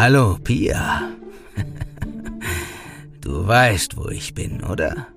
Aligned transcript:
Hallo, 0.00 0.38
Pia. 0.44 1.10
Du 3.20 3.48
weißt, 3.48 3.96
wo 3.96 4.08
ich 4.10 4.32
bin, 4.32 4.62
oder? 4.62 5.08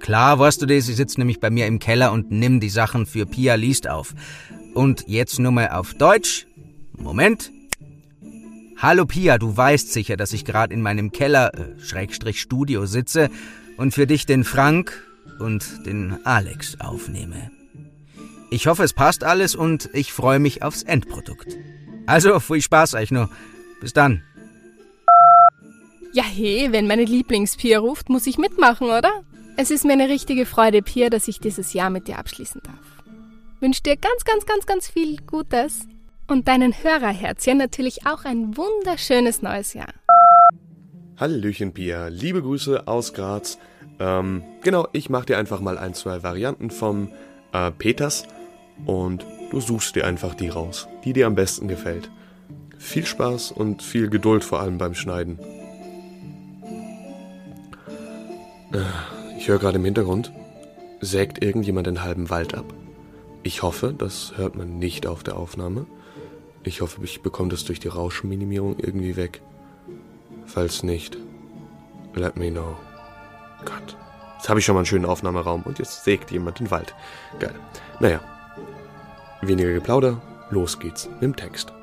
Klar, 0.00 0.38
weißt 0.38 0.62
du 0.62 0.66
das, 0.66 0.88
ich 0.88 0.96
sitze 0.96 1.20
nämlich 1.20 1.40
bei 1.40 1.50
mir 1.50 1.66
im 1.66 1.78
Keller 1.78 2.12
und 2.12 2.30
nimm 2.30 2.58
die 2.58 2.70
Sachen 2.70 3.04
für 3.04 3.26
Pia 3.26 3.54
liest 3.54 3.86
auf. 3.86 4.14
Und 4.72 5.04
jetzt 5.06 5.38
nur 5.38 5.52
mal 5.52 5.68
auf 5.68 5.92
Deutsch. 5.92 6.46
Moment. 6.96 7.52
Hallo 8.78 9.04
Pia, 9.04 9.36
du 9.36 9.54
weißt 9.54 9.92
sicher, 9.92 10.16
dass 10.16 10.32
ich 10.32 10.46
gerade 10.46 10.72
in 10.72 10.80
meinem 10.80 11.12
Keller, 11.12 11.52
äh, 11.52 11.78
Schrägstrich 11.78 12.40
Studio 12.40 12.86
sitze 12.86 13.28
und 13.76 13.92
für 13.92 14.06
dich 14.06 14.24
den 14.24 14.44
Frank 14.44 15.06
und 15.38 15.84
den 15.84 16.24
Alex 16.24 16.80
aufnehme. 16.80 17.50
Ich 18.50 18.68
hoffe, 18.68 18.84
es 18.84 18.94
passt 18.94 19.22
alles 19.22 19.54
und 19.54 19.90
ich 19.92 20.14
freue 20.14 20.38
mich 20.38 20.62
aufs 20.62 20.82
Endprodukt. 20.82 21.58
Also, 22.06 22.40
viel 22.40 22.62
Spaß 22.62 22.94
euch 22.94 23.10
noch. 23.10 23.28
Bis 23.80 23.92
dann. 23.92 24.22
Ja, 26.12 26.24
hey, 26.24 26.68
wenn 26.72 26.86
meine 26.86 27.04
Lieblingspia 27.04 27.78
ruft, 27.78 28.08
muss 28.08 28.26
ich 28.26 28.38
mitmachen, 28.38 28.88
oder? 28.88 29.22
Es 29.58 29.70
ist 29.70 29.84
mir 29.84 29.92
eine 29.92 30.08
richtige 30.08 30.46
Freude, 30.46 30.82
Pia, 30.82 31.10
dass 31.10 31.28
ich 31.28 31.40
dieses 31.40 31.72
Jahr 31.72 31.90
mit 31.90 32.08
dir 32.08 32.18
abschließen 32.18 32.62
darf. 32.64 33.04
Wünsche 33.60 33.82
dir 33.82 33.96
ganz, 33.96 34.24
ganz, 34.24 34.46
ganz, 34.46 34.66
ganz 34.66 34.88
viel 34.88 35.16
Gutes 35.26 35.86
und 36.26 36.48
deinen 36.48 36.72
Hörerherzchen 36.72 37.58
natürlich 37.58 38.06
auch 38.06 38.24
ein 38.24 38.56
wunderschönes 38.56 39.42
neues 39.42 39.74
Jahr. 39.74 39.92
Hallöchen, 41.18 41.72
Pia. 41.72 42.08
Liebe 42.08 42.42
Grüße 42.42 42.86
aus 42.86 43.14
Graz. 43.14 43.58
Ähm, 43.98 44.42
genau, 44.62 44.88
ich 44.92 45.08
mache 45.08 45.26
dir 45.26 45.38
einfach 45.38 45.60
mal 45.60 45.78
ein, 45.78 45.94
zwei 45.94 46.22
Varianten 46.22 46.70
vom 46.70 47.10
äh, 47.52 47.70
Peters 47.70 48.24
und 48.84 49.24
du 49.50 49.60
suchst 49.60 49.96
dir 49.96 50.06
einfach 50.06 50.34
die 50.34 50.48
raus, 50.48 50.88
die 51.04 51.14
dir 51.14 51.26
am 51.26 51.34
besten 51.34 51.68
gefällt. 51.68 52.10
Viel 52.86 53.04
Spaß 53.04 53.50
und 53.50 53.82
viel 53.82 54.08
Geduld 54.08 54.44
vor 54.44 54.60
allem 54.60 54.78
beim 54.78 54.94
Schneiden. 54.94 55.40
Äh, 58.72 59.36
ich 59.36 59.48
höre 59.48 59.58
gerade 59.58 59.78
im 59.78 59.84
Hintergrund, 59.84 60.32
sägt 61.00 61.42
irgendjemand 61.42 61.88
den 61.88 62.04
halben 62.04 62.30
Wald 62.30 62.54
ab. 62.54 62.72
Ich 63.42 63.64
hoffe, 63.64 63.92
das 63.92 64.34
hört 64.36 64.54
man 64.54 64.78
nicht 64.78 65.08
auf 65.08 65.24
der 65.24 65.36
Aufnahme. 65.36 65.86
Ich 66.62 66.80
hoffe, 66.80 67.00
ich 67.02 67.22
bekomme 67.22 67.50
das 67.50 67.64
durch 67.64 67.80
die 67.80 67.88
Rauschminimierung 67.88 68.78
irgendwie 68.78 69.16
weg. 69.16 69.42
Falls 70.46 70.84
nicht, 70.84 71.18
let 72.14 72.36
me 72.36 72.52
know. 72.52 72.76
Gott. 73.64 73.96
Jetzt 74.36 74.48
habe 74.48 74.60
ich 74.60 74.64
schon 74.64 74.74
mal 74.74 74.80
einen 74.80 74.86
schönen 74.86 75.06
Aufnahmeraum 75.06 75.62
und 75.62 75.80
jetzt 75.80 76.04
sägt 76.04 76.30
jemand 76.30 76.60
den 76.60 76.70
Wald. 76.70 76.94
Geil. 77.40 77.56
Naja. 77.98 78.20
Weniger 79.42 79.72
Geplauder, 79.72 80.22
los 80.50 80.78
geht's 80.78 81.08
mit 81.08 81.22
dem 81.22 81.36
Text. 81.36 81.75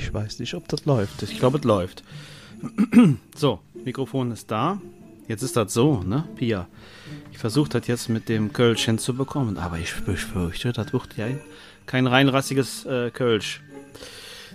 Ich 0.00 0.14
weiß 0.14 0.38
nicht, 0.38 0.54
ob 0.54 0.66
das 0.66 0.86
läuft. 0.86 1.22
Ich 1.22 1.38
glaube, 1.38 1.58
es 1.58 1.64
läuft. 1.64 2.02
so, 3.36 3.60
Mikrofon 3.84 4.32
ist 4.32 4.50
da. 4.50 4.80
Jetzt 5.28 5.42
ist 5.42 5.56
das 5.56 5.74
so, 5.74 6.02
ne, 6.02 6.24
Pia? 6.36 6.66
Ich 7.32 7.38
versuche 7.38 7.68
das 7.68 7.86
jetzt 7.86 8.08
mit 8.08 8.28
dem 8.28 8.52
Kölsch 8.52 8.86
hinzubekommen, 8.86 9.58
aber 9.58 9.78
ich 9.78 9.94
befürchte, 9.94 10.72
das 10.72 10.92
wird 10.92 11.16
ja 11.16 11.26
kein 11.86 12.06
reinrassiges 12.06 12.86
äh, 12.86 13.10
Kölsch. 13.10 13.60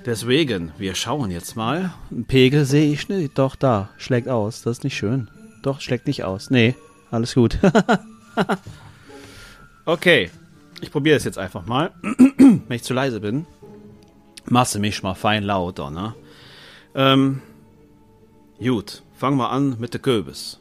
Deswegen, 0.05 0.71
wir 0.77 0.95
schauen 0.95 1.29
jetzt 1.29 1.55
mal. 1.55 1.93
Ein 2.11 2.25
Pegel 2.25 2.65
sehe 2.65 2.91
ich 2.91 3.07
nicht. 3.07 3.37
Doch, 3.37 3.55
da. 3.55 3.89
Schlägt 3.97 4.27
aus. 4.27 4.63
Das 4.63 4.79
ist 4.79 4.83
nicht 4.83 4.97
schön. 4.97 5.29
Doch, 5.61 5.79
schlägt 5.79 6.07
nicht 6.07 6.23
aus. 6.23 6.49
Nee, 6.49 6.75
alles 7.11 7.35
gut. 7.35 7.59
okay. 9.85 10.31
Ich 10.81 10.91
probiere 10.91 11.17
es 11.17 11.23
jetzt 11.23 11.37
einfach 11.37 11.65
mal. 11.65 11.91
Wenn 12.37 12.75
ich 12.75 12.83
zu 12.83 12.93
leise 12.93 13.19
bin, 13.19 13.45
masse 14.45 14.79
mich 14.79 15.03
mal 15.03 15.15
fein 15.15 15.43
lauter, 15.43 15.89
ne? 15.91 16.15
Ähm, 16.95 17.41
gut. 18.59 19.01
Fangen 19.15 19.37
wir 19.37 19.49
an 19.49 19.77
mit 19.79 19.93
der 19.93 20.01
Kürbis. 20.01 20.59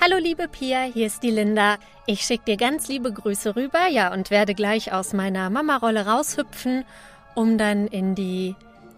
Hallo 0.00 0.18
liebe 0.18 0.48
Pia, 0.48 0.82
hier 0.82 1.06
ist 1.06 1.22
die 1.22 1.30
Linda. 1.30 1.76
Ich 2.06 2.22
schicke 2.22 2.44
dir 2.44 2.56
ganz 2.56 2.88
liebe 2.88 3.12
Grüße 3.12 3.56
rüber, 3.56 3.86
ja, 3.88 4.12
und 4.12 4.30
werde 4.30 4.54
gleich 4.54 4.92
aus 4.92 5.12
meiner 5.12 5.48
Mama-Rolle 5.48 6.06
raushüpfen 6.06 6.84
um 7.34 7.58
dann 7.58 7.86
in 7.86 8.14
die 8.14 8.54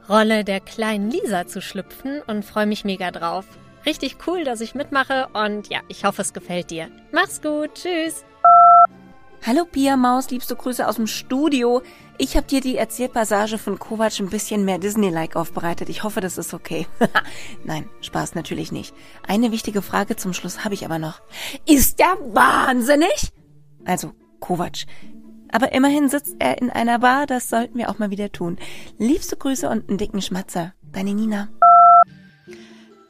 Rolle 0.09 0.45
der 0.45 0.61
kleinen 0.61 1.11
Lisa 1.11 1.47
zu 1.47 1.63
schlüpfen 1.63 2.21
und 2.27 2.45
freue 2.45 2.67
mich 2.67 2.85
mega 2.85 3.11
drauf. 3.11 3.47
Richtig 3.87 4.17
cool, 4.27 4.45
dass 4.45 4.61
ich 4.61 4.75
mitmache 4.75 5.29
und 5.33 5.69
ja, 5.69 5.81
ich 5.89 6.05
hoffe, 6.05 6.23
es 6.23 6.33
gefällt 6.33 6.71
dir. 6.71 6.89
Mach's 7.13 7.43
gut, 7.43 7.75
tschüss. 7.75 8.25
Hallo 9.47 9.67
Pia 9.71 9.97
Maus, 9.97 10.31
liebste 10.31 10.57
Grüße 10.57 10.87
aus 10.87 10.97
dem 10.97 11.07
Studio. 11.07 11.83
Ich 12.17 12.37
habe 12.37 12.47
dir 12.47 12.61
die 12.61 12.77
Erzählpassage 12.77 13.59
von 13.59 13.79
Kovac 13.79 14.21
ein 14.21 14.31
bisschen 14.31 14.65
mehr 14.65 14.79
Disney-like 14.79 15.35
aufbereitet. 15.35 15.89
Ich 15.89 16.05
hoffe, 16.05 16.21
das 16.21 16.39
ist 16.39 16.55
okay. 16.55 16.87
Nein, 17.65 17.89
Spaß 18.03 18.37
natürlich 18.37 18.71
nicht. 18.71 18.95
Eine 19.27 19.51
wichtige 19.51 19.83
Frage 19.83 20.15
zum 20.15 20.33
Schluss 20.33 20.65
habe 20.65 20.75
ich 20.75 20.85
aber 20.85 21.01
noch. 21.01 21.21
Ist 21.67 21.99
der 21.99 22.17
wahnsinnig? 22.33 23.33
Also, 23.85 24.13
Kovac, 24.39 24.85
aber 25.51 25.73
immerhin 25.73 26.09
sitzt 26.09 26.37
er 26.39 26.61
in 26.61 26.71
einer 26.71 27.01
Bar, 27.01 27.27
das 27.27 27.49
sollten 27.49 27.79
wir 27.79 27.89
auch 27.89 27.99
mal 27.99 28.11
wieder 28.11 28.31
tun. 28.31 28.59
Liebste 28.99 29.37
Grüße 29.37 29.69
und 29.69 29.89
einen 29.89 29.99
dicken 29.99 30.23
Schmatzer. 30.23 30.73
Deine 30.93 31.15
Nina. 31.15 31.49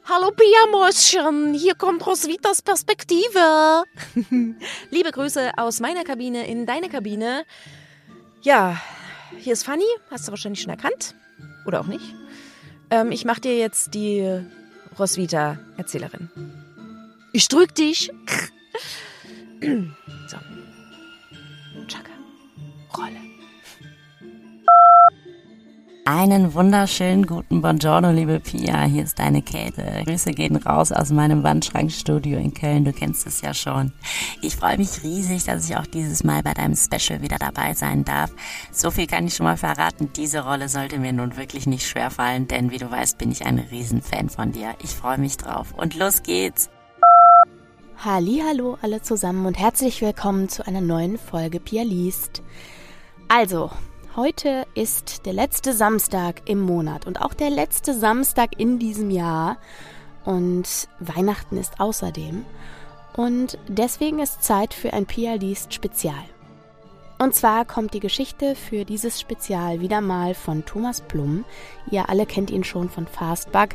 Hallo 0.07 0.31
Pia 0.31 0.71
Mäuschen, 0.71 1.55
hier 1.55 1.73
kommt 1.73 2.05
Roswitas 2.05 2.61
Perspektive. 2.61 3.83
Liebe 4.91 5.11
Grüße 5.11 5.53
aus 5.57 5.79
meiner 5.79 6.03
Kabine 6.03 6.45
in 6.45 6.67
deine 6.67 6.89
Kabine. 6.89 7.45
Ja, 8.43 8.79
hier 9.37 9.53
ist 9.53 9.63
Fanny, 9.63 9.85
hast 10.09 10.27
du 10.27 10.31
wahrscheinlich 10.31 10.61
schon 10.61 10.71
erkannt. 10.71 11.15
Oder 11.65 11.81
auch 11.81 11.87
nicht. 11.87 12.13
Ähm, 12.89 13.11
ich 13.11 13.25
mach 13.25 13.39
dir 13.39 13.57
jetzt 13.57 13.93
die 13.93 14.41
Roswitha-Erzählerin. 14.97 16.29
Ich 17.33 17.47
drück 17.47 17.73
dich. 17.75 18.11
so. 19.61 20.37
Rolle. 22.97 23.24
Einen 26.07 26.53
wunderschönen 26.53 27.25
guten 27.25 27.63
Buongiorno, 27.63 28.11
liebe 28.11 28.39
Pia. 28.39 28.83
Hier 28.83 29.05
ist 29.05 29.17
deine 29.17 29.41
Käthe. 29.41 30.03
Grüße 30.05 30.33
gehen 30.33 30.55
raus 30.55 30.91
aus 30.91 31.09
meinem 31.09 31.41
Wandschrankstudio 31.41 32.37
in 32.37 32.53
Köln. 32.53 32.85
Du 32.85 32.93
kennst 32.93 33.25
es 33.25 33.41
ja 33.41 33.55
schon. 33.55 33.91
Ich 34.43 34.55
freue 34.55 34.77
mich 34.77 35.01
riesig, 35.01 35.45
dass 35.45 35.67
ich 35.67 35.75
auch 35.75 35.87
dieses 35.87 36.23
Mal 36.23 36.43
bei 36.43 36.53
deinem 36.53 36.75
Special 36.75 37.23
wieder 37.23 37.39
dabei 37.39 37.73
sein 37.73 38.05
darf. 38.05 38.31
So 38.71 38.91
viel 38.91 39.07
kann 39.07 39.25
ich 39.25 39.33
schon 39.33 39.47
mal 39.47 39.57
verraten. 39.57 40.11
Diese 40.15 40.41
Rolle 40.41 40.69
sollte 40.69 40.99
mir 40.99 41.11
nun 41.11 41.37
wirklich 41.37 41.65
nicht 41.65 41.87
schwerfallen, 41.87 42.47
denn 42.47 42.69
wie 42.69 42.77
du 42.77 42.91
weißt, 42.91 43.17
bin 43.17 43.31
ich 43.31 43.43
ein 43.43 43.57
Riesenfan 43.57 44.29
von 44.29 44.51
dir. 44.51 44.75
Ich 44.83 44.91
freue 44.91 45.17
mich 45.17 45.37
drauf. 45.37 45.73
Und 45.75 45.95
los 45.95 46.21
geht's. 46.21 46.69
Hallo 47.97 48.77
alle 48.83 49.01
zusammen 49.01 49.47
und 49.47 49.57
herzlich 49.57 50.03
willkommen 50.03 50.49
zu 50.49 50.67
einer 50.67 50.81
neuen 50.81 51.17
Folge 51.17 51.59
Pia 51.59 51.81
liest. 51.81 52.43
Also, 53.27 53.71
heute 54.15 54.65
ist 54.75 55.25
der 55.25 55.33
letzte 55.33 55.73
Samstag 55.73 56.49
im 56.49 56.59
Monat 56.59 57.05
und 57.05 57.21
auch 57.21 57.33
der 57.33 57.49
letzte 57.49 57.93
Samstag 57.93 58.59
in 58.59 58.79
diesem 58.79 59.09
Jahr. 59.09 59.57
Und 60.23 60.87
Weihnachten 60.99 61.57
ist 61.57 61.79
außerdem. 61.79 62.45
Und 63.15 63.57
deswegen 63.67 64.19
ist 64.19 64.43
Zeit 64.43 64.73
für 64.73 64.93
ein 64.93 65.05
Pia 65.05 65.33
liest 65.33 65.73
Spezial. 65.73 66.23
Und 67.19 67.33
zwar 67.33 67.65
kommt 67.65 67.93
die 67.93 67.99
Geschichte 67.99 68.55
für 68.55 68.83
dieses 68.83 69.21
Spezial 69.21 69.79
wieder 69.79 70.01
mal 70.01 70.33
von 70.33 70.65
Thomas 70.65 71.01
Blum. 71.01 71.45
Ihr 71.91 72.09
alle 72.09 72.25
kennt 72.25 72.49
ihn 72.49 72.63
schon 72.63 72.89
von 72.89 73.07
Fastbug. 73.07 73.69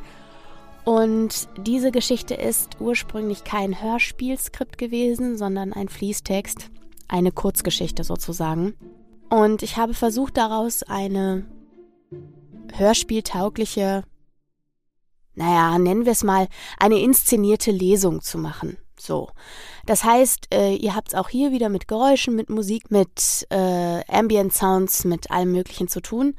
Und 0.85 1.49
diese 1.59 1.91
Geschichte 1.91 2.35
ist 2.35 2.81
ursprünglich 2.81 3.45
kein 3.45 3.81
Hörspielskript 3.81 4.77
gewesen, 4.77 5.39
sondern 5.39 5.73
ein 5.73 5.89
Fließtext, 5.89 6.71
eine 7.09 7.33
Kurzgeschichte 7.33 8.05
sozusagen. 8.05 8.75
Und 9.31 9.63
ich 9.63 9.77
habe 9.77 9.95
versucht 9.95 10.37
daraus 10.37 10.83
eine 10.83 11.47
hörspieltaugliche, 12.75 14.03
naja, 15.35 15.79
nennen 15.79 16.05
wir 16.05 16.13
es 16.13 16.25
mal, 16.25 16.49
eine 16.79 16.99
inszenierte 16.99 17.71
Lesung 17.71 18.23
zu 18.23 18.39
machen. 18.39 18.77
So. 18.99 19.31
Das 19.87 20.05
heißt, 20.05 20.53
äh, 20.53 20.75
ihr 20.75 20.95
habt 20.95 21.09
es 21.09 21.15
auch 21.15 21.29
hier 21.29 21.53
wieder 21.53 21.69
mit 21.69 21.89
Geräuschen, 21.89 22.35
mit 22.35 22.51
Musik, 22.51 22.91
mit 22.91 23.47
äh, 23.51 24.05
Ambient 24.09 24.53
Sounds, 24.53 25.05
mit 25.05 25.31
allem 25.31 25.53
Möglichen 25.53 25.89
zu 25.89 26.01
tun. 26.01 26.35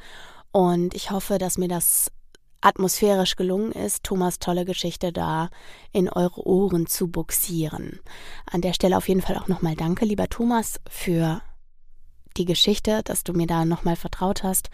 Und 0.52 0.94
ich 0.94 1.12
hoffe, 1.12 1.38
dass 1.38 1.58
mir 1.58 1.70
das 1.70 2.12
atmosphärisch 2.60 3.38
gelungen 3.38 3.72
ist, 3.72 4.04
Thomas 4.04 4.38
tolle 4.38 4.66
Geschichte 4.66 5.12
da 5.12 5.50
in 5.94 6.10
eure 6.10 6.46
Ohren 6.46 6.86
zu 6.86 7.08
buxieren. 7.08 8.00
An 8.46 8.62
der 8.62 8.74
Stelle 8.74 8.98
auf 8.98 9.08
jeden 9.08 9.22
Fall 9.22 9.38
auch 9.38 9.48
nochmal 9.48 9.76
danke, 9.76 10.06
lieber 10.06 10.28
Thomas, 10.28 10.80
für 10.88 11.42
die 12.38 12.46
Geschichte, 12.46 13.02
dass 13.04 13.24
du 13.24 13.34
mir 13.34 13.48
da 13.48 13.66
nochmal 13.66 13.96
vertraut 13.96 14.44
hast, 14.44 14.70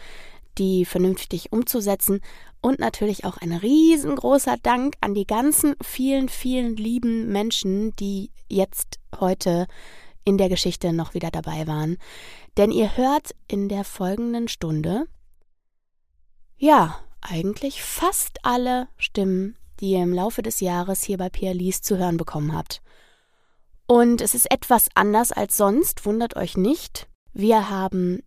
die 0.58 0.86
vernünftig 0.86 1.52
umzusetzen. 1.52 2.22
Und 2.62 2.80
natürlich 2.80 3.26
auch 3.26 3.38
ein 3.38 3.52
riesengroßer 3.52 4.58
Dank 4.62 4.96
an 5.02 5.14
die 5.14 5.28
ganzen 5.28 5.76
vielen, 5.82 6.28
vielen 6.30 6.76
lieben 6.76 7.32
Menschen, 7.32 7.96
die 7.98 8.32
jetzt 8.50 9.00
heute 9.20 9.68
in 10.24 10.38
der 10.38 10.50
Geschichte 10.50 10.92
noch 10.92 11.14
wieder 11.14 11.32
dabei 11.32 11.68
waren. 11.68 11.98
Denn 12.58 12.72
ihr 12.72 12.98
hört 12.98 13.36
in 13.48 13.70
der 13.70 13.84
folgenden 13.84 14.48
Stunde, 14.48 15.06
ja, 16.58 17.00
eigentlich 17.22 17.84
fast 17.84 18.40
alle 18.44 18.88
Stimmen, 18.98 19.56
die 19.80 19.92
ihr 19.92 20.04
im 20.04 20.14
Laufe 20.14 20.42
des 20.42 20.60
Jahres 20.60 21.04
hier 21.04 21.18
bei 21.18 21.30
Pierre 21.30 21.54
Lies 21.54 21.82
zu 21.82 21.98
hören 21.98 22.18
bekommen 22.18 22.54
habt. 22.56 22.82
Und 23.86 24.22
es 24.22 24.34
ist 24.34 24.52
etwas 24.52 24.90
anders 24.96 25.32
als 25.32 25.56
sonst, 25.56 26.06
wundert 26.06 26.36
euch 26.36 26.58
nicht. 26.58 27.08
Wir 27.40 27.70
haben 27.70 28.24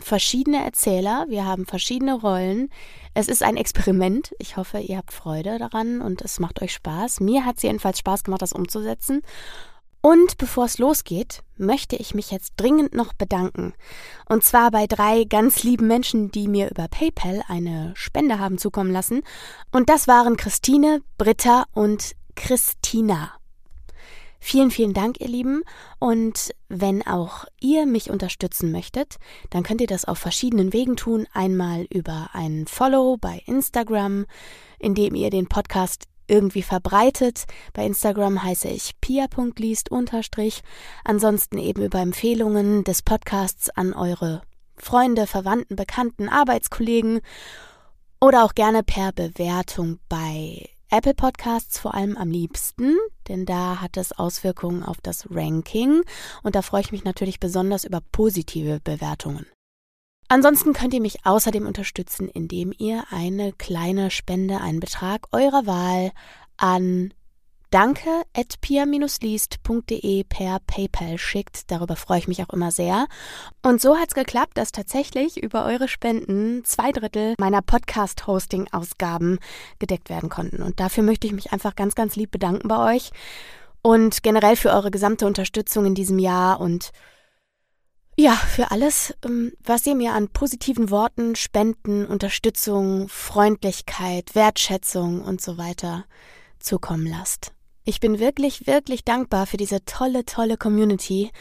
verschiedene 0.00 0.64
Erzähler, 0.64 1.26
wir 1.28 1.44
haben 1.44 1.66
verschiedene 1.66 2.14
Rollen. 2.14 2.68
Es 3.14 3.28
ist 3.28 3.44
ein 3.44 3.56
Experiment. 3.56 4.34
Ich 4.40 4.56
hoffe, 4.56 4.80
ihr 4.80 4.96
habt 4.96 5.12
Freude 5.12 5.56
daran 5.56 6.00
und 6.00 6.20
es 6.22 6.40
macht 6.40 6.60
euch 6.60 6.72
Spaß. 6.72 7.20
Mir 7.20 7.44
hat 7.44 7.58
es 7.58 7.62
jedenfalls 7.62 8.00
Spaß 8.00 8.24
gemacht, 8.24 8.42
das 8.42 8.52
umzusetzen. 8.52 9.22
Und 10.00 10.36
bevor 10.36 10.64
es 10.64 10.78
losgeht, 10.78 11.44
möchte 11.58 11.94
ich 11.94 12.12
mich 12.12 12.32
jetzt 12.32 12.54
dringend 12.56 12.92
noch 12.92 13.12
bedanken. 13.12 13.72
Und 14.28 14.42
zwar 14.42 14.72
bei 14.72 14.88
drei 14.88 15.22
ganz 15.22 15.62
lieben 15.62 15.86
Menschen, 15.86 16.32
die 16.32 16.48
mir 16.48 16.72
über 16.72 16.88
PayPal 16.88 17.44
eine 17.46 17.92
Spende 17.94 18.40
haben 18.40 18.58
zukommen 18.58 18.90
lassen. 18.90 19.22
Und 19.70 19.88
das 19.88 20.08
waren 20.08 20.36
Christine, 20.36 21.02
Britta 21.18 21.66
und 21.72 22.16
Christina. 22.34 23.39
Vielen, 24.40 24.70
vielen 24.70 24.94
Dank, 24.94 25.20
ihr 25.20 25.28
Lieben. 25.28 25.62
Und 25.98 26.50
wenn 26.68 27.06
auch 27.06 27.44
ihr 27.60 27.86
mich 27.86 28.10
unterstützen 28.10 28.72
möchtet, 28.72 29.16
dann 29.50 29.62
könnt 29.62 29.82
ihr 29.82 29.86
das 29.86 30.06
auf 30.06 30.18
verschiedenen 30.18 30.72
Wegen 30.72 30.96
tun. 30.96 31.26
Einmal 31.32 31.86
über 31.90 32.30
ein 32.32 32.66
Follow 32.66 33.18
bei 33.18 33.42
Instagram, 33.46 34.24
indem 34.78 35.14
ihr 35.14 35.30
den 35.30 35.46
Podcast 35.46 36.06
irgendwie 36.26 36.62
verbreitet. 36.62 37.44
Bei 37.74 37.84
Instagram 37.84 38.42
heiße 38.42 38.68
ich 38.68 38.92
pia.liest 39.00 39.90
unterstrich. 39.90 40.62
Ansonsten 41.04 41.58
eben 41.58 41.82
über 41.82 42.00
Empfehlungen 42.00 42.82
des 42.84 43.02
Podcasts 43.02 43.68
an 43.68 43.92
eure 43.92 44.42
Freunde, 44.76 45.26
Verwandten, 45.26 45.76
Bekannten, 45.76 46.28
Arbeitskollegen 46.28 47.20
oder 48.20 48.44
auch 48.44 48.54
gerne 48.54 48.82
per 48.82 49.12
Bewertung 49.12 49.98
bei 50.08 50.69
Apple 50.92 51.14
Podcasts 51.14 51.78
vor 51.78 51.94
allem 51.94 52.16
am 52.16 52.32
liebsten, 52.32 52.96
denn 53.28 53.46
da 53.46 53.80
hat 53.80 53.96
es 53.96 54.10
Auswirkungen 54.10 54.82
auf 54.82 54.96
das 55.00 55.28
Ranking 55.30 56.02
und 56.42 56.56
da 56.56 56.62
freue 56.62 56.80
ich 56.80 56.90
mich 56.90 57.04
natürlich 57.04 57.38
besonders 57.38 57.84
über 57.84 58.00
positive 58.10 58.80
Bewertungen. 58.82 59.46
Ansonsten 60.26 60.72
könnt 60.72 60.92
ihr 60.92 61.00
mich 61.00 61.24
außerdem 61.24 61.64
unterstützen, 61.64 62.28
indem 62.28 62.72
ihr 62.76 63.04
eine 63.10 63.52
kleine 63.52 64.10
Spende, 64.10 64.60
einen 64.60 64.80
Betrag 64.80 65.28
eurer 65.30 65.64
Wahl 65.66 66.10
an 66.56 67.14
danke 67.70 68.22
at 68.36 68.60
pia-liest.de 68.60 70.24
per 70.24 70.58
PayPal 70.66 71.18
schickt. 71.18 71.70
Darüber 71.70 71.96
freue 71.96 72.18
ich 72.18 72.28
mich 72.28 72.42
auch 72.42 72.50
immer 72.50 72.70
sehr. 72.70 73.06
Und 73.62 73.80
so 73.80 73.96
hat 73.96 74.08
es 74.08 74.14
geklappt, 74.14 74.56
dass 74.58 74.72
tatsächlich 74.72 75.42
über 75.42 75.64
eure 75.64 75.88
Spenden 75.88 76.64
zwei 76.64 76.92
Drittel 76.92 77.34
meiner 77.38 77.62
Podcast-Hosting-Ausgaben 77.62 79.38
gedeckt 79.78 80.10
werden 80.10 80.28
konnten. 80.28 80.62
Und 80.62 80.80
dafür 80.80 81.02
möchte 81.02 81.26
ich 81.26 81.32
mich 81.32 81.52
einfach 81.52 81.76
ganz, 81.76 81.94
ganz 81.94 82.16
lieb 82.16 82.30
bedanken 82.30 82.68
bei 82.68 82.94
euch 82.94 83.10
und 83.82 84.22
generell 84.22 84.56
für 84.56 84.70
eure 84.70 84.90
gesamte 84.90 85.26
Unterstützung 85.26 85.86
in 85.86 85.94
diesem 85.94 86.18
Jahr 86.18 86.60
und 86.60 86.90
ja, 88.18 88.32
für 88.32 88.70
alles, 88.70 89.14
ähm, 89.24 89.52
was 89.64 89.86
ihr 89.86 89.94
mir 89.94 90.12
an 90.12 90.28
positiven 90.28 90.90
Worten, 90.90 91.36
Spenden, 91.36 92.04
Unterstützung, 92.04 93.08
Freundlichkeit, 93.08 94.34
Wertschätzung 94.34 95.22
und 95.22 95.40
so 95.40 95.56
weiter 95.56 96.04
zukommen 96.58 97.06
lasst. 97.06 97.52
Ich 97.90 97.98
bin 97.98 98.20
wirklich, 98.20 98.68
wirklich 98.68 99.02
dankbar 99.02 99.46
für 99.46 99.56
diese 99.56 99.84
tolle, 99.84 100.24
tolle 100.24 100.56
Community 100.56 101.32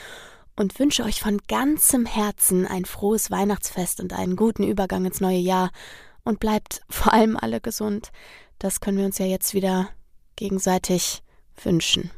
und 0.55 0.79
wünsche 0.79 1.03
euch 1.03 1.19
von 1.19 1.37
ganzem 1.47 2.07
Herzen 2.07 2.65
ein 2.65 2.85
frohes 2.85 3.29
Weihnachtsfest 3.29 3.99
und 3.99 4.13
einen 4.13 4.35
guten 4.35 4.63
Übergang 4.63 5.05
ins 5.05 5.21
neue 5.21 5.37
Jahr 5.37 5.69
und 6.23 6.39
bleibt 6.39 6.81
vor 6.89 7.13
allem 7.13 7.37
alle 7.37 7.61
gesund. 7.61 8.11
Das 8.57 8.79
können 8.79 8.97
wir 8.97 9.05
uns 9.05 9.19
ja 9.19 9.27
jetzt 9.27 9.53
wieder 9.53 9.89
gegenseitig 10.37 11.21
wünschen. 11.63 12.09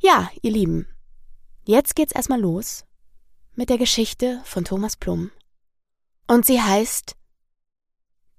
Ja, 0.00 0.30
ihr 0.42 0.50
Lieben, 0.50 0.86
jetzt 1.64 1.96
geht's 1.96 2.12
erstmal 2.12 2.42
los 2.42 2.84
mit 3.54 3.70
der 3.70 3.78
Geschichte 3.78 4.42
von 4.44 4.66
Thomas 4.66 4.98
Plum. 4.98 5.30
Und 6.26 6.44
sie 6.44 6.60
heißt 6.60 7.16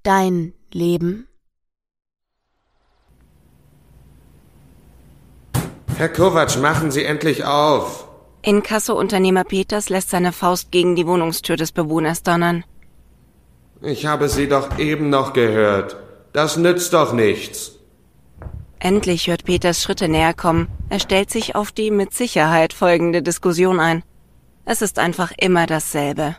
Dein 0.04 0.54
Leben. 0.71 1.27
Herr 5.99 6.07
Kovac, 6.07 6.57
machen 6.61 6.91
Sie 6.91 7.03
endlich 7.03 7.43
auf. 7.43 8.07
Inkasso-Unternehmer 8.41 9.43
Peters 9.43 9.89
lässt 9.89 10.11
seine 10.11 10.31
Faust 10.31 10.71
gegen 10.71 10.95
die 10.95 11.05
Wohnungstür 11.05 11.57
des 11.57 11.73
Bewohners 11.73 12.23
donnern. 12.23 12.63
Ich 13.81 14.05
habe 14.05 14.29
Sie 14.29 14.47
doch 14.47 14.79
eben 14.79 15.09
noch 15.09 15.33
gehört. 15.33 15.97
Das 16.31 16.55
nützt 16.55 16.93
doch 16.93 17.11
nichts. 17.11 17.73
Endlich 18.79 19.27
hört 19.27 19.43
Peters 19.43 19.83
Schritte 19.83 20.07
näher 20.07 20.33
kommen. 20.33 20.69
Er 20.87 21.01
stellt 21.01 21.31
sich 21.31 21.55
auf 21.55 21.73
die 21.73 21.91
mit 21.91 22.13
Sicherheit 22.13 22.71
folgende 22.71 23.21
Diskussion 23.21 23.81
ein. 23.81 24.01
Es 24.63 24.81
ist 24.81 24.99
einfach 24.99 25.33
immer 25.37 25.65
dasselbe. 25.65 26.37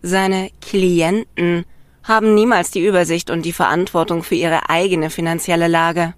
Seine 0.00 0.50
Klienten 0.60 1.64
haben 2.04 2.36
niemals 2.36 2.70
die 2.70 2.86
Übersicht 2.86 3.30
und 3.30 3.42
die 3.42 3.52
Verantwortung 3.52 4.22
für 4.22 4.36
ihre 4.36 4.70
eigene 4.70 5.10
finanzielle 5.10 5.66
Lage. 5.66 6.14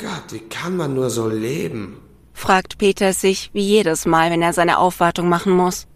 Gott, 0.00 0.32
wie 0.32 0.40
kann 0.40 0.76
man 0.76 0.94
nur 0.94 1.10
so 1.10 1.28
leben? 1.28 2.00
fragt 2.32 2.78
Peter 2.78 3.12
sich 3.12 3.50
wie 3.52 3.60
jedes 3.60 4.06
Mal, 4.06 4.30
wenn 4.30 4.40
er 4.40 4.54
seine 4.54 4.78
Aufwartung 4.78 5.28
machen 5.28 5.52
muss. 5.52 5.86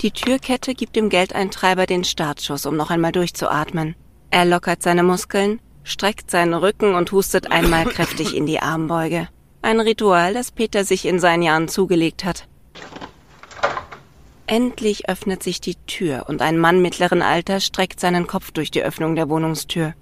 Die 0.00 0.12
Türkette 0.12 0.74
gibt 0.74 0.94
dem 0.94 1.08
Geldeintreiber 1.08 1.86
den 1.86 2.04
Startschuss, 2.04 2.66
um 2.66 2.76
noch 2.76 2.90
einmal 2.90 3.10
durchzuatmen. 3.10 3.96
Er 4.30 4.44
lockert 4.44 4.80
seine 4.80 5.02
Muskeln, 5.02 5.60
streckt 5.82 6.30
seinen 6.30 6.54
Rücken 6.54 6.94
und 6.94 7.10
hustet 7.10 7.50
einmal 7.50 7.84
kräftig 7.84 8.36
in 8.36 8.46
die 8.46 8.60
Armbeuge. 8.60 9.28
Ein 9.62 9.80
Ritual, 9.80 10.34
das 10.34 10.52
Peter 10.52 10.84
sich 10.84 11.06
in 11.06 11.18
seinen 11.18 11.42
Jahren 11.42 11.66
zugelegt 11.66 12.24
hat. 12.24 12.46
Endlich 14.46 15.08
öffnet 15.08 15.42
sich 15.42 15.60
die 15.60 15.76
Tür 15.86 16.26
und 16.28 16.42
ein 16.42 16.58
Mann 16.58 16.80
mittleren 16.80 17.22
Alters 17.22 17.64
streckt 17.64 17.98
seinen 17.98 18.28
Kopf 18.28 18.52
durch 18.52 18.70
die 18.70 18.84
Öffnung 18.84 19.16
der 19.16 19.28
Wohnungstür. 19.28 19.94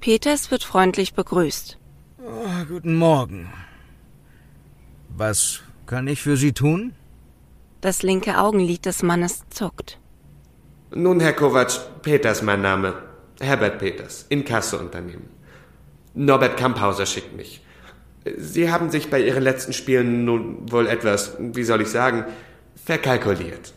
Peters 0.00 0.52
wird 0.52 0.62
freundlich 0.62 1.12
begrüßt. 1.14 1.76
Oh, 2.24 2.64
guten 2.68 2.94
Morgen. 2.94 3.52
Was 5.08 5.60
kann 5.86 6.06
ich 6.06 6.22
für 6.22 6.36
Sie 6.36 6.52
tun? 6.52 6.94
Das 7.80 8.02
linke 8.02 8.38
Augenlid 8.38 8.86
des 8.86 9.02
Mannes 9.02 9.42
zuckt. 9.50 9.98
Nun, 10.94 11.18
Herr 11.18 11.32
Kovac, 11.32 12.02
Peters 12.02 12.42
mein 12.42 12.62
Name. 12.62 12.94
Herbert 13.40 13.78
Peters, 13.78 14.26
Inkasseunternehmen. 14.28 15.28
Norbert 16.14 16.56
Kamphauser 16.56 17.06
schickt 17.06 17.36
mich. 17.36 17.64
Sie 18.36 18.70
haben 18.70 18.90
sich 18.90 19.10
bei 19.10 19.20
Ihren 19.20 19.42
letzten 19.42 19.72
Spielen 19.72 20.24
nun 20.24 20.70
wohl 20.70 20.86
etwas, 20.86 21.36
wie 21.40 21.64
soll 21.64 21.82
ich 21.82 21.88
sagen, 21.88 22.24
verkalkuliert. 22.76 23.74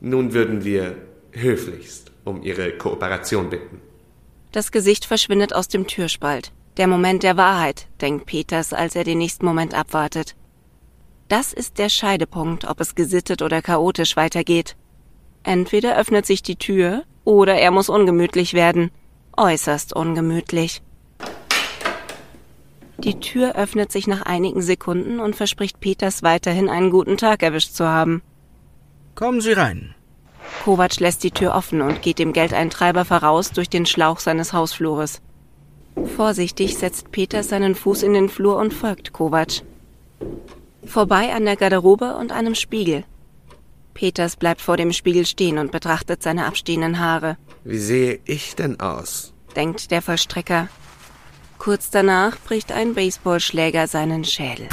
Nun 0.00 0.34
würden 0.34 0.64
wir 0.64 0.96
höflichst 1.32 2.12
um 2.24 2.42
Ihre 2.42 2.72
Kooperation 2.72 3.50
bitten. 3.50 3.80
Das 4.54 4.70
Gesicht 4.70 5.04
verschwindet 5.04 5.52
aus 5.52 5.66
dem 5.66 5.88
Türspalt. 5.88 6.52
Der 6.76 6.86
Moment 6.86 7.24
der 7.24 7.36
Wahrheit, 7.36 7.88
denkt 8.00 8.26
Peters, 8.26 8.72
als 8.72 8.94
er 8.94 9.02
den 9.02 9.18
nächsten 9.18 9.44
Moment 9.44 9.74
abwartet. 9.74 10.36
Das 11.26 11.52
ist 11.52 11.78
der 11.78 11.88
Scheidepunkt, 11.88 12.64
ob 12.64 12.80
es 12.80 12.94
gesittet 12.94 13.42
oder 13.42 13.62
chaotisch 13.62 14.16
weitergeht. 14.16 14.76
Entweder 15.42 15.98
öffnet 15.98 16.24
sich 16.24 16.40
die 16.40 16.54
Tür 16.54 17.02
oder 17.24 17.56
er 17.56 17.72
muss 17.72 17.88
ungemütlich 17.88 18.54
werden. 18.54 18.92
Äußerst 19.36 19.92
ungemütlich. 19.92 20.82
Die 22.98 23.18
Tür 23.18 23.56
öffnet 23.56 23.90
sich 23.90 24.06
nach 24.06 24.22
einigen 24.22 24.62
Sekunden 24.62 25.18
und 25.18 25.34
verspricht 25.34 25.80
Peters 25.80 26.22
weiterhin 26.22 26.68
einen 26.68 26.90
guten 26.90 27.16
Tag 27.16 27.42
erwischt 27.42 27.74
zu 27.74 27.88
haben. 27.88 28.22
Kommen 29.16 29.40
Sie 29.40 29.52
rein. 29.52 29.96
Kovac 30.64 30.98
lässt 31.00 31.22
die 31.24 31.30
Tür 31.30 31.54
offen 31.54 31.82
und 31.82 32.02
geht 32.02 32.18
dem 32.18 32.32
Geldeintreiber 32.32 33.04
voraus 33.04 33.50
durch 33.50 33.68
den 33.68 33.86
Schlauch 33.86 34.18
seines 34.18 34.52
Hausflures. 34.52 35.20
Vorsichtig 36.16 36.76
setzt 36.76 37.12
Peters 37.12 37.48
seinen 37.48 37.74
Fuß 37.74 38.02
in 38.02 38.14
den 38.14 38.28
Flur 38.28 38.56
und 38.56 38.72
folgt 38.72 39.12
Kovac. 39.12 39.62
Vorbei 40.86 41.32
an 41.32 41.44
der 41.44 41.56
Garderobe 41.56 42.16
und 42.16 42.32
einem 42.32 42.54
Spiegel. 42.54 43.04
Peters 43.94 44.36
bleibt 44.36 44.60
vor 44.60 44.76
dem 44.76 44.92
Spiegel 44.92 45.24
stehen 45.24 45.58
und 45.58 45.70
betrachtet 45.70 46.22
seine 46.22 46.46
abstehenden 46.46 46.98
Haare. 46.98 47.36
Wie 47.62 47.78
sehe 47.78 48.20
ich 48.24 48.56
denn 48.56 48.80
aus? 48.80 49.32
denkt 49.54 49.92
der 49.92 50.02
Vollstrecker. 50.02 50.68
Kurz 51.58 51.90
danach 51.90 52.36
bricht 52.38 52.72
ein 52.72 52.94
Baseballschläger 52.94 53.86
seinen 53.86 54.24
Schädel. 54.24 54.68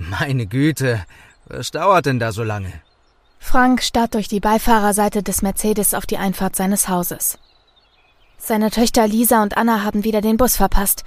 Meine 0.00 0.46
Güte, 0.46 1.04
was 1.46 1.70
dauert 1.70 2.06
denn 2.06 2.18
da 2.18 2.32
so 2.32 2.42
lange? 2.42 2.72
Frank 3.38 3.82
starrt 3.82 4.14
durch 4.14 4.28
die 4.28 4.40
Beifahrerseite 4.40 5.22
des 5.22 5.42
Mercedes 5.42 5.94
auf 5.94 6.06
die 6.06 6.18
Einfahrt 6.18 6.56
seines 6.56 6.88
Hauses. 6.88 7.38
Seine 8.38 8.70
Töchter 8.70 9.06
Lisa 9.06 9.42
und 9.42 9.56
Anna 9.56 9.84
haben 9.84 10.04
wieder 10.04 10.20
den 10.20 10.36
Bus 10.36 10.56
verpasst. 10.56 11.04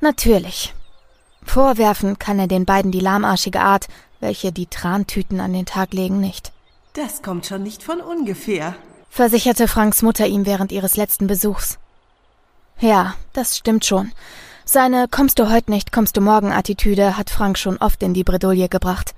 Natürlich. 0.00 0.74
Vorwerfen 1.44 2.18
kann 2.18 2.38
er 2.38 2.48
den 2.48 2.64
beiden 2.64 2.90
die 2.90 3.00
lahmarschige 3.00 3.60
Art, 3.60 3.86
welche 4.20 4.52
die 4.52 4.66
Trantüten 4.66 5.40
an 5.40 5.52
den 5.52 5.66
Tag 5.66 5.92
legen, 5.92 6.20
nicht. 6.20 6.52
Das 6.94 7.22
kommt 7.22 7.46
schon 7.46 7.62
nicht 7.62 7.82
von 7.82 8.00
ungefähr, 8.00 8.74
versicherte 9.08 9.68
Franks 9.68 10.02
Mutter 10.02 10.26
ihm 10.26 10.46
während 10.46 10.72
ihres 10.72 10.96
letzten 10.96 11.26
Besuchs. 11.26 11.78
Ja, 12.78 13.14
das 13.32 13.56
stimmt 13.56 13.84
schon. 13.84 14.12
Seine 14.64 15.08
Kommst 15.08 15.38
du 15.38 15.50
heute 15.50 15.70
nicht, 15.72 15.90
kommst 15.90 16.16
du 16.16 16.20
morgen 16.20 16.52
Attitüde 16.52 17.16
hat 17.16 17.30
Frank 17.30 17.58
schon 17.58 17.78
oft 17.78 18.02
in 18.02 18.14
die 18.14 18.22
Bredouille 18.22 18.68
gebracht. 18.68 19.14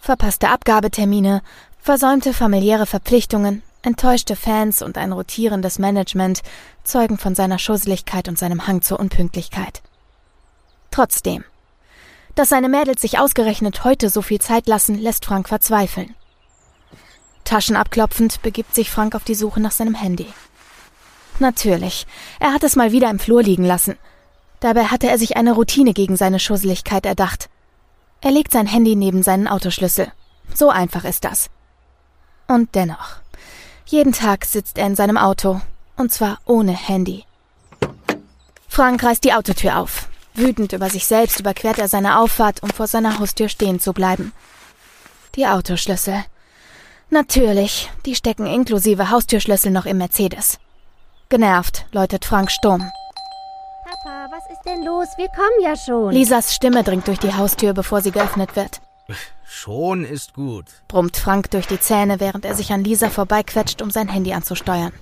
Verpasste 0.00 0.48
Abgabetermine, 0.48 1.42
versäumte 1.80 2.32
familiäre 2.32 2.86
Verpflichtungen, 2.86 3.62
enttäuschte 3.82 4.36
Fans 4.36 4.80
und 4.80 4.96
ein 4.96 5.12
rotierendes 5.12 5.80
Management 5.80 6.42
zeugen 6.84 7.18
von 7.18 7.34
seiner 7.34 7.58
Schusseligkeit 7.58 8.28
und 8.28 8.38
seinem 8.38 8.68
Hang 8.68 8.80
zur 8.80 9.00
Unpünktlichkeit. 9.00 9.82
Trotzdem. 10.92 11.44
Dass 12.36 12.50
seine 12.50 12.68
Mädels 12.68 13.00
sich 13.00 13.18
ausgerechnet 13.18 13.82
heute 13.82 14.08
so 14.08 14.22
viel 14.22 14.40
Zeit 14.40 14.68
lassen, 14.68 14.96
lässt 14.96 15.24
Frank 15.24 15.48
verzweifeln. 15.48 16.14
Taschen 17.42 17.74
abklopfend 17.76 18.40
begibt 18.42 18.74
sich 18.74 18.90
Frank 18.90 19.16
auf 19.16 19.24
die 19.24 19.34
Suche 19.34 19.58
nach 19.58 19.72
seinem 19.72 19.96
Handy. 19.96 20.26
Natürlich, 21.40 22.06
er 22.38 22.52
hat 22.52 22.62
es 22.62 22.76
mal 22.76 22.92
wieder 22.92 23.10
im 23.10 23.18
Flur 23.18 23.42
liegen 23.42 23.64
lassen. 23.64 23.96
Dabei 24.60 24.84
hatte 24.86 25.08
er 25.08 25.18
sich 25.18 25.36
eine 25.36 25.52
Routine 25.52 25.92
gegen 25.92 26.16
seine 26.16 26.40
Schusseligkeit 26.40 27.06
erdacht. 27.06 27.48
Er 28.20 28.32
legt 28.32 28.52
sein 28.52 28.66
Handy 28.66 28.96
neben 28.96 29.22
seinen 29.22 29.46
Autoschlüssel. 29.46 30.10
So 30.54 30.70
einfach 30.70 31.04
ist 31.04 31.24
das. 31.24 31.50
Und 32.48 32.74
dennoch. 32.74 33.16
Jeden 33.86 34.12
Tag 34.12 34.44
sitzt 34.44 34.78
er 34.78 34.86
in 34.86 34.96
seinem 34.96 35.16
Auto. 35.16 35.60
Und 35.96 36.12
zwar 36.12 36.38
ohne 36.44 36.72
Handy. 36.72 37.24
Frank 38.68 39.02
reißt 39.02 39.24
die 39.24 39.34
Autotür 39.34 39.78
auf. 39.78 40.08
Wütend 40.34 40.72
über 40.72 40.88
sich 40.88 41.06
selbst 41.06 41.40
überquert 41.40 41.78
er 41.78 41.88
seine 41.88 42.18
Auffahrt, 42.18 42.62
um 42.62 42.70
vor 42.70 42.86
seiner 42.86 43.18
Haustür 43.18 43.48
stehen 43.48 43.80
zu 43.80 43.92
bleiben. 43.92 44.32
Die 45.34 45.46
Autoschlüssel. 45.46 46.24
Natürlich, 47.10 47.90
die 48.06 48.14
stecken 48.14 48.46
inklusive 48.46 49.10
Haustürschlüssel 49.10 49.72
noch 49.72 49.86
im 49.86 49.98
Mercedes. 49.98 50.58
Genervt 51.28 51.86
läutet 51.92 52.24
Frank 52.24 52.50
stumm. 52.50 52.90
Was 54.30 54.44
ist 54.50 54.62
denn 54.66 54.84
los? 54.84 55.08
Wir 55.16 55.28
kommen 55.28 55.62
ja 55.62 55.74
schon. 55.74 56.12
Lisas 56.12 56.54
Stimme 56.54 56.84
dringt 56.84 57.08
durch 57.08 57.18
die 57.18 57.32
Haustür, 57.32 57.72
bevor 57.72 58.02
sie 58.02 58.10
geöffnet 58.10 58.56
wird. 58.56 58.82
Schon 59.46 60.04
ist 60.04 60.34
gut, 60.34 60.66
brummt 60.86 61.16
Frank 61.16 61.50
durch 61.50 61.66
die 61.66 61.80
Zähne, 61.80 62.20
während 62.20 62.44
er 62.44 62.54
sich 62.54 62.70
an 62.70 62.84
Lisa 62.84 63.08
vorbeiquetscht, 63.08 63.80
um 63.80 63.90
sein 63.90 64.08
Handy 64.08 64.34
anzusteuern. 64.34 64.92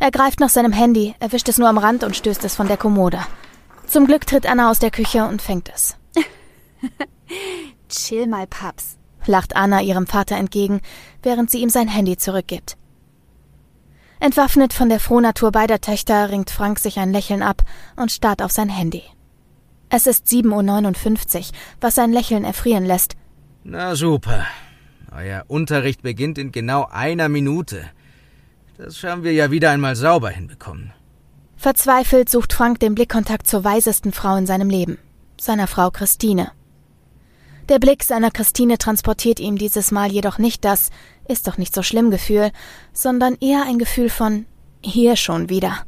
Er 0.00 0.10
greift 0.10 0.40
nach 0.40 0.48
seinem 0.48 0.72
Handy, 0.72 1.14
erwischt 1.20 1.48
es 1.48 1.58
nur 1.58 1.68
am 1.68 1.78
Rand 1.78 2.02
und 2.02 2.16
stößt 2.16 2.44
es 2.44 2.56
von 2.56 2.66
der 2.66 2.76
Kommode. 2.76 3.20
Zum 3.86 4.06
Glück 4.06 4.26
tritt 4.26 4.46
Anna 4.46 4.68
aus 4.68 4.80
der 4.80 4.90
Küche 4.90 5.24
und 5.24 5.40
fängt 5.40 5.68
es. 5.72 5.96
Chill 7.88 8.26
mal, 8.26 8.48
Paps, 8.48 8.96
lacht 9.26 9.54
Anna 9.54 9.80
ihrem 9.80 10.08
Vater 10.08 10.36
entgegen, 10.36 10.80
während 11.22 11.52
sie 11.52 11.58
ihm 11.58 11.70
sein 11.70 11.86
Handy 11.86 12.16
zurückgibt. 12.16 12.76
Entwaffnet 14.20 14.74
von 14.74 14.90
der 14.90 15.00
Frohnatur 15.00 15.50
beider 15.50 15.80
Töchter 15.80 16.30
ringt 16.30 16.50
Frank 16.50 16.78
sich 16.78 16.98
ein 16.98 17.10
Lächeln 17.10 17.42
ab 17.42 17.62
und 17.96 18.12
starrt 18.12 18.42
auf 18.42 18.50
sein 18.50 18.68
Handy. 18.68 19.02
Es 19.88 20.06
ist 20.06 20.26
7.59 20.26 21.38
Uhr, 21.38 21.44
was 21.80 21.94
sein 21.94 22.12
Lächeln 22.12 22.44
erfrieren 22.44 22.84
lässt. 22.84 23.16
Na 23.64 23.96
super. 23.96 24.46
Euer 25.10 25.44
Unterricht 25.48 26.02
beginnt 26.02 26.36
in 26.36 26.52
genau 26.52 26.86
einer 26.90 27.30
Minute. 27.30 27.86
Das 28.76 29.02
haben 29.02 29.24
wir 29.24 29.32
ja 29.32 29.50
wieder 29.50 29.70
einmal 29.70 29.96
sauber 29.96 30.28
hinbekommen. 30.28 30.92
Verzweifelt 31.56 32.28
sucht 32.28 32.52
Frank 32.52 32.78
den 32.80 32.94
Blickkontakt 32.94 33.46
zur 33.46 33.64
weisesten 33.64 34.12
Frau 34.12 34.36
in 34.36 34.46
seinem 34.46 34.70
Leben, 34.70 34.98
seiner 35.38 35.66
Frau 35.66 35.90
Christine. 35.90 36.52
Der 37.70 37.78
Blick 37.78 38.02
seiner 38.02 38.30
Christine 38.30 38.78
transportiert 38.78 39.38
ihm 39.38 39.56
dieses 39.56 39.92
Mal 39.92 40.10
jedoch 40.10 40.38
nicht 40.38 40.64
das 40.64 40.90
ist 41.28 41.46
doch 41.46 41.58
nicht 41.58 41.74
so 41.74 41.82
schlimm 41.82 42.10
Gefühl, 42.10 42.50
sondern 42.92 43.36
eher 43.40 43.62
ein 43.62 43.78
Gefühl 43.78 44.10
von 44.10 44.46
hier 44.82 45.16
schon 45.16 45.48
wieder. 45.48 45.84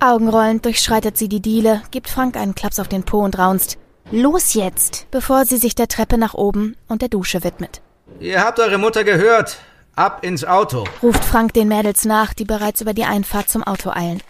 Augenrollend 0.00 0.64
durchschreitet 0.64 1.16
sie 1.16 1.28
die 1.28 1.40
Diele, 1.40 1.82
gibt 1.90 2.08
Frank 2.08 2.36
einen 2.36 2.54
Klaps 2.54 2.78
auf 2.78 2.88
den 2.88 3.04
Po 3.04 3.20
und 3.20 3.38
raunzt. 3.38 3.78
Los 4.10 4.54
jetzt, 4.54 5.06
bevor 5.10 5.44
sie 5.46 5.56
sich 5.56 5.74
der 5.74 5.88
Treppe 5.88 6.18
nach 6.18 6.34
oben 6.34 6.76
und 6.86 7.02
der 7.02 7.08
Dusche 7.08 7.42
widmet. 7.42 7.80
Ihr 8.20 8.42
habt 8.42 8.60
eure 8.60 8.78
Mutter 8.78 9.04
gehört. 9.04 9.58
Ab 9.96 10.22
ins 10.22 10.44
Auto, 10.44 10.84
ruft 11.02 11.24
Frank 11.24 11.54
den 11.54 11.68
Mädels 11.68 12.04
nach, 12.04 12.34
die 12.34 12.44
bereits 12.44 12.82
über 12.82 12.92
die 12.92 13.04
Einfahrt 13.04 13.48
zum 13.48 13.62
Auto 13.62 13.90
eilen. 13.90 14.22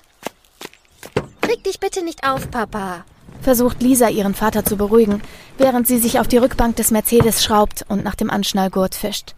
Reg 1.45 1.65
dich 1.65 1.81
bitte 1.81 2.05
nicht 2.05 2.25
auf, 2.25 2.51
Papa, 2.53 3.05
versucht 3.47 3.81
Lisa 3.81 4.09
ihren 4.09 4.35
Vater 4.35 4.65
zu 4.65 4.77
beruhigen, 4.77 5.23
während 5.57 5.87
sie 5.87 5.99
sich 5.99 6.19
auf 6.19 6.27
die 6.27 6.37
Rückbank 6.37 6.75
des 6.75 6.91
Mercedes 6.91 7.45
schraubt 7.45 7.85
und 7.87 8.03
nach 8.03 8.17
dem 8.17 8.29
Anschnallgurt 8.29 8.97
fischt. 8.97 9.37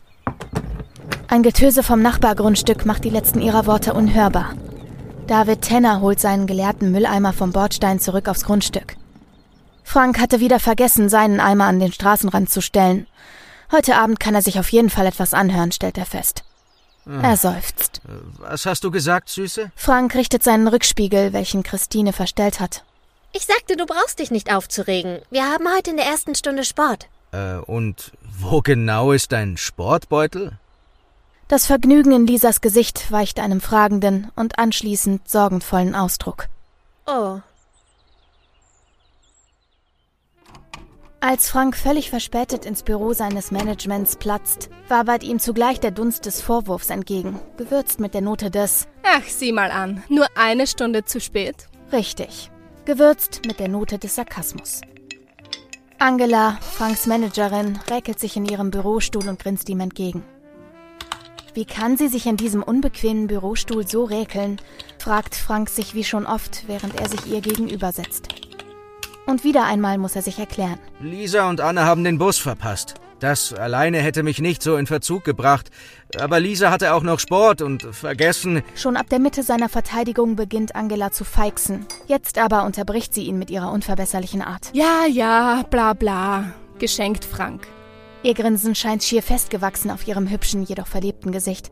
Ein 1.28 1.42
Getöse 1.42 1.82
vom 1.82 2.00
Nachbargrundstück 2.00 2.86
macht 2.86 3.04
die 3.04 3.10
letzten 3.10 3.42
ihrer 3.42 3.66
Worte 3.66 3.92
unhörbar. 3.92 4.54
David 5.26 5.60
Tenner 5.60 6.00
holt 6.00 6.20
seinen 6.20 6.46
geleerten 6.46 6.90
Mülleimer 6.90 7.34
vom 7.34 7.52
Bordstein 7.52 8.00
zurück 8.00 8.30
aufs 8.30 8.44
Grundstück. 8.44 8.96
Frank 9.84 10.18
hatte 10.18 10.40
wieder 10.40 10.58
vergessen, 10.58 11.10
seinen 11.10 11.38
Eimer 11.38 11.66
an 11.66 11.78
den 11.78 11.92
Straßenrand 11.92 12.48
zu 12.48 12.62
stellen. 12.62 13.06
Heute 13.70 13.96
Abend 13.96 14.18
kann 14.20 14.34
er 14.34 14.40
sich 14.40 14.58
auf 14.58 14.72
jeden 14.72 14.88
Fall 14.88 15.04
etwas 15.04 15.34
anhören, 15.34 15.70
stellt 15.70 15.98
er 15.98 16.06
fest. 16.06 16.44
Ah. 17.04 17.32
Er 17.32 17.36
seufzt. 17.36 18.00
Was 18.38 18.64
hast 18.64 18.84
du 18.84 18.90
gesagt, 18.90 19.28
Süße? 19.28 19.70
Frank 19.76 20.14
richtet 20.14 20.42
seinen 20.42 20.66
Rückspiegel, 20.66 21.34
welchen 21.34 21.62
Christine 21.62 22.14
verstellt 22.14 22.58
hat. 22.58 22.84
Ich 23.32 23.46
sagte, 23.46 23.76
du 23.76 23.86
brauchst 23.86 24.18
dich 24.18 24.30
nicht 24.30 24.52
aufzuregen. 24.52 25.20
Wir 25.30 25.44
haben 25.44 25.66
heute 25.74 25.90
in 25.90 25.96
der 25.96 26.06
ersten 26.06 26.34
Stunde 26.34 26.64
Sport. 26.64 27.08
Äh, 27.32 27.56
und 27.56 28.12
wo 28.22 28.60
genau 28.60 29.12
ist 29.12 29.32
dein 29.32 29.56
Sportbeutel? 29.56 30.58
Das 31.46 31.66
Vergnügen 31.66 32.12
in 32.12 32.26
Lisas 32.26 32.60
Gesicht 32.60 33.10
weicht 33.10 33.40
einem 33.40 33.60
fragenden 33.60 34.30
und 34.36 34.58
anschließend 34.58 35.28
sorgenvollen 35.28 35.94
Ausdruck. 35.94 36.48
Oh, 37.06 37.40
Als 41.20 41.50
Frank 41.50 41.76
völlig 41.76 42.10
verspätet 42.10 42.64
ins 42.64 42.84
Büro 42.84 43.12
seines 43.12 43.50
Managements 43.50 44.14
platzt, 44.14 44.70
wabert 44.86 45.24
ihm 45.24 45.40
zugleich 45.40 45.80
der 45.80 45.90
Dunst 45.90 46.26
des 46.26 46.40
Vorwurfs 46.40 46.90
entgegen, 46.90 47.40
gewürzt 47.56 47.98
mit 47.98 48.14
der 48.14 48.20
Note 48.20 48.52
des 48.52 48.86
Ach, 49.02 49.24
sieh 49.24 49.50
mal 49.50 49.72
an, 49.72 50.04
nur 50.08 50.26
eine 50.36 50.68
Stunde 50.68 51.04
zu 51.04 51.20
spät. 51.20 51.66
Richtig, 51.90 52.52
gewürzt 52.88 53.42
mit 53.46 53.60
der 53.60 53.68
Note 53.68 53.98
des 53.98 54.14
Sarkasmus. 54.14 54.80
Angela, 55.98 56.56
Franks 56.62 57.06
Managerin, 57.06 57.78
räkelt 57.90 58.18
sich 58.18 58.34
in 58.34 58.46
ihrem 58.46 58.70
Bürostuhl 58.70 59.28
und 59.28 59.38
grinst 59.38 59.68
ihm 59.68 59.80
entgegen. 59.80 60.24
Wie 61.52 61.66
kann 61.66 61.98
sie 61.98 62.08
sich 62.08 62.24
in 62.24 62.38
diesem 62.38 62.62
unbequemen 62.62 63.26
Bürostuhl 63.26 63.86
so 63.86 64.04
räkeln, 64.04 64.58
fragt 64.98 65.34
Frank 65.34 65.68
sich 65.68 65.94
wie 65.94 66.02
schon 66.02 66.24
oft, 66.24 66.66
während 66.66 66.98
er 66.98 67.10
sich 67.10 67.26
ihr 67.26 67.42
gegenübersetzt. 67.42 68.28
Und 69.26 69.44
wieder 69.44 69.66
einmal 69.66 69.98
muss 69.98 70.16
er 70.16 70.22
sich 70.22 70.38
erklären. 70.38 70.78
Lisa 70.98 71.46
und 71.50 71.60
Anne 71.60 71.84
haben 71.84 72.04
den 72.04 72.16
Bus 72.16 72.38
verpasst. 72.38 72.94
Das 73.20 73.52
alleine 73.52 73.98
hätte 73.98 74.22
mich 74.22 74.40
nicht 74.40 74.62
so 74.62 74.76
in 74.76 74.86
Verzug 74.86 75.24
gebracht. 75.24 75.70
Aber 76.18 76.40
Lisa 76.40 76.70
hatte 76.70 76.94
auch 76.94 77.02
noch 77.02 77.18
Sport 77.18 77.62
und 77.62 77.82
vergessen. 77.82 78.62
Schon 78.74 78.96
ab 78.96 79.08
der 79.10 79.18
Mitte 79.18 79.42
seiner 79.42 79.68
Verteidigung 79.68 80.36
beginnt 80.36 80.76
Angela 80.76 81.10
zu 81.10 81.24
feixen. 81.24 81.86
Jetzt 82.06 82.38
aber 82.38 82.64
unterbricht 82.64 83.12
sie 83.12 83.24
ihn 83.24 83.38
mit 83.38 83.50
ihrer 83.50 83.72
unverbesserlichen 83.72 84.42
Art. 84.42 84.70
Ja, 84.72 85.04
ja, 85.10 85.64
bla 85.68 85.94
bla. 85.94 86.52
Geschenkt 86.78 87.24
Frank. 87.24 87.66
Ihr 88.22 88.34
Grinsen 88.34 88.74
scheint 88.74 89.02
schier 89.02 89.22
festgewachsen 89.22 89.90
auf 89.90 90.06
ihrem 90.06 90.30
hübschen, 90.30 90.62
jedoch 90.62 90.86
verlebten 90.86 91.32
Gesicht. 91.32 91.70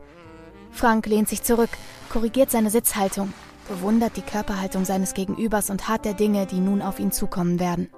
Frank 0.71 1.05
lehnt 1.07 1.29
sich 1.29 1.43
zurück, 1.43 1.69
korrigiert 2.09 2.51
seine 2.51 2.69
Sitzhaltung 2.69 3.33
bewundert 3.67 4.15
die 4.17 4.21
Körperhaltung 4.21 4.85
seines 4.85 5.13
Gegenübers 5.13 5.69
und 5.69 5.87
hart 5.87 6.05
der 6.05 6.13
Dinge, 6.13 6.45
die 6.45 6.59
nun 6.59 6.81
auf 6.81 6.99
ihn 6.99 7.11
zukommen 7.11 7.59
werden. 7.59 7.89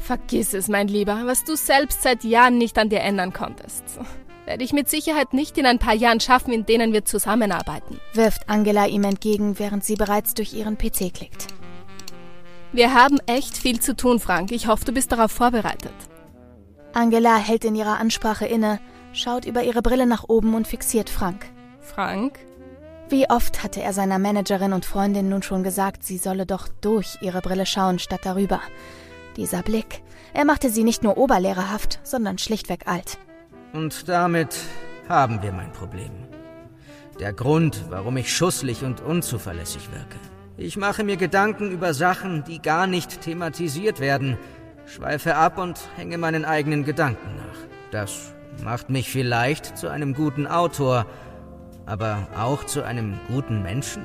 Vergiss 0.00 0.54
es, 0.54 0.68
mein 0.68 0.88
Lieber, 0.88 1.22
was 1.24 1.44
du 1.44 1.54
selbst 1.54 2.02
seit 2.02 2.24
Jahren 2.24 2.58
nicht 2.58 2.78
an 2.78 2.88
dir 2.88 3.00
ändern 3.00 3.32
konntest. 3.32 3.84
Werde 4.46 4.64
ich 4.64 4.72
mit 4.72 4.88
Sicherheit 4.88 5.32
nicht 5.32 5.58
in 5.58 5.66
ein 5.66 5.78
paar 5.78 5.94
Jahren 5.94 6.18
schaffen, 6.18 6.52
in 6.52 6.66
denen 6.66 6.92
wir 6.92 7.04
zusammenarbeiten. 7.04 8.00
Wirft 8.14 8.48
Angela 8.48 8.86
ihm 8.86 9.04
entgegen, 9.04 9.58
während 9.58 9.84
sie 9.84 9.94
bereits 9.94 10.34
durch 10.34 10.54
ihren 10.54 10.76
PC 10.76 11.14
klickt. 11.14 11.46
Wir 12.72 12.94
haben 12.94 13.18
echt 13.26 13.56
viel 13.56 13.80
zu 13.80 13.94
tun, 13.94 14.18
Frank. 14.18 14.50
Ich 14.52 14.66
hoffe, 14.66 14.84
du 14.84 14.92
bist 14.92 15.12
darauf 15.12 15.30
vorbereitet. 15.30 15.94
Angela 16.92 17.36
hält 17.36 17.64
in 17.64 17.76
ihrer 17.76 18.00
Ansprache 18.00 18.46
inne, 18.46 18.80
schaut 19.12 19.44
über 19.44 19.62
ihre 19.62 19.82
Brille 19.82 20.06
nach 20.06 20.24
oben 20.28 20.54
und 20.54 20.66
fixiert 20.66 21.10
Frank. 21.10 21.46
Frank? 21.80 22.38
Wie 23.08 23.28
oft 23.28 23.62
hatte 23.62 23.82
er 23.82 23.92
seiner 23.92 24.18
Managerin 24.20 24.72
und 24.72 24.84
Freundin 24.84 25.28
nun 25.28 25.42
schon 25.42 25.64
gesagt, 25.64 26.04
sie 26.04 26.16
solle 26.16 26.46
doch 26.46 26.68
durch 26.80 27.18
ihre 27.20 27.40
Brille 27.40 27.66
schauen 27.66 27.98
statt 27.98 28.20
darüber. 28.22 28.60
Dieser 29.36 29.62
Blick, 29.62 30.02
er 30.34 30.44
machte 30.44 30.70
sie 30.70 30.84
nicht 30.84 31.02
nur 31.02 31.16
oberlehrerhaft, 31.16 32.00
sondern 32.02 32.38
schlichtweg 32.38 32.86
alt. 32.86 33.18
Und 33.72 34.08
damit 34.08 34.56
haben 35.08 35.42
wir 35.42 35.52
mein 35.52 35.72
Problem. 35.72 36.10
Der 37.18 37.32
Grund, 37.32 37.84
warum 37.90 38.16
ich 38.16 38.34
schusslich 38.34 38.82
und 38.82 39.00
unzuverlässig 39.00 39.90
wirke. 39.92 40.18
Ich 40.56 40.76
mache 40.76 41.04
mir 41.04 41.16
Gedanken 41.16 41.70
über 41.70 41.94
Sachen, 41.94 42.44
die 42.44 42.60
gar 42.60 42.86
nicht 42.86 43.20
thematisiert 43.22 44.00
werden, 44.00 44.36
schweife 44.86 45.36
ab 45.36 45.58
und 45.58 45.78
hänge 45.96 46.18
meinen 46.18 46.44
eigenen 46.44 46.84
Gedanken 46.84 47.36
nach. 47.36 47.58
Das 47.90 48.34
macht 48.62 48.90
mich 48.90 49.10
vielleicht 49.10 49.78
zu 49.78 49.88
einem 49.88 50.14
guten 50.14 50.46
Autor, 50.46 51.06
aber 51.86 52.28
auch 52.38 52.64
zu 52.64 52.82
einem 52.82 53.18
guten 53.28 53.62
Menschen. 53.62 54.02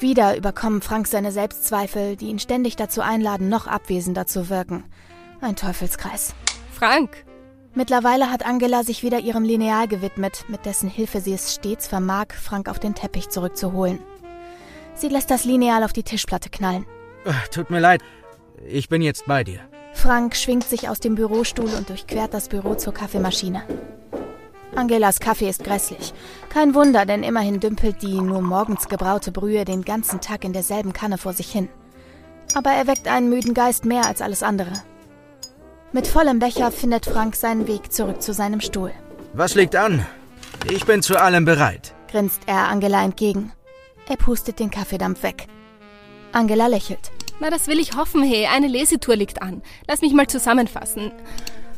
Wieder 0.00 0.34
überkommen 0.34 0.80
Frank 0.80 1.06
seine 1.06 1.30
Selbstzweifel, 1.30 2.16
die 2.16 2.28
ihn 2.28 2.38
ständig 2.38 2.76
dazu 2.76 3.02
einladen, 3.02 3.50
noch 3.50 3.66
abwesender 3.66 4.26
zu 4.26 4.48
wirken. 4.48 4.84
Ein 5.42 5.56
Teufelskreis. 5.56 6.34
Frank! 6.72 7.24
Mittlerweile 7.74 8.30
hat 8.30 8.44
Angela 8.44 8.82
sich 8.82 9.02
wieder 9.02 9.20
ihrem 9.20 9.44
Lineal 9.44 9.86
gewidmet, 9.88 10.46
mit 10.48 10.64
dessen 10.64 10.88
Hilfe 10.88 11.20
sie 11.20 11.34
es 11.34 11.54
stets 11.54 11.86
vermag, 11.86 12.28
Frank 12.32 12.68
auf 12.68 12.78
den 12.78 12.94
Teppich 12.94 13.28
zurückzuholen. 13.28 14.00
Sie 14.94 15.08
lässt 15.08 15.30
das 15.30 15.44
Lineal 15.44 15.84
auf 15.84 15.92
die 15.92 16.02
Tischplatte 16.02 16.48
knallen. 16.48 16.86
Ach, 17.26 17.48
tut 17.48 17.70
mir 17.70 17.80
leid. 17.80 18.00
Ich 18.66 18.88
bin 18.88 19.02
jetzt 19.02 19.26
bei 19.26 19.44
dir. 19.44 19.60
Frank 19.92 20.34
schwingt 20.34 20.64
sich 20.64 20.88
aus 20.88 21.00
dem 21.00 21.14
Bürostuhl 21.14 21.68
und 21.76 21.90
durchquert 21.90 22.32
das 22.32 22.48
Büro 22.48 22.74
zur 22.74 22.94
Kaffeemaschine. 22.94 23.62
Angelas 24.74 25.18
Kaffee 25.20 25.48
ist 25.48 25.64
grässlich. 25.64 26.12
Kein 26.48 26.74
Wunder, 26.74 27.04
denn 27.04 27.22
immerhin 27.22 27.60
dümpelt 27.60 28.02
die 28.02 28.20
nur 28.20 28.40
morgens 28.40 28.88
gebraute 28.88 29.32
Brühe 29.32 29.64
den 29.64 29.82
ganzen 29.82 30.20
Tag 30.20 30.44
in 30.44 30.52
derselben 30.52 30.92
Kanne 30.92 31.18
vor 31.18 31.32
sich 31.32 31.50
hin. 31.50 31.68
Aber 32.54 32.70
er 32.70 32.86
weckt 32.86 33.08
einen 33.08 33.28
müden 33.28 33.54
Geist 33.54 33.84
mehr 33.84 34.06
als 34.06 34.22
alles 34.22 34.42
andere. 34.42 34.72
Mit 35.92 36.06
vollem 36.06 36.38
Becher 36.38 36.70
findet 36.70 37.06
Frank 37.06 37.34
seinen 37.34 37.66
Weg 37.66 37.92
zurück 37.92 38.22
zu 38.22 38.32
seinem 38.32 38.60
Stuhl. 38.60 38.92
Was 39.32 39.54
liegt 39.54 39.74
an? 39.74 40.06
Ich 40.70 40.86
bin 40.86 41.02
zu 41.02 41.16
allem 41.16 41.44
bereit, 41.44 41.94
grinst 42.08 42.42
er 42.46 42.68
Angela 42.68 43.02
entgegen. 43.02 43.52
Er 44.08 44.16
pustet 44.16 44.58
den 44.60 44.70
Kaffeedampf 44.70 45.22
weg. 45.22 45.46
Angela 46.32 46.68
lächelt. 46.68 47.10
Na, 47.40 47.50
das 47.50 47.66
will 47.66 47.78
ich 47.80 47.96
hoffen, 47.96 48.22
hey. 48.22 48.46
Eine 48.46 48.68
Lesetour 48.68 49.16
liegt 49.16 49.40
an. 49.42 49.62
Lass 49.88 50.02
mich 50.02 50.12
mal 50.12 50.26
zusammenfassen. 50.26 51.10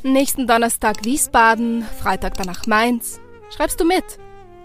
Nächsten 0.05 0.49
Donnerstag 0.49 1.05
Wiesbaden, 1.05 1.85
Freitag 2.01 2.35
danach 2.35 2.67
Mainz. 2.67 3.21
Schreibst 3.55 3.79
du 3.79 3.85
mit? 3.85 4.03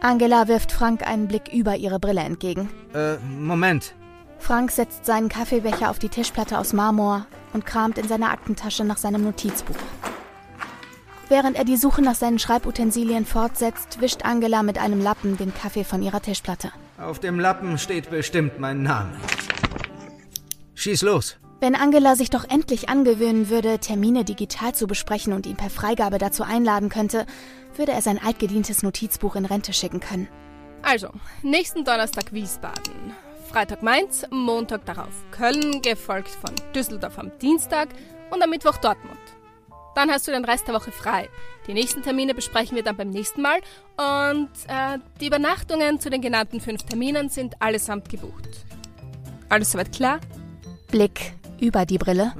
Angela 0.01 0.48
wirft 0.48 0.72
Frank 0.72 1.06
einen 1.06 1.27
Blick 1.27 1.53
über 1.53 1.75
ihre 1.75 2.00
Brille 2.00 2.22
entgegen. 2.22 2.70
Äh, 2.96 3.17
Moment. 3.17 3.94
Frank 4.39 4.72
setzt 4.72 5.06
seinen 5.06 5.29
Kaffeebecher 5.29 5.91
auf 5.91 6.00
die 6.00 6.10
Tischplatte 6.10 6.58
aus 6.58 6.74
Marmor 6.74 7.27
und 7.53 7.67
kramt 7.67 8.00
in 8.00 8.08
seiner 8.08 8.32
Aktentasche 8.32 8.84
nach 8.84 8.98
seinem 8.98 9.24
Notizbuch. 9.24 9.75
Während 11.29 11.56
er 11.56 11.65
die 11.65 11.77
Suche 11.77 12.01
nach 12.01 12.15
seinen 12.15 12.39
Schreibutensilien 12.39 13.25
fortsetzt, 13.25 14.01
wischt 14.01 14.24
Angela 14.24 14.63
mit 14.63 14.79
einem 14.79 15.01
Lappen 15.01 15.38
den 15.38 15.53
Kaffee 15.53 15.84
von 15.84 16.01
ihrer 16.01 16.22
Tischplatte. 16.22 16.72
Auf 16.98 17.20
dem 17.20 17.39
Lappen 17.39 17.77
steht 17.77 18.10
bestimmt 18.10 18.60
mein 18.60 18.82
Name. 18.82 19.12
Schieß 20.74 21.03
los. 21.03 21.38
Wenn 21.59 21.73
Angela 21.73 22.15
sich 22.15 22.29
doch 22.29 22.47
endlich 22.47 22.87
angewöhnen 22.87 23.49
würde, 23.49 23.79
Termine 23.79 24.23
digital 24.23 24.75
zu 24.75 24.85
besprechen 24.85 25.33
und 25.33 25.47
ihn 25.47 25.55
per 25.55 25.71
Freigabe 25.71 26.19
dazu 26.19 26.43
einladen 26.43 26.89
könnte, 26.89 27.25
würde 27.75 27.93
er 27.93 28.01
sein 28.01 28.21
altgedientes 28.23 28.83
Notizbuch 28.83 29.35
in 29.35 29.45
Rente 29.45 29.73
schicken 29.73 29.99
können. 29.99 30.27
Also, 30.83 31.09
nächsten 31.41 31.83
Donnerstag 31.83 32.31
Wiesbaden. 32.31 33.15
Freitag 33.49 33.81
Mainz, 33.81 34.25
Montag 34.29 34.85
darauf 34.85 35.09
Köln, 35.31 35.81
gefolgt 35.81 36.29
von 36.29 36.53
Düsseldorf 36.75 37.17
am 37.17 37.31
Dienstag 37.39 37.89
und 38.29 38.43
am 38.43 38.51
Mittwoch 38.51 38.77
Dortmund. 38.77 39.17
Dann 39.95 40.11
hast 40.11 40.27
du 40.27 40.31
den 40.31 40.45
Rest 40.45 40.67
der 40.67 40.75
Woche 40.75 40.91
frei. 40.91 41.27
Die 41.65 41.73
nächsten 41.73 42.03
Termine 42.03 42.35
besprechen 42.35 42.75
wir 42.75 42.83
dann 42.83 42.97
beim 42.97 43.09
nächsten 43.09 43.41
Mal 43.41 43.59
und 43.97 44.49
äh, 44.67 44.99
die 45.19 45.27
Übernachtungen 45.27 45.99
zu 45.99 46.11
den 46.11 46.21
genannten 46.21 46.61
fünf 46.61 46.83
Terminen 46.83 47.29
sind 47.29 47.59
allesamt 47.59 48.09
gebucht. 48.09 48.65
Alles 49.49 49.71
soweit 49.71 49.91
klar? 49.91 50.19
Blick 50.91 51.33
über 51.59 51.85
die 51.85 51.97
Brille. 51.97 52.33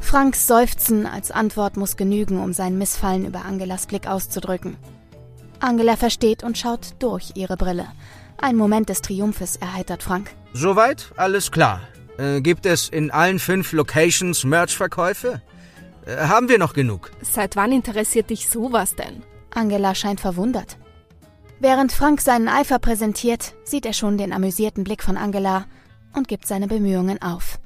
Franks 0.00 0.46
Seufzen 0.46 1.06
als 1.06 1.30
Antwort 1.30 1.76
muss 1.76 1.96
genügen, 1.96 2.40
um 2.40 2.52
sein 2.52 2.76
Missfallen 2.78 3.24
über 3.24 3.44
Angelas 3.44 3.86
Blick 3.86 4.06
auszudrücken. 4.06 4.76
Angela 5.60 5.96
versteht 5.96 6.44
und 6.44 6.58
schaut 6.58 6.94
durch 6.98 7.32
ihre 7.34 7.56
Brille. 7.56 7.86
Ein 8.36 8.56
Moment 8.56 8.88
des 8.90 9.00
Triumphes 9.00 9.56
erheitert 9.56 10.02
Frank. 10.02 10.30
Soweit 10.52 11.12
alles 11.16 11.50
klar. 11.50 11.80
Äh, 12.18 12.42
gibt 12.42 12.66
es 12.66 12.88
in 12.88 13.10
allen 13.10 13.38
fünf 13.38 13.72
Locations 13.72 14.44
Merch-Verkäufe? 14.44 15.40
Äh, 16.06 16.16
haben 16.26 16.48
wir 16.48 16.58
noch 16.58 16.74
genug? 16.74 17.10
Seit 17.22 17.56
wann 17.56 17.72
interessiert 17.72 18.30
dich 18.30 18.48
sowas 18.48 18.94
denn? 18.94 19.22
Angela 19.54 19.94
scheint 19.94 20.20
verwundert. 20.20 20.76
Während 21.60 21.92
Frank 21.92 22.20
seinen 22.20 22.48
Eifer 22.48 22.78
präsentiert, 22.78 23.54
sieht 23.64 23.86
er 23.86 23.94
schon 23.94 24.18
den 24.18 24.32
amüsierten 24.32 24.84
Blick 24.84 25.02
von 25.02 25.16
Angela 25.16 25.64
und 26.12 26.28
gibt 26.28 26.46
seine 26.46 26.66
Bemühungen 26.68 27.22
auf. 27.22 27.58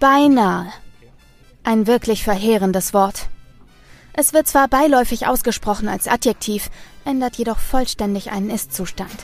Beinahe. 0.00 0.72
Ein 1.62 1.86
wirklich 1.86 2.24
verheerendes 2.24 2.94
Wort. 2.94 3.28
Es 4.14 4.32
wird 4.32 4.48
zwar 4.48 4.66
beiläufig 4.66 5.26
ausgesprochen 5.26 5.88
als 5.88 6.08
Adjektiv, 6.08 6.70
ändert 7.04 7.36
jedoch 7.36 7.58
vollständig 7.58 8.30
einen 8.30 8.48
Ist-Zustand. 8.48 9.14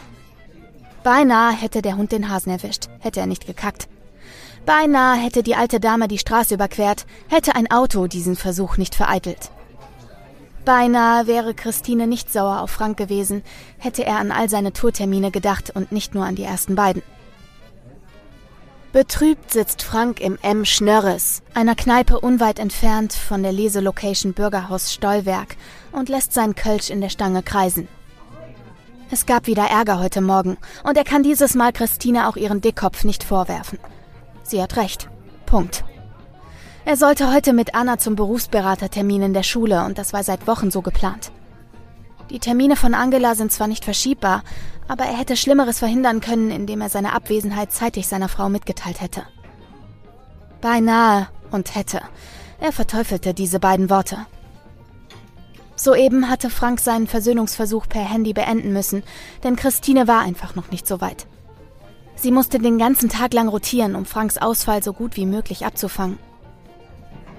Beinahe 1.02 1.54
hätte 1.54 1.80
der 1.80 1.96
Hund 1.96 2.12
den 2.12 2.28
Hasen 2.28 2.52
erwischt, 2.52 2.90
hätte 3.00 3.20
er 3.20 3.26
nicht 3.26 3.46
gekackt. 3.46 3.88
Beinahe 4.66 5.16
hätte 5.16 5.42
die 5.42 5.56
alte 5.56 5.80
Dame 5.80 6.08
die 6.08 6.18
Straße 6.18 6.52
überquert, 6.52 7.06
hätte 7.28 7.54
ein 7.54 7.70
Auto 7.70 8.06
diesen 8.06 8.36
Versuch 8.36 8.76
nicht 8.76 8.94
vereitelt. 8.94 9.50
Beinahe 10.66 11.26
wäre 11.26 11.54
Christine 11.54 12.06
nicht 12.06 12.30
sauer 12.30 12.60
auf 12.60 12.70
Frank 12.70 12.98
gewesen, 12.98 13.42
hätte 13.78 14.04
er 14.04 14.18
an 14.18 14.30
all 14.30 14.50
seine 14.50 14.74
Tourtermine 14.74 15.30
gedacht 15.30 15.70
und 15.74 15.90
nicht 15.90 16.14
nur 16.14 16.26
an 16.26 16.34
die 16.34 16.44
ersten 16.44 16.74
beiden. 16.74 17.02
Betrübt 18.96 19.52
sitzt 19.52 19.82
Frank 19.82 20.20
im 20.20 20.38
M. 20.40 20.64
Schnörres, 20.64 21.42
einer 21.52 21.74
Kneipe 21.74 22.18
unweit 22.18 22.58
entfernt 22.58 23.12
von 23.12 23.42
der 23.42 23.52
Leselocation 23.52 24.32
Bürgerhaus 24.32 24.90
Stollwerk, 24.90 25.56
und 25.92 26.08
lässt 26.08 26.32
seinen 26.32 26.54
Kölsch 26.54 26.88
in 26.88 27.02
der 27.02 27.10
Stange 27.10 27.42
kreisen. 27.42 27.88
Es 29.10 29.26
gab 29.26 29.48
wieder 29.48 29.64
Ärger 29.64 29.98
heute 29.98 30.22
Morgen, 30.22 30.56
und 30.82 30.96
er 30.96 31.04
kann 31.04 31.22
dieses 31.22 31.54
Mal 31.54 31.74
Christine 31.74 32.26
auch 32.26 32.36
ihren 32.36 32.62
Dickkopf 32.62 33.04
nicht 33.04 33.22
vorwerfen. 33.22 33.78
Sie 34.42 34.62
hat 34.62 34.78
recht. 34.78 35.10
Punkt. 35.44 35.84
Er 36.86 36.96
sollte 36.96 37.30
heute 37.30 37.52
mit 37.52 37.74
Anna 37.74 37.98
zum 37.98 38.16
Berufsberatertermin 38.16 39.24
in 39.24 39.34
der 39.34 39.42
Schule, 39.42 39.84
und 39.84 39.98
das 39.98 40.14
war 40.14 40.22
seit 40.22 40.46
Wochen 40.46 40.70
so 40.70 40.80
geplant. 40.80 41.32
Die 42.30 42.40
Termine 42.40 42.76
von 42.76 42.94
Angela 42.94 43.34
sind 43.34 43.52
zwar 43.52 43.68
nicht 43.68 43.84
verschiebbar, 43.84 44.42
aber 44.88 45.04
er 45.04 45.16
hätte 45.16 45.36
Schlimmeres 45.36 45.78
verhindern 45.78 46.20
können, 46.20 46.50
indem 46.50 46.80
er 46.80 46.88
seine 46.88 47.12
Abwesenheit 47.12 47.72
zeitig 47.72 48.08
seiner 48.08 48.28
Frau 48.28 48.48
mitgeteilt 48.48 49.00
hätte. 49.00 49.22
Beinahe 50.60 51.28
und 51.50 51.74
hätte. 51.74 52.00
Er 52.60 52.72
verteufelte 52.72 53.34
diese 53.34 53.60
beiden 53.60 53.90
Worte. 53.90 54.26
Soeben 55.76 56.30
hatte 56.30 56.50
Frank 56.50 56.80
seinen 56.80 57.06
Versöhnungsversuch 57.06 57.86
per 57.86 58.02
Handy 58.02 58.32
beenden 58.32 58.72
müssen, 58.72 59.02
denn 59.44 59.56
Christine 59.56 60.08
war 60.08 60.20
einfach 60.20 60.54
noch 60.54 60.70
nicht 60.70 60.86
so 60.86 61.00
weit. 61.00 61.26
Sie 62.16 62.32
musste 62.32 62.58
den 62.58 62.78
ganzen 62.78 63.10
Tag 63.10 63.34
lang 63.34 63.48
rotieren, 63.48 63.94
um 63.94 64.06
Franks 64.06 64.38
Ausfall 64.38 64.82
so 64.82 64.94
gut 64.94 65.16
wie 65.16 65.26
möglich 65.26 65.66
abzufangen. 65.66 66.18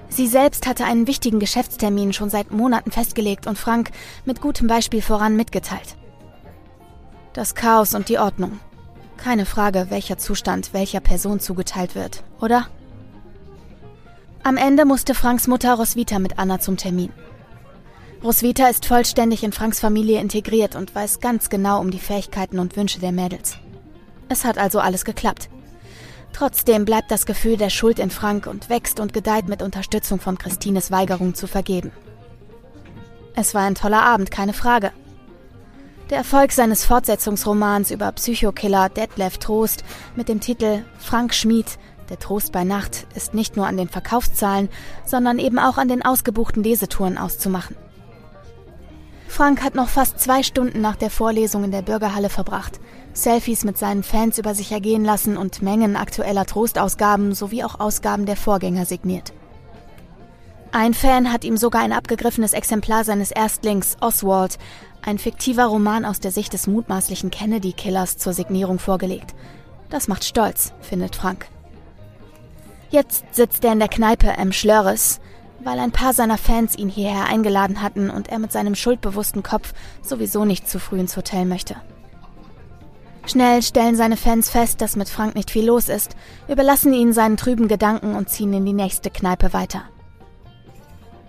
Sie 0.08 0.26
selbst 0.26 0.66
hatte 0.66 0.84
einen 0.84 1.06
wichtigen 1.06 1.38
Geschäftstermin 1.38 2.12
schon 2.12 2.30
seit 2.30 2.50
Monaten 2.50 2.90
festgelegt 2.90 3.46
und 3.46 3.58
Frank 3.58 3.90
mit 4.24 4.40
gutem 4.40 4.66
Beispiel 4.66 5.02
voran 5.02 5.36
mitgeteilt. 5.36 5.96
Das 7.34 7.54
Chaos 7.54 7.94
und 7.94 8.08
die 8.08 8.18
Ordnung. 8.18 8.58
Keine 9.16 9.46
Frage, 9.46 9.86
welcher 9.90 10.18
Zustand 10.18 10.72
welcher 10.72 11.00
Person 11.00 11.40
zugeteilt 11.40 11.94
wird, 11.94 12.22
oder? 12.40 12.68
Am 14.42 14.56
Ende 14.56 14.84
musste 14.84 15.14
Franks 15.14 15.46
Mutter 15.46 15.74
Roswitha 15.74 16.18
mit 16.18 16.38
Anna 16.38 16.58
zum 16.60 16.76
Termin. 16.76 17.12
Roswitha 18.22 18.68
ist 18.68 18.86
vollständig 18.86 19.44
in 19.44 19.52
Franks 19.52 19.78
Familie 19.78 20.20
integriert 20.20 20.74
und 20.74 20.94
weiß 20.94 21.20
ganz 21.20 21.50
genau 21.50 21.80
um 21.80 21.90
die 21.90 21.98
Fähigkeiten 21.98 22.58
und 22.58 22.76
Wünsche 22.76 22.98
der 22.98 23.12
Mädels. 23.12 23.56
Es 24.28 24.44
hat 24.44 24.58
also 24.58 24.80
alles 24.80 25.04
geklappt. 25.04 25.48
Trotzdem 26.32 26.84
bleibt 26.84 27.10
das 27.10 27.26
Gefühl 27.26 27.56
der 27.56 27.70
Schuld 27.70 27.98
in 27.98 28.10
Frank 28.10 28.46
und 28.46 28.68
wächst 28.68 29.00
und 29.00 29.12
gedeiht 29.12 29.48
mit 29.48 29.62
Unterstützung 29.62 30.20
von 30.20 30.38
Christines 30.38 30.90
Weigerung 30.90 31.34
zu 31.34 31.46
vergeben. 31.46 31.90
Es 33.34 33.54
war 33.54 33.62
ein 33.62 33.74
toller 33.74 34.02
Abend, 34.02 34.30
keine 34.30 34.52
Frage. 34.52 34.92
Der 36.10 36.18
Erfolg 36.18 36.52
seines 36.52 36.84
Fortsetzungsromans 36.84 37.90
über 37.90 38.10
Psychokiller 38.12 38.88
Detlef 38.88 39.38
Trost 39.38 39.84
mit 40.16 40.28
dem 40.28 40.40
Titel 40.40 40.84
Frank 40.98 41.34
Schmid, 41.34 41.78
der 42.08 42.18
Trost 42.18 42.52
bei 42.52 42.64
Nacht, 42.64 43.06
ist 43.14 43.34
nicht 43.34 43.56
nur 43.56 43.66
an 43.66 43.76
den 43.76 43.88
Verkaufszahlen, 43.88 44.70
sondern 45.04 45.38
eben 45.38 45.58
auch 45.58 45.76
an 45.76 45.88
den 45.88 46.02
ausgebuchten 46.02 46.62
Lesetouren 46.62 47.18
auszumachen. 47.18 47.76
Frank 49.28 49.62
hat 49.62 49.74
noch 49.74 49.88
fast 49.88 50.18
zwei 50.18 50.42
Stunden 50.42 50.80
nach 50.80 50.96
der 50.96 51.10
Vorlesung 51.10 51.62
in 51.62 51.70
der 51.70 51.82
Bürgerhalle 51.82 52.30
verbracht, 52.30 52.80
Selfies 53.12 53.62
mit 53.62 53.78
seinen 53.78 54.02
Fans 54.02 54.38
über 54.38 54.54
sich 54.54 54.72
ergehen 54.72 55.04
lassen 55.04 55.36
und 55.36 55.62
Mengen 55.62 55.96
aktueller 55.96 56.46
Trostausgaben 56.46 57.34
sowie 57.34 57.62
auch 57.62 57.78
Ausgaben 57.78 58.26
der 58.26 58.36
Vorgänger 58.36 58.86
signiert. 58.86 59.32
Ein 60.72 60.94
Fan 60.94 61.32
hat 61.32 61.44
ihm 61.44 61.56
sogar 61.56 61.82
ein 61.82 61.92
abgegriffenes 61.92 62.52
Exemplar 62.52 63.04
seines 63.04 63.30
Erstlings, 63.30 63.96
Oswald, 64.00 64.58
ein 65.02 65.18
fiktiver 65.18 65.66
Roman 65.66 66.04
aus 66.04 66.20
der 66.20 66.32
Sicht 66.32 66.52
des 66.52 66.66
mutmaßlichen 66.66 67.30
Kennedy-Killers, 67.30 68.16
zur 68.16 68.32
Signierung 68.32 68.78
vorgelegt. 68.78 69.34
Das 69.88 70.08
macht 70.08 70.24
stolz, 70.24 70.72
findet 70.80 71.16
Frank. 71.16 71.46
Jetzt 72.90 73.24
sitzt 73.32 73.64
er 73.64 73.72
in 73.72 73.78
der 73.78 73.88
Kneipe 73.88 74.34
im 74.40 74.52
Schlörres, 74.52 75.20
weil 75.68 75.80
ein 75.80 75.92
paar 75.92 76.14
seiner 76.14 76.38
Fans 76.38 76.78
ihn 76.78 76.88
hierher 76.88 77.26
eingeladen 77.26 77.82
hatten 77.82 78.08
und 78.08 78.28
er 78.28 78.38
mit 78.38 78.50
seinem 78.50 78.74
schuldbewussten 78.74 79.42
Kopf 79.42 79.74
sowieso 80.00 80.46
nicht 80.46 80.66
zu 80.66 80.80
früh 80.80 80.98
ins 80.98 81.14
Hotel 81.14 81.44
möchte. 81.44 81.76
Schnell 83.26 83.60
stellen 83.60 83.94
seine 83.94 84.16
Fans 84.16 84.48
fest, 84.48 84.80
dass 84.80 84.96
mit 84.96 85.10
Frank 85.10 85.34
nicht 85.34 85.50
viel 85.50 85.66
los 85.66 85.90
ist, 85.90 86.16
überlassen 86.48 86.94
ihn 86.94 87.12
seinen 87.12 87.36
trüben 87.36 87.68
Gedanken 87.68 88.14
und 88.14 88.30
ziehen 88.30 88.54
in 88.54 88.64
die 88.64 88.72
nächste 88.72 89.10
Kneipe 89.10 89.52
weiter. 89.52 89.82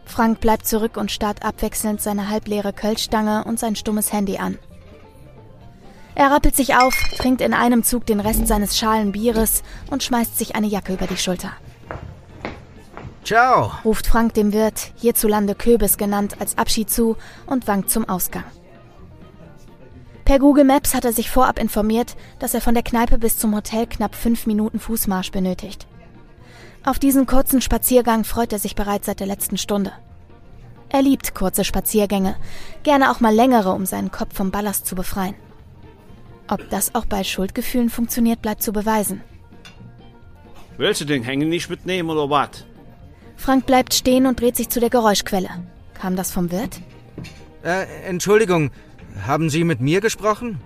Frank 0.06 0.40
bleibt 0.40 0.66
zurück 0.66 0.96
und 0.96 1.12
starrt 1.12 1.44
abwechselnd 1.44 2.00
seine 2.00 2.30
halbleere 2.30 2.72
Kölschstange 2.72 3.44
und 3.44 3.60
sein 3.60 3.76
stummes 3.76 4.14
Handy 4.14 4.38
an. 4.38 4.58
Er 6.16 6.32
rappelt 6.32 6.56
sich 6.56 6.76
auf, 6.78 6.96
trinkt 7.18 7.42
in 7.42 7.54
einem 7.54 7.84
Zug 7.84 8.06
den 8.06 8.22
Rest 8.22 8.48
seines 8.48 8.78
schalen 8.78 9.12
Bieres 9.12 9.64
und 9.92 10.02
schmeißt 10.02 10.38
sich 10.38 10.56
eine 10.56 10.68
Jacke 10.68 10.94
über 10.94 11.08
die 11.08 11.18
Schulter. 11.18 11.52
Ciao, 13.24 13.72
ruft 13.86 14.08
Frank 14.08 14.34
dem 14.34 14.54
Wirt, 14.54 14.92
hierzulande 14.96 15.56
Köbis 15.56 15.98
genannt, 15.98 16.38
als 16.40 16.58
Abschied 16.58 16.90
zu 16.90 17.18
und 17.46 17.68
wankt 17.68 17.90
zum 17.90 18.08
Ausgang. 18.08 18.46
Per 20.26 20.40
Google 20.40 20.64
Maps 20.64 20.94
hat 20.94 21.06
er 21.06 21.14
sich 21.14 21.30
vorab 21.30 21.58
informiert, 21.58 22.16
dass 22.38 22.54
er 22.54 22.62
von 22.62 22.76
der 22.76 22.84
Kneipe 22.84 23.18
bis 23.18 23.38
zum 23.38 23.56
Hotel 23.56 23.88
knapp 23.88 24.14
fünf 24.14 24.46
Minuten 24.46 24.80
Fußmarsch 24.80 25.32
benötigt. 25.32 25.88
Auf 26.86 27.00
diesen 27.00 27.26
kurzen 27.26 27.62
Spaziergang 27.62 28.24
freut 28.24 28.54
er 28.54 28.60
sich 28.60 28.76
bereits 28.76 29.08
seit 29.08 29.20
der 29.20 29.28
letzten 29.28 29.58
Stunde. 29.58 29.92
Er 30.90 31.02
liebt 31.02 31.36
kurze 31.36 31.64
Spaziergänge, 31.64 32.36
gerne 32.84 33.12
auch 33.12 33.20
mal 33.20 33.34
längere, 33.34 33.72
um 33.72 33.86
seinen 33.86 34.12
Kopf 34.12 34.36
vom 34.36 34.52
Ballast 34.52 34.86
zu 34.86 34.96
befreien. 34.96 35.36
Ob 36.48 36.68
das 36.70 36.96
auch 36.96 37.06
bei 37.06 37.24
Schuldgefühlen 37.24 37.90
funktioniert, 37.90 38.42
bleibt 38.42 38.64
zu 38.64 38.72
beweisen. 38.72 39.22
Willst 40.78 41.02
du 41.02 41.06
den 41.06 41.24
Hängen 41.24 41.50
nicht 41.50 41.70
mitnehmen 41.70 42.10
oder 42.10 42.30
was? 42.30 42.66
Frank 43.40 43.66
bleibt 43.66 43.94
stehen 43.94 44.26
und 44.26 44.40
dreht 44.40 44.58
sich 44.58 44.70
zu 44.70 44.82
der 44.82 44.90
Geräuschquelle. 44.90 45.50
Kam 45.94 46.18
das 46.18 46.30
vom 46.30 46.52
Wirt? 46.52 46.82
Äh, 47.64 47.86
Entschuldigung, 48.06 48.70
haben 49.26 49.50
Sie 49.50 49.64
mit 49.64 49.80
mir 49.80 50.02
gesprochen? 50.02 50.60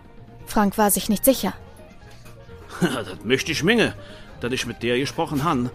Frank 0.48 0.78
war 0.78 0.90
sich 0.90 1.08
nicht 1.08 1.24
sicher. 1.24 1.54
das 2.82 3.24
möchte 3.24 3.52
ich 3.52 3.64
minge, 3.64 3.94
dass 4.42 4.52
ich 4.52 4.66
mit 4.66 4.82
der 4.82 4.98
gesprochen 4.98 5.44
han. 5.44 5.70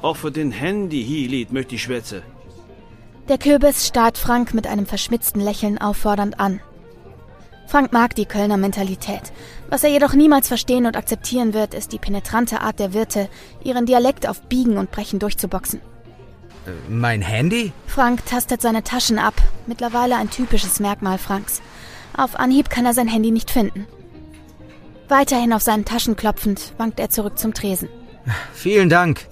Auch 0.00 0.16
für 0.16 0.30
den 0.30 0.52
Handy 0.52 1.04
hier 1.04 1.28
lied 1.28 1.52
möchte 1.52 1.74
ich 1.74 1.82
schwätze. 1.82 2.22
Der 3.28 3.38
Kürbis 3.38 3.86
starrt 3.86 4.16
Frank 4.16 4.54
mit 4.54 4.66
einem 4.68 4.86
verschmitzten 4.86 5.40
Lächeln 5.40 5.78
auffordernd 5.78 6.38
an. 6.38 6.60
Frank 7.66 7.92
mag 7.92 8.14
die 8.14 8.26
Kölner 8.26 8.56
Mentalität. 8.56 9.32
Was 9.70 9.82
er 9.82 9.90
jedoch 9.90 10.12
niemals 10.12 10.46
verstehen 10.46 10.86
und 10.86 10.96
akzeptieren 10.96 11.52
wird, 11.52 11.74
ist 11.74 11.92
die 11.92 11.98
penetrante 11.98 12.60
Art 12.60 12.78
der 12.78 12.92
Wirte, 12.92 13.28
ihren 13.64 13.86
Dialekt 13.86 14.28
auf 14.28 14.42
Biegen 14.42 14.78
und 14.78 14.92
Brechen 14.92 15.18
durchzuboxen. 15.18 15.80
Äh, 16.66 16.70
mein 16.88 17.22
Handy? 17.22 17.72
Frank 17.86 18.24
tastet 18.26 18.62
seine 18.62 18.82
Taschen 18.82 19.18
ab, 19.18 19.34
mittlerweile 19.66 20.16
ein 20.16 20.30
typisches 20.30 20.80
Merkmal 20.80 21.18
Franks. 21.18 21.62
Auf 22.16 22.38
Anhieb 22.38 22.70
kann 22.70 22.86
er 22.86 22.94
sein 22.94 23.08
Handy 23.08 23.30
nicht 23.30 23.50
finden. 23.50 23.86
Weiterhin 25.08 25.52
auf 25.52 25.62
seinen 25.62 25.84
Taschen 25.84 26.16
klopfend, 26.16 26.72
wankt 26.78 27.00
er 27.00 27.10
zurück 27.10 27.38
zum 27.38 27.54
Tresen. 27.54 27.88
Vielen 28.52 28.88
Dank. 28.88 29.26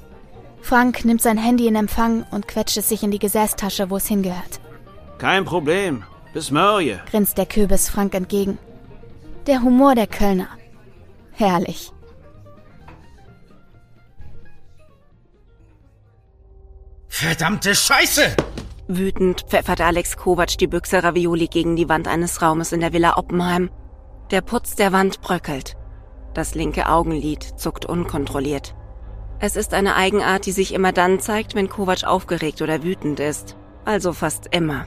Frank 0.62 1.04
nimmt 1.04 1.22
sein 1.22 1.38
Handy 1.38 1.66
in 1.66 1.76
Empfang 1.76 2.24
und 2.30 2.48
quetscht 2.48 2.76
es 2.76 2.88
sich 2.88 3.02
in 3.02 3.10
die 3.10 3.18
Gesäßtasche, 3.18 3.90
wo 3.90 3.96
es 3.96 4.06
hingehört. 4.06 4.60
Kein 5.18 5.44
Problem. 5.44 6.04
Bis 6.32 6.50
morgen, 6.50 7.00
grinst 7.10 7.38
der 7.38 7.46
Kürbis 7.46 7.88
Frank 7.88 8.14
entgegen. 8.14 8.58
Der 9.46 9.62
Humor 9.62 9.94
der 9.94 10.06
Kölner. 10.06 10.48
Herrlich. 11.32 11.92
Verdammte 17.12 17.74
Scheiße! 17.74 18.22
Wütend 18.86 19.42
pfeffert 19.42 19.80
Alex 19.82 20.16
Kovac 20.16 20.56
die 20.56 20.68
Büchse 20.68 21.02
Ravioli 21.02 21.48
gegen 21.48 21.76
die 21.76 21.88
Wand 21.88 22.08
eines 22.08 22.40
Raumes 22.40 22.72
in 22.72 22.80
der 22.80 22.94
Villa 22.94 23.18
Oppenheim. 23.18 23.68
Der 24.30 24.40
Putz 24.40 24.76
der 24.76 24.92
Wand 24.92 25.20
bröckelt. 25.20 25.76
Das 26.34 26.54
linke 26.54 26.88
Augenlid 26.88 27.42
zuckt 27.42 27.84
unkontrolliert. 27.84 28.74
Es 29.40 29.56
ist 29.56 29.74
eine 29.74 29.96
Eigenart, 29.96 30.46
die 30.46 30.52
sich 30.52 30.72
immer 30.72 30.92
dann 30.92 31.18
zeigt, 31.18 31.54
wenn 31.54 31.68
Kovac 31.68 32.04
aufgeregt 32.04 32.62
oder 32.62 32.84
wütend 32.84 33.20
ist. 33.20 33.56
Also 33.84 34.12
fast 34.12 34.54
immer. 34.54 34.86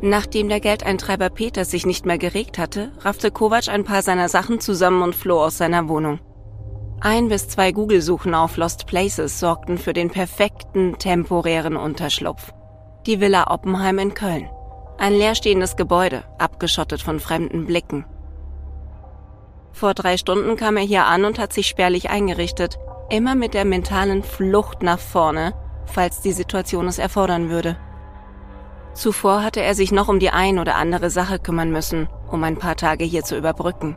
Nachdem 0.00 0.48
der 0.48 0.60
Geldeintreiber 0.60 1.28
Peter 1.28 1.64
sich 1.64 1.86
nicht 1.86 2.06
mehr 2.06 2.18
geregt 2.18 2.56
hatte, 2.56 2.92
raffte 3.00 3.30
Kovac 3.32 3.68
ein 3.68 3.84
paar 3.84 4.02
seiner 4.02 4.28
Sachen 4.28 4.60
zusammen 4.60 5.02
und 5.02 5.16
floh 5.16 5.40
aus 5.40 5.58
seiner 5.58 5.88
Wohnung. 5.88 6.20
Ein 7.00 7.28
bis 7.28 7.46
zwei 7.46 7.70
Google-Suchen 7.70 8.34
auf 8.34 8.56
Lost 8.56 8.88
Places 8.88 9.38
sorgten 9.38 9.78
für 9.78 9.92
den 9.92 10.10
perfekten 10.10 10.98
temporären 10.98 11.76
Unterschlupf. 11.76 12.52
Die 13.06 13.20
Villa 13.20 13.52
Oppenheim 13.52 14.00
in 14.00 14.14
Köln. 14.14 14.50
Ein 14.98 15.12
leerstehendes 15.12 15.76
Gebäude, 15.76 16.24
abgeschottet 16.38 17.00
von 17.00 17.20
fremden 17.20 17.66
Blicken. 17.66 18.04
Vor 19.70 19.94
drei 19.94 20.16
Stunden 20.16 20.56
kam 20.56 20.76
er 20.76 20.82
hier 20.82 21.04
an 21.04 21.24
und 21.24 21.38
hat 21.38 21.52
sich 21.52 21.68
spärlich 21.68 22.10
eingerichtet, 22.10 22.80
immer 23.10 23.36
mit 23.36 23.54
der 23.54 23.64
mentalen 23.64 24.24
Flucht 24.24 24.82
nach 24.82 24.98
vorne, 24.98 25.54
falls 25.84 26.20
die 26.20 26.32
Situation 26.32 26.88
es 26.88 26.98
erfordern 26.98 27.48
würde. 27.48 27.76
Zuvor 28.94 29.44
hatte 29.44 29.62
er 29.62 29.76
sich 29.76 29.92
noch 29.92 30.08
um 30.08 30.18
die 30.18 30.30
ein 30.30 30.58
oder 30.58 30.74
andere 30.74 31.10
Sache 31.10 31.38
kümmern 31.38 31.70
müssen, 31.70 32.08
um 32.28 32.42
ein 32.42 32.56
paar 32.56 32.74
Tage 32.74 33.04
hier 33.04 33.22
zu 33.22 33.36
überbrücken. 33.38 33.96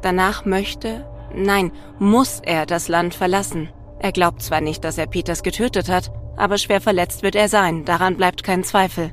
Danach 0.00 0.46
möchte, 0.46 1.04
nein, 1.34 1.72
muss 1.98 2.40
er 2.44 2.66
das 2.66 2.88
Land 2.88 3.14
verlassen. 3.14 3.70
Er 3.98 4.12
glaubt 4.12 4.42
zwar 4.42 4.60
nicht, 4.60 4.84
dass 4.84 4.98
er 4.98 5.06
Peters 5.06 5.42
getötet 5.42 5.88
hat, 5.88 6.12
aber 6.36 6.58
schwer 6.58 6.80
verletzt 6.80 7.22
wird 7.22 7.34
er 7.34 7.48
sein, 7.48 7.84
daran 7.84 8.16
bleibt 8.16 8.44
kein 8.44 8.62
Zweifel. 8.62 9.12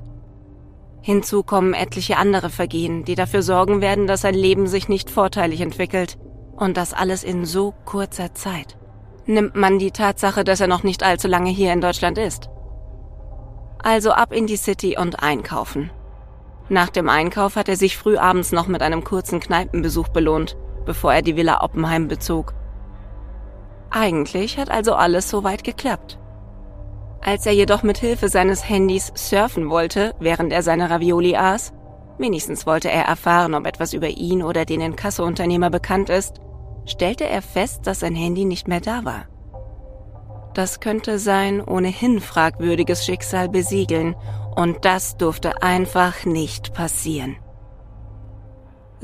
Hinzu 1.02 1.44
kommen 1.44 1.76
etliche 1.76 2.18
andere 2.18 2.50
Vergehen, 2.50 3.06
die 3.06 3.14
dafür 3.14 3.44
sorgen 3.44 3.80
werden, 3.80 4.08
dass 4.08 4.22
sein 4.22 4.34
Leben 4.34 4.66
sich 4.66 4.90
nicht 4.90 5.12
vorteilig 5.12 5.62
entwickelt. 5.62 6.18
Und 6.56 6.78
das 6.78 6.94
alles 6.94 7.24
in 7.24 7.46
so 7.46 7.76
kurzer 7.86 8.34
Zeit. 8.34 8.78
Nimmt 9.28 9.56
man 9.56 9.78
die 9.78 9.92
Tatsache, 9.92 10.44
dass 10.44 10.62
er 10.62 10.68
noch 10.68 10.82
nicht 10.82 11.04
allzu 11.04 11.28
lange 11.28 11.52
hier 11.52 11.74
in 11.74 11.82
Deutschland 11.82 12.18
ist. 12.18 12.50
Also 13.84 14.14
ab 14.14 14.32
in 14.32 14.48
die 14.48 14.56
City 14.56 14.98
und 14.98 15.22
einkaufen. 15.22 15.92
Nach 16.70 16.90
dem 16.90 17.08
Einkauf 17.08 17.56
hat 17.56 17.70
er 17.70 17.76
sich 17.76 17.98
früh 17.98 18.18
abends 18.18 18.52
noch 18.52 18.66
mit 18.66 18.82
einem 18.82 19.04
kurzen 19.04 19.40
Kneipenbesuch 19.40 20.08
belohnt, 20.08 20.58
bevor 20.86 21.14
er 21.14 21.22
die 21.22 21.36
Villa 21.36 21.62
Oppenheim 21.62 22.08
bezog. 22.08 22.54
Eigentlich 23.90 24.58
hat 24.58 24.70
also 24.70 24.94
alles 24.94 25.30
soweit 25.30 25.64
geklappt. 25.64 26.20
Als 27.22 27.46
er 27.46 27.54
jedoch 27.54 27.82
mit 27.82 27.98
Hilfe 27.98 28.30
seines 28.30 28.68
Handys 28.70 29.12
surfen 29.16 29.70
wollte, 29.70 30.14
während 30.20 30.54
er 30.54 30.62
seine 30.62 30.90
Ravioli 30.90 31.36
aß, 31.36 31.74
wenigstens 32.18 32.68
wollte 32.68 32.92
er 32.92 33.06
erfahren, 33.06 33.56
ob 33.56 33.66
etwas 33.66 33.94
über 33.94 34.10
ihn 34.10 34.44
oder 34.44 34.66
den 34.66 34.82
Inkasso-Unternehmer 34.82 35.70
bekannt 35.70 36.10
ist, 36.10 36.40
stellte 36.86 37.28
er 37.28 37.42
fest, 37.42 37.88
dass 37.88 38.02
sein 38.02 38.16
Handy 38.16 38.46
nicht 38.46 38.68
mehr 38.68 38.82
da 38.82 39.06
war. 39.06 39.26
Das 40.54 40.80
könnte 40.80 41.20
sein 41.20 41.62
ohnehin 41.62 42.22
fragwürdiges 42.22 43.06
Schicksal 43.06 43.50
besiegeln, 43.50 44.16
und 44.56 44.86
das 44.86 45.18
durfte 45.18 45.62
einfach 45.62 46.26
nicht 46.26 46.74
passieren. 46.74 47.36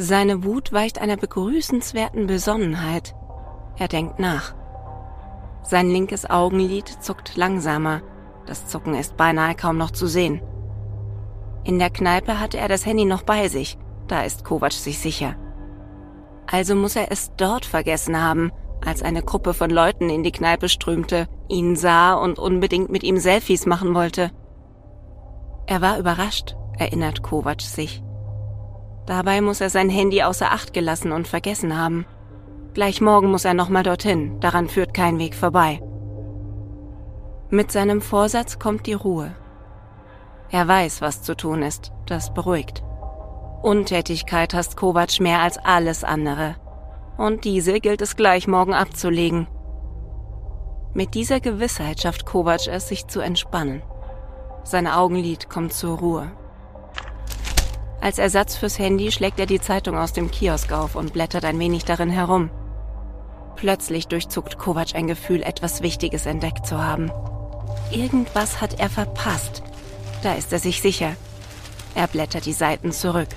Seine 0.03 0.43
Wut 0.43 0.73
weicht 0.73 0.99
einer 0.99 1.15
begrüßenswerten 1.15 2.25
Besonnenheit. 2.25 3.13
Er 3.77 3.87
denkt 3.87 4.17
nach. 4.17 4.55
Sein 5.61 5.91
linkes 5.91 6.27
Augenlid 6.27 6.87
zuckt 6.87 7.35
langsamer, 7.35 8.01
das 8.47 8.65
Zucken 8.65 8.95
ist 8.95 9.15
beinahe 9.15 9.53
kaum 9.53 9.77
noch 9.77 9.91
zu 9.91 10.07
sehen. 10.07 10.41
In 11.63 11.77
der 11.77 11.91
Kneipe 11.91 12.39
hatte 12.39 12.57
er 12.57 12.67
das 12.67 12.83
Handy 12.83 13.05
noch 13.05 13.21
bei 13.21 13.47
sich, 13.47 13.77
da 14.07 14.23
ist 14.23 14.43
Kovac 14.43 14.71
sich 14.73 14.97
sicher. 14.97 15.35
Also 16.47 16.73
muss 16.73 16.95
er 16.95 17.11
es 17.11 17.31
dort 17.37 17.65
vergessen 17.65 18.19
haben, 18.19 18.51
als 18.83 19.03
eine 19.03 19.21
Gruppe 19.21 19.53
von 19.53 19.69
Leuten 19.69 20.09
in 20.09 20.23
die 20.23 20.31
Kneipe 20.31 20.67
strömte, 20.67 21.27
ihn 21.47 21.75
sah 21.75 22.15
und 22.15 22.39
unbedingt 22.39 22.89
mit 22.89 23.03
ihm 23.03 23.17
Selfies 23.17 23.67
machen 23.67 23.93
wollte. 23.93 24.31
Er 25.67 25.79
war 25.81 25.99
überrascht, 25.99 26.55
erinnert 26.79 27.21
Kovac 27.21 27.61
sich. 27.61 28.01
Dabei 29.05 29.41
muss 29.41 29.61
er 29.61 29.69
sein 29.69 29.89
Handy 29.89 30.23
außer 30.23 30.51
Acht 30.51 30.73
gelassen 30.73 31.11
und 31.11 31.27
vergessen 31.27 31.77
haben. 31.77 32.05
Gleich 32.73 33.01
morgen 33.01 33.31
muss 33.31 33.45
er 33.45 33.53
nochmal 33.53 33.83
dorthin, 33.83 34.39
daran 34.39 34.69
führt 34.69 34.93
kein 34.93 35.19
Weg 35.19 35.35
vorbei. 35.35 35.81
Mit 37.49 37.71
seinem 37.71 38.01
Vorsatz 38.01 38.59
kommt 38.59 38.87
die 38.87 38.93
Ruhe. 38.93 39.35
Er 40.51 40.67
weiß, 40.67 41.01
was 41.01 41.21
zu 41.21 41.35
tun 41.35 41.63
ist, 41.63 41.91
das 42.05 42.33
beruhigt. 42.33 42.83
Untätigkeit 43.61 44.53
hasst 44.53 44.77
Kovac 44.77 45.19
mehr 45.19 45.41
als 45.41 45.57
alles 45.57 46.03
andere 46.03 46.55
und 47.21 47.45
diese 47.45 47.79
gilt 47.79 48.01
es 48.01 48.15
gleich 48.15 48.47
morgen 48.47 48.73
abzulegen. 48.73 49.47
Mit 50.93 51.13
dieser 51.13 51.39
Gewissheit 51.39 52.01
schafft 52.01 52.25
Kovac 52.25 52.67
es, 52.67 52.87
sich 52.87 53.07
zu 53.07 53.19
entspannen. 53.21 53.83
Sein 54.63 54.87
Augenlid 54.87 55.47
kommt 55.47 55.71
zur 55.71 55.99
Ruhe. 55.99 56.31
Als 58.01 58.17
Ersatz 58.17 58.55
fürs 58.55 58.79
Handy 58.79 59.11
schlägt 59.11 59.39
er 59.39 59.45
die 59.45 59.61
Zeitung 59.61 59.95
aus 59.95 60.11
dem 60.11 60.31
Kiosk 60.31 60.71
auf 60.71 60.95
und 60.95 61.13
blättert 61.13 61.45
ein 61.45 61.59
wenig 61.59 61.85
darin 61.85 62.09
herum. 62.09 62.49
Plötzlich 63.55 64.07
durchzuckt 64.07 64.57
Kovac 64.57 64.95
ein 64.95 65.05
Gefühl, 65.05 65.43
etwas 65.43 65.83
Wichtiges 65.83 66.25
entdeckt 66.25 66.65
zu 66.65 66.83
haben. 66.83 67.11
Irgendwas 67.91 68.59
hat 68.59 68.79
er 68.79 68.89
verpasst. 68.89 69.61
Da 70.23 70.33
ist 70.33 70.51
er 70.51 70.57
sich 70.57 70.81
sicher. 70.81 71.15
Er 71.93 72.07
blättert 72.07 72.47
die 72.47 72.53
Seiten 72.53 72.91
zurück. 72.91 73.29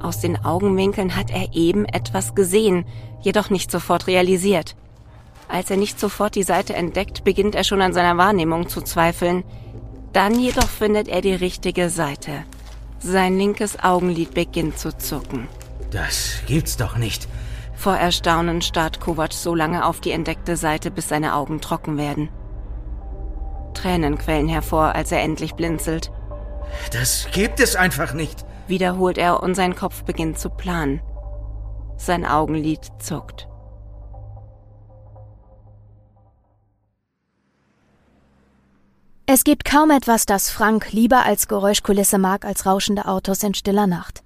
Aus 0.00 0.20
den 0.20 0.42
Augenwinkeln 0.42 1.14
hat 1.14 1.30
er 1.30 1.52
eben 1.52 1.84
etwas 1.84 2.34
gesehen, 2.34 2.86
jedoch 3.20 3.50
nicht 3.50 3.70
sofort 3.70 4.06
realisiert. 4.06 4.74
Als 5.48 5.70
er 5.70 5.76
nicht 5.76 6.00
sofort 6.00 6.34
die 6.34 6.44
Seite 6.44 6.74
entdeckt, 6.74 7.24
beginnt 7.24 7.54
er 7.54 7.64
schon 7.64 7.82
an 7.82 7.92
seiner 7.92 8.16
Wahrnehmung 8.16 8.70
zu 8.70 8.80
zweifeln. 8.80 9.44
Dann 10.14 10.40
jedoch 10.40 10.68
findet 10.68 11.08
er 11.08 11.20
die 11.20 11.34
richtige 11.34 11.90
Seite. 11.90 12.44
Sein 13.04 13.36
linkes 13.36 13.82
Augenlid 13.82 14.32
beginnt 14.32 14.78
zu 14.78 14.96
zucken. 14.96 15.48
Das 15.90 16.40
gibt's 16.46 16.76
doch 16.76 16.96
nicht. 16.96 17.26
Vor 17.74 17.96
Erstaunen 17.96 18.62
starrt 18.62 19.00
Kovac 19.00 19.32
so 19.32 19.56
lange 19.56 19.84
auf 19.84 20.00
die 20.00 20.12
entdeckte 20.12 20.56
Seite, 20.56 20.92
bis 20.92 21.08
seine 21.08 21.34
Augen 21.34 21.60
trocken 21.60 21.98
werden. 21.98 22.28
Tränen 23.74 24.18
quellen 24.18 24.48
hervor, 24.48 24.94
als 24.94 25.10
er 25.10 25.20
endlich 25.20 25.54
blinzelt. 25.54 26.12
Das 26.92 27.26
gibt 27.32 27.58
es 27.58 27.74
einfach 27.74 28.14
nicht. 28.14 28.44
Wiederholt 28.68 29.18
er 29.18 29.42
und 29.42 29.56
sein 29.56 29.74
Kopf 29.74 30.04
beginnt 30.04 30.38
zu 30.38 30.48
planen. 30.48 31.00
Sein 31.96 32.24
Augenlid 32.24 32.86
zuckt. 33.00 33.48
Es 39.26 39.44
gibt 39.44 39.64
kaum 39.64 39.90
etwas, 39.90 40.26
das 40.26 40.50
Frank 40.50 40.92
lieber 40.92 41.24
als 41.24 41.46
Geräuschkulisse 41.46 42.18
mag 42.18 42.44
als 42.44 42.66
rauschende 42.66 43.06
Autos 43.06 43.42
in 43.42 43.54
stiller 43.54 43.86
Nacht. 43.86 44.22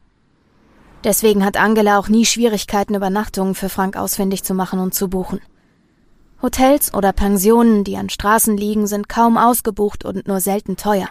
Deswegen 1.05 1.45
hat 1.45 1.57
Angela 1.57 1.99
auch 1.99 2.09
nie 2.09 2.25
Schwierigkeiten, 2.25 2.95
Übernachtungen 2.95 3.55
für 3.55 3.69
Frank 3.69 3.97
ausfindig 3.97 4.43
zu 4.43 4.55
machen 4.55 4.81
und 4.81 4.95
zu 4.95 5.09
buchen. 5.09 5.41
Hotels 6.43 6.93
oder 6.95 7.13
Pensionen, 7.13 7.85
die 7.85 7.97
an 7.97 8.09
Straßen 8.09 8.57
liegen, 8.57 8.87
sind 8.87 9.09
kaum 9.09 9.37
ausgebucht 9.37 10.05
und 10.05 10.27
nur 10.27 10.41
selten 10.41 10.77
teuer. 10.77 11.09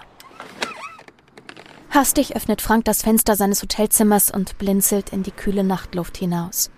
Hastig 1.89 2.36
öffnet 2.36 2.62
Frank 2.62 2.86
das 2.86 3.04
Fenster 3.04 3.36
seines 3.36 3.62
Hotelzimmers 3.62 4.32
und 4.32 4.58
blinzelt 4.58 5.13
in 5.13 5.24
die 5.24 5.32
kühle 5.32 5.63
Nachtluft 5.63 6.17
hinaus. 6.17 6.69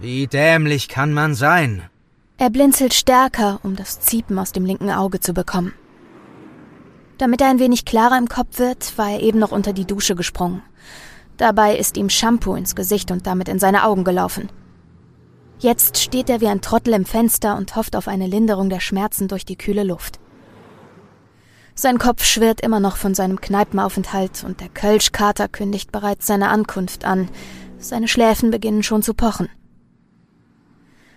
Wie 0.00 0.26
dämlich 0.26 0.88
kann 0.88 1.14
man 1.14 1.34
sein? 1.34 1.88
Er 2.38 2.50
blinzelt 2.50 2.92
stärker, 2.92 3.60
um 3.62 3.76
das 3.76 4.00
Ziepen 4.00 4.38
aus 4.38 4.52
dem 4.52 4.66
linken 4.66 4.90
Auge 4.90 5.20
zu 5.20 5.32
bekommen. 5.32 5.72
Damit 7.16 7.40
er 7.40 7.48
ein 7.48 7.58
wenig 7.58 7.86
klarer 7.86 8.18
im 8.18 8.28
Kopf 8.28 8.58
wird, 8.58 8.98
war 8.98 9.10
er 9.10 9.20
eben 9.20 9.38
noch 9.38 9.52
unter 9.52 9.72
die 9.72 9.86
Dusche 9.86 10.14
gesprungen. 10.14 10.62
Dabei 11.38 11.76
ist 11.76 11.96
ihm 11.96 12.10
Shampoo 12.10 12.54
ins 12.54 12.74
Gesicht 12.74 13.10
und 13.10 13.26
damit 13.26 13.48
in 13.48 13.58
seine 13.58 13.84
Augen 13.84 14.04
gelaufen. 14.04 14.50
Jetzt 15.58 15.96
steht 15.96 16.28
er 16.28 16.42
wie 16.42 16.48
ein 16.48 16.60
Trottel 16.60 16.92
im 16.92 17.06
Fenster 17.06 17.56
und 17.56 17.74
hofft 17.74 17.96
auf 17.96 18.06
eine 18.06 18.26
Linderung 18.26 18.68
der 18.68 18.80
Schmerzen 18.80 19.28
durch 19.28 19.46
die 19.46 19.56
kühle 19.56 19.84
Luft. 19.84 20.20
Sein 21.74 21.98
Kopf 21.98 22.24
schwirrt 22.24 22.60
immer 22.60 22.80
noch 22.80 22.96
von 22.96 23.14
seinem 23.14 23.40
Kneipenaufenthalt 23.40 24.44
und 24.44 24.60
der 24.60 24.68
Kölschkater 24.68 25.48
kündigt 25.48 25.90
bereits 25.90 26.26
seine 26.26 26.48
Ankunft 26.48 27.06
an. 27.06 27.30
Seine 27.78 28.08
Schläfen 28.08 28.50
beginnen 28.50 28.82
schon 28.82 29.02
zu 29.02 29.14
pochen. 29.14 29.48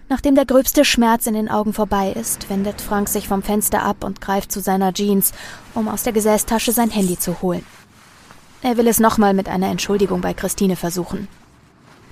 Nachdem 0.09 0.33
der 0.33 0.45
gröbste 0.45 0.83
Schmerz 0.85 1.27
in 1.27 1.35
den 1.35 1.49
Augen 1.49 1.71
vorbei 1.71 2.11
ist, 2.11 2.49
wendet 2.49 2.81
Frank 2.81 3.07
sich 3.09 3.27
vom 3.27 3.43
Fenster 3.43 3.83
ab 3.83 4.03
und 4.03 4.21
greift 4.21 4.51
zu 4.51 4.59
seiner 4.59 4.91
Jeans, 4.91 5.33
um 5.75 5.87
aus 5.87 6.01
der 6.01 6.13
Gesäßtasche 6.13 6.71
sein 6.71 6.89
Handy 6.89 7.17
zu 7.17 7.43
holen. 7.43 7.63
Er 8.63 8.75
will 8.77 8.87
es 8.87 8.99
nochmal 8.99 9.35
mit 9.35 9.47
einer 9.47 9.67
Entschuldigung 9.67 10.21
bei 10.21 10.33
Christine 10.33 10.75
versuchen. 10.75 11.27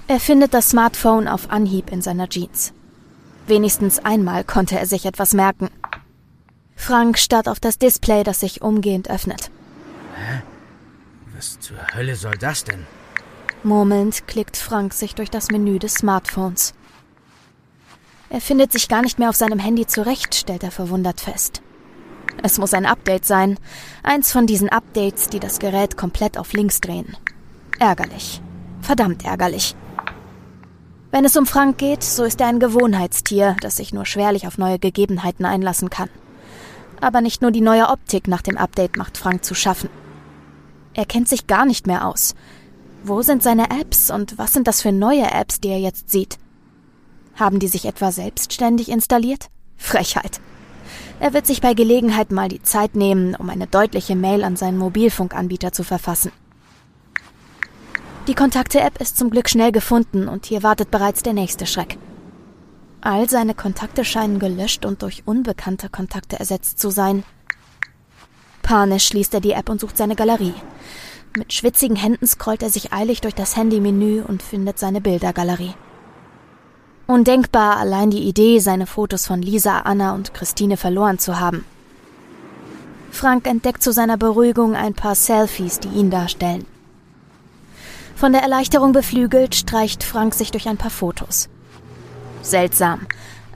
Er 0.07 0.19
findet 0.19 0.53
das 0.53 0.69
Smartphone 0.69 1.27
auf 1.27 1.49
Anhieb 1.49 1.91
in 1.91 2.03
seiner 2.03 2.29
Jeans. 2.29 2.71
Wenigstens 3.47 3.97
einmal 3.99 4.43
konnte 4.43 4.77
er 4.77 4.85
sich 4.85 5.05
etwas 5.05 5.33
merken. 5.33 5.69
Frank 6.75 7.17
starrt 7.17 7.49
auf 7.49 7.59
das 7.59 7.79
Display, 7.79 8.23
das 8.23 8.39
sich 8.39 8.61
umgehend 8.61 9.09
öffnet. 9.09 9.49
Hä? 10.15 10.43
Was 11.35 11.59
zur 11.59 11.77
Hölle 11.95 12.15
soll 12.15 12.37
das 12.39 12.63
denn? 12.63 12.85
Murmelnd 13.63 14.27
klickt 14.27 14.55
Frank 14.55 14.93
sich 14.93 15.15
durch 15.15 15.31
das 15.31 15.49
Menü 15.49 15.79
des 15.79 15.95
Smartphones. 15.95 16.73
Er 18.29 18.41
findet 18.41 18.71
sich 18.71 18.89
gar 18.89 19.01
nicht 19.01 19.19
mehr 19.19 19.29
auf 19.29 19.35
seinem 19.35 19.59
Handy 19.59 19.87
zurecht, 19.87 20.35
stellt 20.35 20.63
er 20.63 20.71
verwundert 20.71 21.21
fest. 21.21 21.61
Es 22.43 22.57
muss 22.57 22.73
ein 22.73 22.85
Update 22.85 23.25
sein. 23.25 23.57
Eins 24.03 24.31
von 24.31 24.45
diesen 24.45 24.69
Updates, 24.69 25.29
die 25.29 25.39
das 25.39 25.59
Gerät 25.59 25.97
komplett 25.97 26.37
auf 26.37 26.53
links 26.53 26.81
drehen. 26.81 27.15
Ärgerlich. 27.79 28.41
Verdammt 28.81 29.25
ärgerlich. 29.25 29.75
Wenn 31.09 31.25
es 31.25 31.37
um 31.37 31.45
Frank 31.45 31.77
geht, 31.77 32.03
so 32.03 32.25
ist 32.25 32.41
er 32.41 32.47
ein 32.47 32.59
Gewohnheitstier, 32.59 33.55
das 33.61 33.77
sich 33.77 33.93
nur 33.93 34.05
schwerlich 34.05 34.45
auf 34.45 34.57
neue 34.57 34.77
Gegebenheiten 34.77 35.45
einlassen 35.45 35.89
kann. 35.89 36.09
Aber 36.99 37.21
nicht 37.21 37.41
nur 37.41 37.51
die 37.51 37.61
neue 37.61 37.87
Optik 37.87 38.27
nach 38.27 38.41
dem 38.41 38.57
Update 38.57 38.97
macht 38.97 39.17
Frank 39.17 39.45
zu 39.45 39.55
schaffen. 39.55 39.89
Er 40.93 41.05
kennt 41.05 41.29
sich 41.29 41.47
gar 41.47 41.65
nicht 41.65 41.87
mehr 41.87 42.05
aus. 42.05 42.35
Wo 43.03 43.21
sind 43.21 43.41
seine 43.41 43.69
Apps 43.69 44.11
und 44.11 44.37
was 44.37 44.53
sind 44.53 44.67
das 44.67 44.81
für 44.81 44.91
neue 44.91 45.31
Apps, 45.31 45.61
die 45.61 45.69
er 45.69 45.79
jetzt 45.79 46.09
sieht? 46.09 46.37
Haben 47.37 47.59
die 47.59 47.67
sich 47.67 47.85
etwa 47.85 48.11
selbstständig 48.11 48.89
installiert? 48.89 49.49
Frechheit. 49.77 50.41
Er 51.19 51.33
wird 51.33 51.45
sich 51.47 51.61
bei 51.61 51.73
Gelegenheit 51.73 52.31
mal 52.31 52.49
die 52.49 52.61
Zeit 52.61 52.95
nehmen, 52.95 53.35
um 53.35 53.49
eine 53.49 53.67
deutliche 53.67 54.15
Mail 54.15 54.43
an 54.43 54.55
seinen 54.55 54.77
Mobilfunkanbieter 54.77 55.71
zu 55.71 55.83
verfassen. 55.83 56.31
Die 58.27 58.35
Kontakte-App 58.35 58.99
ist 58.99 59.17
zum 59.17 59.29
Glück 59.29 59.49
schnell 59.49 59.71
gefunden 59.71 60.27
und 60.27 60.45
hier 60.45 60.63
wartet 60.63 60.91
bereits 60.91 61.23
der 61.23 61.33
nächste 61.33 61.65
Schreck. 61.65 61.97
All 63.01 63.29
seine 63.29 63.53
Kontakte 63.53 64.03
scheinen 64.03 64.39
gelöscht 64.39 64.85
und 64.85 65.01
durch 65.01 65.23
unbekannte 65.25 65.89
Kontakte 65.89 66.39
ersetzt 66.39 66.79
zu 66.79 66.89
sein. 66.89 67.23
Panisch 68.63 69.05
schließt 69.05 69.33
er 69.33 69.39
die 69.39 69.53
App 69.53 69.69
und 69.69 69.79
sucht 69.79 69.95
seine 69.95 70.15
Galerie. 70.15 70.55
Mit 71.37 71.53
schwitzigen 71.53 71.95
Händen 71.95 72.27
scrollt 72.27 72.63
er 72.63 72.69
sich 72.69 72.91
eilig 72.91 73.21
durch 73.21 73.35
das 73.35 73.55
Handymenü 73.55 74.23
und 74.23 74.43
findet 74.43 74.77
seine 74.79 75.01
Bildergalerie. 75.01 75.75
Undenkbar 77.07 77.77
allein 77.77 78.11
die 78.11 78.27
Idee, 78.27 78.59
seine 78.59 78.85
Fotos 78.85 79.25
von 79.25 79.41
Lisa, 79.41 79.79
Anna 79.79 80.13
und 80.13 80.33
Christine 80.33 80.75
verloren 80.75 81.19
zu 81.19 81.39
haben. 81.39 81.63
Frank 83.11 83.47
entdeckt 83.47 83.81
zu 83.81 83.93
seiner 83.93 84.17
Beruhigung 84.17 84.75
ein 84.75 84.93
paar 84.93 85.15
Selfies, 85.15 85.79
die 85.79 85.87
ihn 85.87 86.11
darstellen. 86.11 86.65
Von 88.17 88.33
der 88.33 88.41
Erleichterung 88.41 88.91
beflügelt, 88.91 89.55
streicht 89.55 90.03
Frank 90.03 90.33
sich 90.33 90.51
durch 90.51 90.67
ein 90.67 90.75
paar 90.75 90.91
Fotos. 90.91 91.47
Seltsam. 92.41 93.07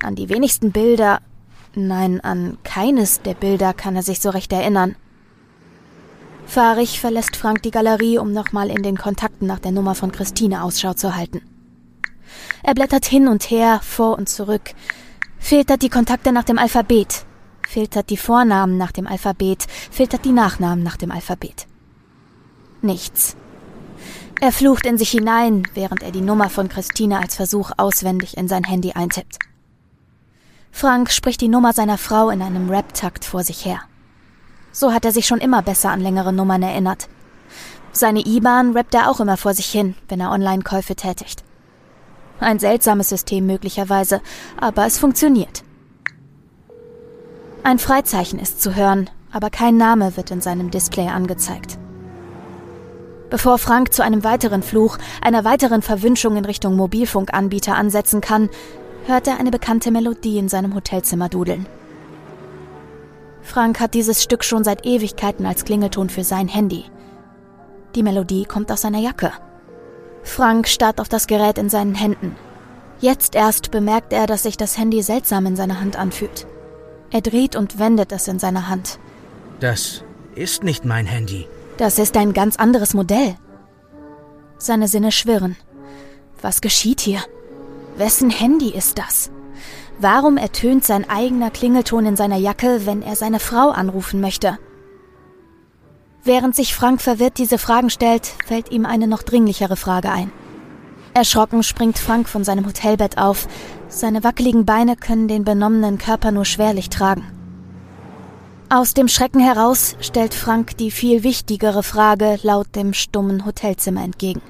An 0.02 0.16
die 0.16 0.30
wenigsten 0.30 0.72
Bilder, 0.72 1.20
nein, 1.76 2.22
an 2.22 2.58
keines 2.64 3.22
der 3.22 3.34
Bilder 3.34 3.74
kann 3.74 3.98
er 3.98 4.04
sich 4.04 4.22
so 4.22 4.30
recht 4.30 4.54
erinnern. 4.54 4.96
Fahrig 6.46 7.02
verlässt 7.02 7.36
Frank 7.36 7.64
die 7.64 7.72
Galerie, 7.72 8.18
um 8.18 8.32
nochmal 8.32 8.70
in 8.70 8.82
den 8.82 8.98
Kontakten 8.98 9.46
nach 9.46 9.60
der 9.60 9.72
Nummer 9.74 9.94
von 9.94 10.14
Christine 10.14 10.64
Ausschau 10.64 10.94
zu 10.94 11.16
halten. 11.16 11.42
Er 12.64 12.74
blättert 12.74 13.06
hin 13.06 13.28
und 13.28 13.50
her, 13.50 13.80
vor 13.84 14.18
und 14.18 14.30
zurück, 14.30 14.74
filtert 15.40 15.82
die 15.82 15.90
Kontakte 15.90 16.32
nach 16.32 16.44
dem 16.44 16.58
Alphabet, 16.58 17.26
filtert 17.68 18.10
die 18.10 18.18
Vornamen 18.18 18.78
nach 18.78 18.92
dem 18.92 19.08
Alphabet, 19.08 19.66
filtert 19.90 20.26
die 20.26 20.32
Nachnamen 20.32 20.84
nach 20.84 20.98
dem 20.98 21.12
Alphabet. 21.12 21.68
Nichts. 22.82 23.36
Er 24.40 24.52
flucht 24.52 24.86
in 24.86 24.98
sich 24.98 25.12
hinein, 25.12 25.64
während 25.76 26.02
er 26.02 26.12
die 26.12 26.22
Nummer 26.22 26.50
von 26.50 26.68
Christine 26.68 27.20
als 27.20 27.36
Versuch 27.36 27.72
auswendig 27.78 28.38
in 28.38 28.48
sein 28.48 28.64
Handy 28.64 28.94
eintippt. 28.94 29.38
Frank 30.72 31.12
spricht 31.12 31.42
die 31.42 31.48
Nummer 31.48 31.74
seiner 31.74 31.98
Frau 31.98 32.30
in 32.30 32.42
einem 32.42 32.70
Rap-Takt 32.70 33.24
vor 33.26 33.44
sich 33.44 33.66
her. 33.66 33.82
So 34.72 34.94
hat 34.94 35.06
er 35.06 35.12
sich 35.12 35.28
schon 35.28 35.40
immer 35.40 35.62
besser 35.62 35.92
an 35.92 36.02
längere 36.02 36.34
Nummern 36.34 36.64
erinnert. 36.64 37.08
Seine 37.92 38.26
IBAN 38.26 38.72
rappt 38.76 38.96
er 38.96 39.10
auch 39.10 39.20
immer 39.20 39.38
vor 39.38 39.54
sich 39.54 39.68
hin, 39.68 39.96
wenn 40.08 40.22
er 40.22 40.32
Online-Käufe 40.32 40.96
tätigt. 40.96 41.44
Ein 42.42 42.58
seltsames 42.58 43.10
System 43.10 43.46
möglicherweise, 43.46 44.20
aber 44.60 44.88
es 44.88 44.98
funktioniert. 44.98 45.64
Ein 47.64 47.78
Freizeichen 47.78 48.40
ist 48.40 48.62
zu 48.62 48.76
hören, 48.76 49.12
aber 49.32 49.52
kein 49.52 49.78
Name 49.78 50.18
wird 50.18 50.32
in 50.32 50.42
seinem 50.42 50.72
Display 50.72 51.08
angezeigt. 51.08 51.78
Bevor 53.30 53.60
Frank 53.60 53.94
zu 53.94 54.04
einem 54.04 54.24
weiteren 54.24 54.64
Fluch, 54.64 54.98
einer 55.22 55.46
weiteren 55.46 55.84
Verwünschung 55.84 56.36
in 56.36 56.44
Richtung 56.44 56.76
Mobilfunkanbieter 56.76 57.76
ansetzen 57.76 58.22
kann, 58.22 58.50
hört 59.06 59.28
er 59.28 59.40
eine 59.40 59.52
bekannte 59.52 59.92
Melodie 59.92 60.40
in 60.40 60.50
seinem 60.50 60.74
Hotelzimmer 60.74 61.30
dudeln. 61.30 61.68
Frank 63.44 63.80
hat 63.80 63.94
dieses 63.94 64.24
Stück 64.24 64.44
schon 64.44 64.64
seit 64.64 64.86
Ewigkeiten 64.86 65.46
als 65.46 65.64
Klingelton 65.64 66.10
für 66.10 66.24
sein 66.24 66.48
Handy. 66.48 66.86
Die 67.94 68.04
Melodie 68.04 68.46
kommt 68.46 68.72
aus 68.72 68.82
seiner 68.82 69.00
Jacke. 69.00 69.32
Frank 70.24 70.68
starrt 70.68 71.00
auf 71.00 71.10
das 71.10 71.28
Gerät 71.28 71.58
in 71.58 71.70
seinen 71.70 71.96
Händen. 71.96 72.36
Jetzt 73.00 73.36
erst 73.36 73.72
bemerkt 73.72 74.14
er, 74.14 74.28
dass 74.28 74.44
sich 74.44 74.58
das 74.58 74.78
Handy 74.78 75.02
seltsam 75.02 75.46
in 75.46 75.56
seiner 75.56 75.82
Hand 75.82 75.98
anfühlt. 75.98 76.46
Er 77.10 77.22
dreht 77.22 77.56
und 77.56 77.80
wendet 77.80 78.12
es 78.12 78.28
in 78.28 78.40
seiner 78.40 78.70
Hand. 78.70 79.00
Das 79.60 80.04
ist 80.36 80.64
nicht 80.64 80.86
mein 80.86 81.06
Handy. 81.06 81.48
Das 81.78 81.98
ist 82.00 82.16
ein 82.16 82.34
ganz 82.34 82.58
anderes 82.58 82.94
Modell. 82.94 83.36
Seine 84.58 84.88
Sinne 84.88 85.12
schwirren. 85.12 85.58
Was 86.42 86.62
geschieht 86.62 87.02
hier? 87.02 87.22
Wessen 87.98 88.30
Handy 88.30 88.70
ist 88.70 88.98
das? 88.98 89.32
Warum 90.00 90.38
ertönt 90.38 90.86
sein 90.86 91.10
eigener 91.10 91.52
Klingelton 91.52 92.06
in 92.06 92.16
seiner 92.16 92.38
Jacke, 92.38 92.86
wenn 92.86 93.02
er 93.02 93.16
seine 93.16 93.40
Frau 93.40 93.70
anrufen 93.70 94.22
möchte? 94.22 94.58
Während 96.24 96.56
sich 96.56 96.76
Frank 96.76 97.02
verwirrt 97.02 97.38
diese 97.40 97.58
Fragen 97.58 97.90
stellt, 97.90 98.34
fällt 98.46 98.72
ihm 98.72 98.86
eine 98.86 99.08
noch 99.08 99.24
dringlichere 99.24 99.76
Frage 99.76 100.12
ein. 100.12 100.32
Erschrocken 101.14 101.64
springt 101.64 101.98
Frank 101.98 102.30
von 102.30 102.44
seinem 102.44 102.66
Hotelbett 102.66 103.18
auf. 103.18 103.48
Seine 103.90 104.24
wackeligen 104.24 104.66
Beine 104.66 104.96
können 104.96 105.28
den 105.28 105.44
benommenen 105.44 105.98
Körper 105.98 106.32
nur 106.32 106.46
schwerlich 106.46 106.90
tragen. 106.90 107.26
Aus 108.70 108.94
dem 108.94 109.10
Schrecken 109.10 109.42
heraus 109.42 109.98
stellt 110.00 110.34
Frank 110.34 110.78
die 110.78 110.92
viel 110.92 111.24
wichtigere 111.24 111.84
Frage 111.84 112.40
laut 112.44 112.74
dem 112.76 112.94
stummen 112.94 113.46
Hotelzimmer 113.46 114.04
entgegen. 114.04 114.42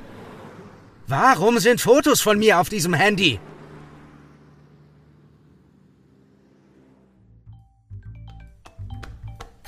Warum 1.08 1.58
sind 1.58 1.82
Fotos 1.82 2.22
von 2.22 2.38
mir 2.38 2.60
auf 2.60 2.70
diesem 2.70 2.94
Handy? 2.94 3.40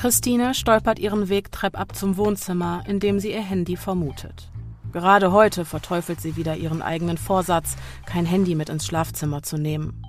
Christine 0.03 0.53
stolpert 0.53 0.99
ihren 0.99 1.29
Weg 1.29 1.49
treppab 1.53 1.95
zum 1.95 2.17
Wohnzimmer, 2.17 2.83
in 2.85 2.99
dem 2.99 3.21
sie 3.21 3.31
ihr 3.31 3.41
Handy 3.41 3.77
vermutet. 3.77 4.51
Gerade 4.91 5.31
heute 5.31 5.63
verteufelt 5.63 6.19
sie 6.19 6.35
wieder 6.35 6.57
ihren 6.57 6.81
eigenen 6.81 7.17
Vorsatz, 7.17 7.77
kein 8.05 8.25
Handy 8.25 8.53
mit 8.53 8.67
ins 8.67 8.85
Schlafzimmer 8.85 9.43
zu 9.43 9.55
nehmen. 9.55 10.03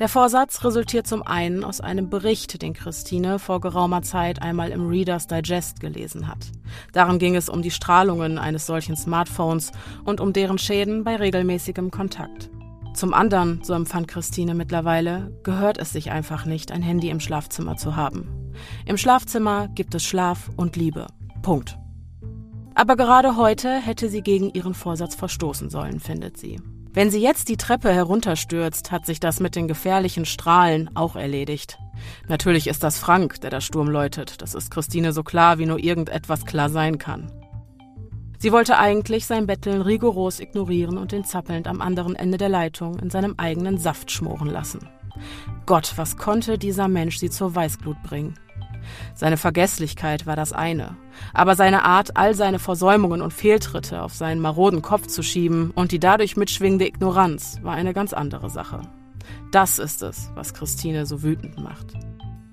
Der 0.00 0.10
Vorsatz 0.10 0.62
resultiert 0.64 1.06
zum 1.06 1.22
einen 1.22 1.64
aus 1.64 1.80
einem 1.80 2.10
Bericht, 2.10 2.60
den 2.60 2.74
Christine 2.74 3.38
vor 3.38 3.62
geraumer 3.62 4.02
Zeit 4.02 4.42
einmal 4.42 4.68
im 4.68 4.86
Reader's 4.86 5.28
Digest 5.28 5.80
gelesen 5.80 6.28
hat. 6.28 6.50
Darin 6.92 7.18
ging 7.18 7.34
es 7.34 7.48
um 7.48 7.62
die 7.62 7.70
Strahlungen 7.70 8.36
eines 8.36 8.66
solchen 8.66 8.96
Smartphones 8.96 9.72
und 10.04 10.20
um 10.20 10.34
deren 10.34 10.58
Schäden 10.58 11.04
bei 11.04 11.16
regelmäßigem 11.16 11.90
Kontakt. 11.90 12.50
Zum 12.94 13.14
anderen, 13.14 13.62
so 13.62 13.74
empfand 13.74 14.08
Christine 14.08 14.54
mittlerweile, 14.54 15.32
gehört 15.44 15.78
es 15.78 15.92
sich 15.92 16.10
einfach 16.10 16.46
nicht, 16.46 16.72
ein 16.72 16.82
Handy 16.82 17.10
im 17.10 17.20
Schlafzimmer 17.20 17.76
zu 17.76 17.96
haben. 17.96 18.52
Im 18.86 18.96
Schlafzimmer 18.96 19.68
gibt 19.68 19.94
es 19.94 20.04
Schlaf 20.04 20.50
und 20.56 20.76
Liebe. 20.76 21.06
Punkt. 21.42 21.78
Aber 22.74 22.96
gerade 22.96 23.36
heute 23.36 23.80
hätte 23.80 24.08
sie 24.08 24.22
gegen 24.22 24.50
ihren 24.50 24.74
Vorsatz 24.74 25.14
verstoßen 25.14 25.70
sollen, 25.70 26.00
findet 26.00 26.36
sie. 26.36 26.60
Wenn 26.92 27.10
sie 27.10 27.20
jetzt 27.20 27.48
die 27.48 27.56
Treppe 27.56 27.92
herunterstürzt, 27.92 28.90
hat 28.90 29.06
sich 29.06 29.20
das 29.20 29.40
mit 29.40 29.54
den 29.54 29.68
gefährlichen 29.68 30.24
Strahlen 30.24 30.90
auch 30.96 31.16
erledigt. 31.16 31.78
Natürlich 32.28 32.66
ist 32.66 32.82
das 32.82 32.98
Frank, 32.98 33.40
der 33.40 33.50
der 33.50 33.60
Sturm 33.60 33.88
läutet. 33.88 34.42
Das 34.42 34.54
ist 34.54 34.70
Christine 34.70 35.12
so 35.12 35.22
klar, 35.22 35.58
wie 35.58 35.66
nur 35.66 35.78
irgendetwas 35.78 36.44
klar 36.44 36.70
sein 36.70 36.98
kann. 36.98 37.30
Sie 38.40 38.52
wollte 38.52 38.78
eigentlich 38.78 39.26
sein 39.26 39.48
Betteln 39.48 39.82
rigoros 39.82 40.38
ignorieren 40.38 40.96
und 40.96 41.12
ihn 41.12 41.24
zappelnd 41.24 41.66
am 41.66 41.80
anderen 41.80 42.14
Ende 42.14 42.38
der 42.38 42.48
Leitung 42.48 42.98
in 43.00 43.10
seinem 43.10 43.34
eigenen 43.36 43.78
Saft 43.78 44.12
schmoren 44.12 44.48
lassen. 44.48 44.88
Gott, 45.66 45.94
was 45.96 46.16
konnte 46.16 46.56
dieser 46.56 46.86
Mensch 46.86 47.18
sie 47.18 47.30
zur 47.30 47.56
Weißglut 47.56 48.00
bringen? 48.04 48.34
Seine 49.14 49.36
Vergesslichkeit 49.36 50.24
war 50.26 50.36
das 50.36 50.52
eine, 50.52 50.96
aber 51.34 51.56
seine 51.56 51.84
Art, 51.84 52.16
all 52.16 52.34
seine 52.34 52.60
Versäumungen 52.60 53.22
und 53.22 53.32
Fehltritte 53.32 54.02
auf 54.02 54.14
seinen 54.14 54.40
maroden 54.40 54.82
Kopf 54.82 55.08
zu 55.08 55.22
schieben 55.22 55.72
und 55.72 55.90
die 55.90 55.98
dadurch 55.98 56.36
mitschwingende 56.36 56.86
Ignoranz 56.86 57.58
war 57.62 57.74
eine 57.74 57.92
ganz 57.92 58.12
andere 58.12 58.50
Sache. 58.50 58.82
Das 59.50 59.80
ist 59.80 60.02
es, 60.02 60.30
was 60.36 60.54
Christine 60.54 61.06
so 61.06 61.22
wütend 61.22 61.58
macht. 61.58 61.94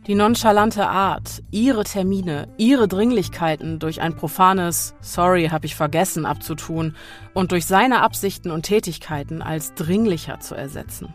Die 0.07 0.13
nonchalante 0.13 0.87
Art, 0.87 1.41
ihre 1.49 1.83
Termine, 1.83 2.47
ihre 2.57 2.87
Dringlichkeiten 2.87 3.79
durch 3.79 4.01
ein 4.01 4.15
profanes 4.15 4.93
Sorry, 5.01 5.47
hab 5.47 5.65
ich 5.65 5.73
vergessen 5.73 6.27
abzutun 6.27 6.95
und 7.33 7.51
durch 7.51 7.65
seine 7.65 8.03
Absichten 8.03 8.51
und 8.51 8.63
Tätigkeiten 8.63 9.41
als 9.41 9.73
dringlicher 9.73 10.39
zu 10.39 10.53
ersetzen. 10.53 11.11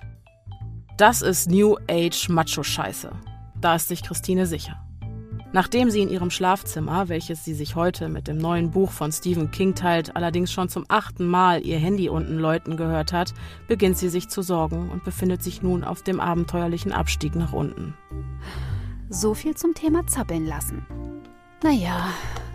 Das 0.97 1.23
ist 1.23 1.49
New 1.49 1.77
Age 1.89 2.29
Macho-Scheiße. 2.31 3.13
Da 3.61 3.77
ist 3.77 3.87
sich 3.87 4.03
Christine 4.03 4.47
sicher. 4.47 4.85
Nachdem 5.53 5.91
sie 5.91 6.01
in 6.01 6.11
ihrem 6.11 6.31
Schlafzimmer, 6.31 7.09
welches 7.09 7.45
sie 7.45 7.55
sich 7.55 7.77
heute 7.77 8.09
mit 8.09 8.27
dem 8.27 8.39
neuen 8.39 8.73
Buch 8.73 8.91
von 8.91 9.13
Stephen 9.13 9.53
King 9.53 9.77
teilt, 9.77 10.17
allerdings 10.17 10.53
schon 10.53 10.69
zum 10.69 10.85
achten 10.89 11.29
Mal 11.29 11.65
ihr 11.65 11.79
Handy 11.79 12.09
unten 12.09 12.39
läuten 12.39 12.77
gehört 12.77 13.13
hat, 13.13 13.35
beginnt 13.69 13.99
sie 13.99 14.09
sich 14.09 14.29
zu 14.29 14.43
sorgen 14.43 14.91
und 14.91 15.05
befindet 15.05 15.45
sich 15.45 15.63
nun 15.63 15.85
auf 15.85 16.03
dem 16.03 16.19
abenteuerlichen 16.19 16.91
Abstieg 16.91 17.37
nach 17.37 17.53
unten. 17.53 17.95
So 19.13 19.35
viel 19.35 19.57
zum 19.57 19.75
Thema 19.75 20.07
zappeln 20.07 20.47
lassen. 20.47 20.87
Naja, 21.65 22.11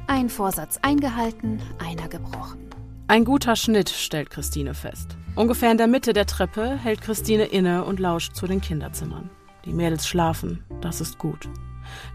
ein 0.07 0.29
Vorsatz 0.29 0.79
eingehalten, 0.81 1.61
einer 1.79 2.07
gebrochen. 2.07 2.69
Ein 3.09 3.25
guter 3.25 3.57
Schnitt, 3.57 3.89
stellt 3.89 4.29
Christine 4.29 4.73
fest. 4.73 5.17
Ungefähr 5.35 5.69
in 5.69 5.77
der 5.77 5.87
Mitte 5.87 6.13
der 6.13 6.25
Treppe 6.25 6.77
hält 6.77 7.01
Christine 7.01 7.43
inne 7.43 7.83
und 7.83 7.99
lauscht 7.99 8.35
zu 8.35 8.47
den 8.47 8.61
Kinderzimmern. 8.61 9.29
Die 9.65 9.73
Mädels 9.73 10.07
schlafen, 10.07 10.63
das 10.79 11.01
ist 11.01 11.17
gut. 11.17 11.49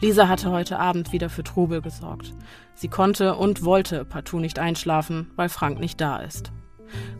Lisa 0.00 0.26
hatte 0.26 0.50
heute 0.50 0.78
Abend 0.78 1.12
wieder 1.12 1.28
für 1.28 1.44
Trubel 1.44 1.82
gesorgt. 1.82 2.32
Sie 2.74 2.88
konnte 2.88 3.36
und 3.36 3.62
wollte 3.62 4.06
partout 4.06 4.40
nicht 4.40 4.58
einschlafen, 4.58 5.30
weil 5.36 5.50
Frank 5.50 5.78
nicht 5.80 6.00
da 6.00 6.16
ist. 6.16 6.50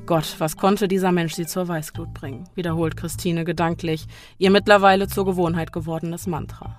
Gott, 0.06 0.36
was 0.38 0.56
konnte 0.56 0.88
dieser 0.88 1.12
Mensch 1.12 1.34
sie 1.34 1.46
zur 1.46 1.68
Weißglut 1.68 2.14
bringen? 2.14 2.48
wiederholt 2.54 2.96
Christine 2.96 3.44
gedanklich, 3.44 4.06
ihr 4.38 4.50
mittlerweile 4.50 5.06
zur 5.06 5.26
Gewohnheit 5.26 5.70
gewordenes 5.70 6.26
Mantra. 6.26 6.78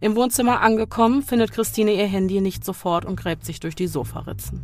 Im 0.00 0.16
Wohnzimmer 0.16 0.60
angekommen, 0.60 1.22
findet 1.22 1.52
Christine 1.52 1.92
ihr 1.92 2.06
Handy 2.06 2.40
nicht 2.40 2.64
sofort 2.64 3.04
und 3.04 3.16
gräbt 3.16 3.44
sich 3.44 3.60
durch 3.60 3.74
die 3.74 3.86
Sofaritzen. 3.86 4.62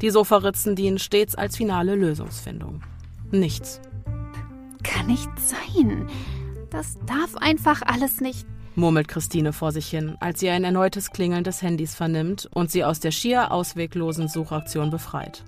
Die 0.00 0.10
Sofaritzen 0.10 0.76
dienen 0.76 0.98
stets 0.98 1.34
als 1.34 1.56
finale 1.56 1.94
Lösungsfindung. 1.94 2.82
Nichts. 3.30 3.80
Kann 4.82 5.06
nicht 5.06 5.30
sein. 5.38 6.08
Das 6.70 6.98
darf 7.06 7.36
einfach 7.36 7.82
alles 7.82 8.20
nicht 8.20 8.46
murmelt 8.76 9.08
Christine 9.08 9.52
vor 9.52 9.72
sich 9.72 9.88
hin, 9.88 10.16
als 10.20 10.40
sie 10.40 10.50
ein 10.50 10.64
erneutes 10.64 11.10
Klingeln 11.10 11.44
des 11.44 11.62
Handys 11.62 11.94
vernimmt 11.94 12.48
und 12.52 12.70
sie 12.70 12.84
aus 12.84 13.00
der 13.00 13.10
schier 13.10 13.52
ausweglosen 13.52 14.28
Suchaktion 14.28 14.90
befreit. 14.90 15.44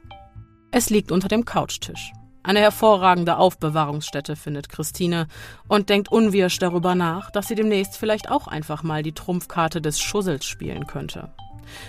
Es 0.71 0.91
liegt 0.91 1.13
unter 1.13 1.29
dem 1.29 1.45
Couchtisch. 1.45 2.13
Eine 2.47 2.61
hervorragende 2.61 3.39
Aufbewahrungsstätte 3.39 4.37
findet 4.37 4.69
Christine 4.69 5.29
und 5.67 5.89
denkt 5.89 6.13
unwirsch 6.13 6.59
darüber 6.59 6.95
nach, 6.95 7.31
dass 7.31 7.49
sie 7.49 7.55
demnächst 7.55 7.97
vielleicht 7.97 8.31
auch 8.31 8.47
einfach 8.47 8.83
mal 8.83 9.03
die 9.03 9.15
Trumpfkarte 9.15 9.81
des 9.81 9.99
Schussels 9.99 10.45
spielen 10.45 10.87
könnte. 10.87 11.33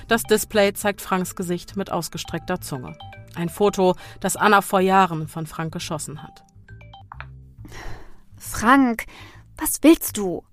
Das 0.08 0.24
Display 0.24 0.72
zeigt 0.72 1.02
Franks 1.02 1.36
Gesicht 1.36 1.76
mit 1.76 1.92
ausgestreckter 1.92 2.62
Zunge. 2.62 2.98
Ein 3.36 3.50
Foto, 3.50 3.96
das 4.22 4.38
Anna 4.38 4.62
vor 4.62 4.80
Jahren 4.80 5.28
von 5.28 5.46
Frank 5.46 5.74
geschossen 5.74 6.24
hat. 6.24 6.46
Frank, 8.38 9.08
was 9.58 9.80
willst 9.82 10.16
du? 10.16 10.46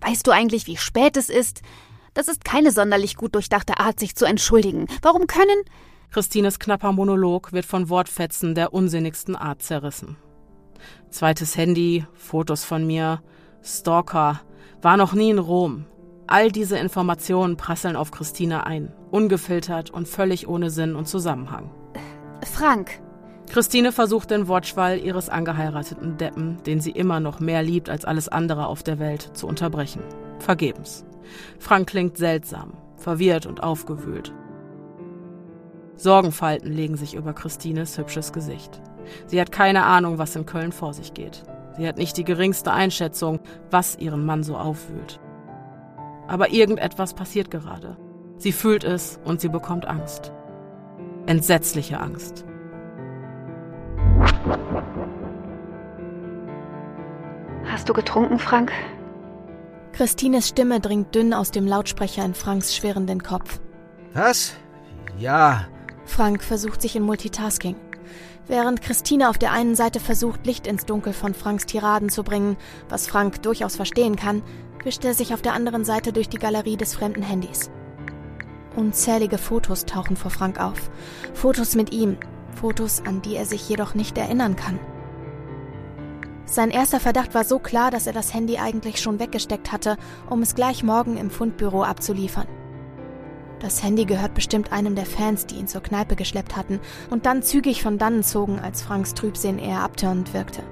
Weißt 0.00 0.26
du 0.26 0.30
eigentlich, 0.30 0.66
wie 0.66 0.78
spät 0.78 1.18
es 1.18 1.28
ist? 1.28 1.60
Das 2.14 2.28
ist 2.28 2.46
keine 2.46 2.72
sonderlich 2.72 3.16
gut 3.16 3.34
durchdachte 3.34 3.78
Art, 3.78 4.00
sich 4.00 4.16
zu 4.16 4.24
entschuldigen. 4.24 4.86
Warum 5.02 5.26
können. 5.26 5.64
Christines 6.10 6.58
knapper 6.58 6.92
Monolog 6.92 7.52
wird 7.52 7.66
von 7.66 7.90
Wortfetzen 7.90 8.54
der 8.54 8.72
unsinnigsten 8.72 9.36
Art 9.36 9.62
zerrissen. 9.62 10.16
Zweites 11.10 11.56
Handy, 11.56 12.06
Fotos 12.14 12.64
von 12.64 12.86
mir, 12.86 13.22
Stalker, 13.62 14.40
war 14.80 14.96
noch 14.96 15.12
nie 15.12 15.30
in 15.30 15.38
Rom. 15.38 15.84
All 16.26 16.50
diese 16.50 16.78
Informationen 16.78 17.56
prasseln 17.56 17.96
auf 17.96 18.10
Christine 18.10 18.66
ein, 18.66 18.92
ungefiltert 19.10 19.90
und 19.90 20.08
völlig 20.08 20.48
ohne 20.48 20.70
Sinn 20.70 20.94
und 20.94 21.08
Zusammenhang. 21.08 21.70
Frank, 22.42 23.00
Christine 23.50 23.92
versucht 23.92 24.30
den 24.30 24.48
Wortschwall 24.48 24.98
ihres 24.98 25.28
angeheirateten 25.28 26.16
Deppen, 26.16 26.62
den 26.64 26.80
sie 26.80 26.90
immer 26.90 27.20
noch 27.20 27.40
mehr 27.40 27.62
liebt 27.62 27.90
als 27.90 28.04
alles 28.04 28.28
andere 28.28 28.66
auf 28.66 28.82
der 28.82 28.98
Welt, 28.98 29.30
zu 29.34 29.46
unterbrechen. 29.46 30.02
Vergebens. 30.38 31.04
Frank 31.58 31.88
klingt 31.88 32.16
seltsam, 32.16 32.72
verwirrt 32.96 33.46
und 33.46 33.62
aufgewühlt. 33.62 34.32
Sorgenfalten 35.98 36.72
legen 36.72 36.96
sich 36.96 37.14
über 37.14 37.32
Christines 37.32 37.98
hübsches 37.98 38.32
Gesicht. 38.32 38.80
Sie 39.26 39.40
hat 39.40 39.52
keine 39.52 39.84
Ahnung, 39.84 40.18
was 40.18 40.36
in 40.36 40.46
Köln 40.46 40.72
vor 40.72 40.94
sich 40.94 41.12
geht. 41.12 41.42
Sie 41.76 41.86
hat 41.86 41.98
nicht 41.98 42.16
die 42.16 42.24
geringste 42.24 42.72
Einschätzung, 42.72 43.40
was 43.70 43.98
ihren 43.98 44.24
Mann 44.24 44.42
so 44.42 44.56
aufwühlt. 44.56 45.20
Aber 46.28 46.50
irgendetwas 46.50 47.14
passiert 47.14 47.50
gerade. 47.50 47.96
Sie 48.36 48.52
fühlt 48.52 48.84
es 48.84 49.18
und 49.24 49.40
sie 49.40 49.48
bekommt 49.48 49.86
Angst. 49.86 50.32
Entsetzliche 51.26 51.98
Angst. 51.98 52.44
Hast 57.64 57.88
du 57.88 57.92
getrunken, 57.92 58.38
Frank? 58.38 58.72
Christines 59.92 60.48
Stimme 60.48 60.78
dringt 60.78 61.14
dünn 61.14 61.34
aus 61.34 61.50
dem 61.50 61.66
Lautsprecher 61.66 62.24
in 62.24 62.34
Franks 62.34 62.76
schwirrenden 62.76 63.22
Kopf. 63.22 63.60
Was? 64.14 64.54
Ja. 65.18 65.66
Frank 66.08 66.42
versucht 66.42 66.82
sich 66.82 66.96
in 66.96 67.02
Multitasking. 67.04 67.76
Während 68.48 68.80
Christine 68.80 69.28
auf 69.28 69.38
der 69.38 69.52
einen 69.52 69.76
Seite 69.76 70.00
versucht, 70.00 70.46
Licht 70.46 70.66
ins 70.66 70.86
Dunkel 70.86 71.12
von 71.12 71.34
Franks 71.34 71.66
Tiraden 71.66 72.08
zu 72.08 72.24
bringen, 72.24 72.56
was 72.88 73.06
Frank 73.06 73.42
durchaus 73.42 73.76
verstehen 73.76 74.16
kann, 74.16 74.42
wischt 74.82 75.04
er 75.04 75.14
sich 75.14 75.34
auf 75.34 75.42
der 75.42 75.52
anderen 75.52 75.84
Seite 75.84 76.12
durch 76.12 76.28
die 76.28 76.38
Galerie 76.38 76.78
des 76.78 76.94
fremden 76.94 77.22
Handys. 77.22 77.70
Unzählige 78.74 79.38
Fotos 79.38 79.84
tauchen 79.84 80.16
vor 80.16 80.30
Frank 80.30 80.58
auf. 80.58 80.90
Fotos 81.34 81.74
mit 81.74 81.92
ihm, 81.92 82.16
Fotos, 82.58 83.02
an 83.06 83.22
die 83.22 83.36
er 83.36 83.44
sich 83.44 83.68
jedoch 83.68 83.94
nicht 83.94 84.16
erinnern 84.16 84.56
kann. 84.56 84.80
Sein 86.46 86.70
erster 86.70 86.98
Verdacht 86.98 87.34
war 87.34 87.44
so 87.44 87.58
klar, 87.58 87.90
dass 87.90 88.06
er 88.06 88.14
das 88.14 88.32
Handy 88.32 88.56
eigentlich 88.56 89.00
schon 89.00 89.18
weggesteckt 89.20 89.70
hatte, 89.70 89.98
um 90.30 90.40
es 90.40 90.54
gleich 90.54 90.82
morgen 90.82 91.18
im 91.18 91.30
Fundbüro 91.30 91.84
abzuliefern. 91.84 92.46
Das 93.60 93.82
Handy 93.82 94.04
gehört 94.04 94.34
bestimmt 94.34 94.72
einem 94.72 94.94
der 94.94 95.06
Fans, 95.06 95.46
die 95.46 95.56
ihn 95.56 95.66
zur 95.66 95.82
Kneipe 95.82 96.14
geschleppt 96.14 96.56
hatten 96.56 96.80
und 97.10 97.26
dann 97.26 97.42
zügig 97.42 97.82
von 97.82 97.98
dannen 97.98 98.22
zogen, 98.22 98.60
als 98.60 98.82
Franks 98.82 99.14
Trübsinn 99.14 99.58
eher 99.58 99.80
abtörend 99.80 100.32
wirkte. 100.32 100.62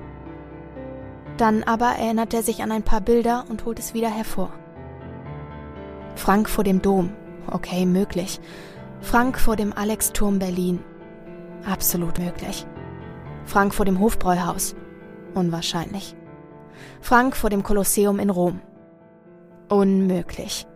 Dann 1.36 1.64
aber 1.64 1.86
erinnert 1.86 2.32
er 2.32 2.42
sich 2.42 2.62
an 2.62 2.72
ein 2.72 2.82
paar 2.82 3.00
Bilder 3.00 3.44
und 3.48 3.64
holt 3.64 3.78
es 3.78 3.92
wieder 3.92 4.08
hervor. 4.08 4.52
Frank 6.14 6.48
vor 6.48 6.64
dem 6.64 6.80
Dom. 6.80 7.12
Okay, 7.50 7.86
möglich. 7.86 8.40
Frank 9.00 9.38
vor 9.38 9.56
dem 9.56 9.72
Alex-Turm 9.72 10.38
Berlin. 10.38 10.82
Absolut 11.64 12.18
möglich. 12.18 12.66
Frank 13.44 13.74
vor 13.74 13.84
dem 13.84 14.00
Hofbräuhaus. 14.00 14.74
Unwahrscheinlich. 15.34 16.16
Frank 17.00 17.36
vor 17.36 17.50
dem 17.50 17.62
Kolosseum 17.62 18.18
in 18.18 18.30
Rom. 18.30 18.60
Unmöglich. 19.68 20.66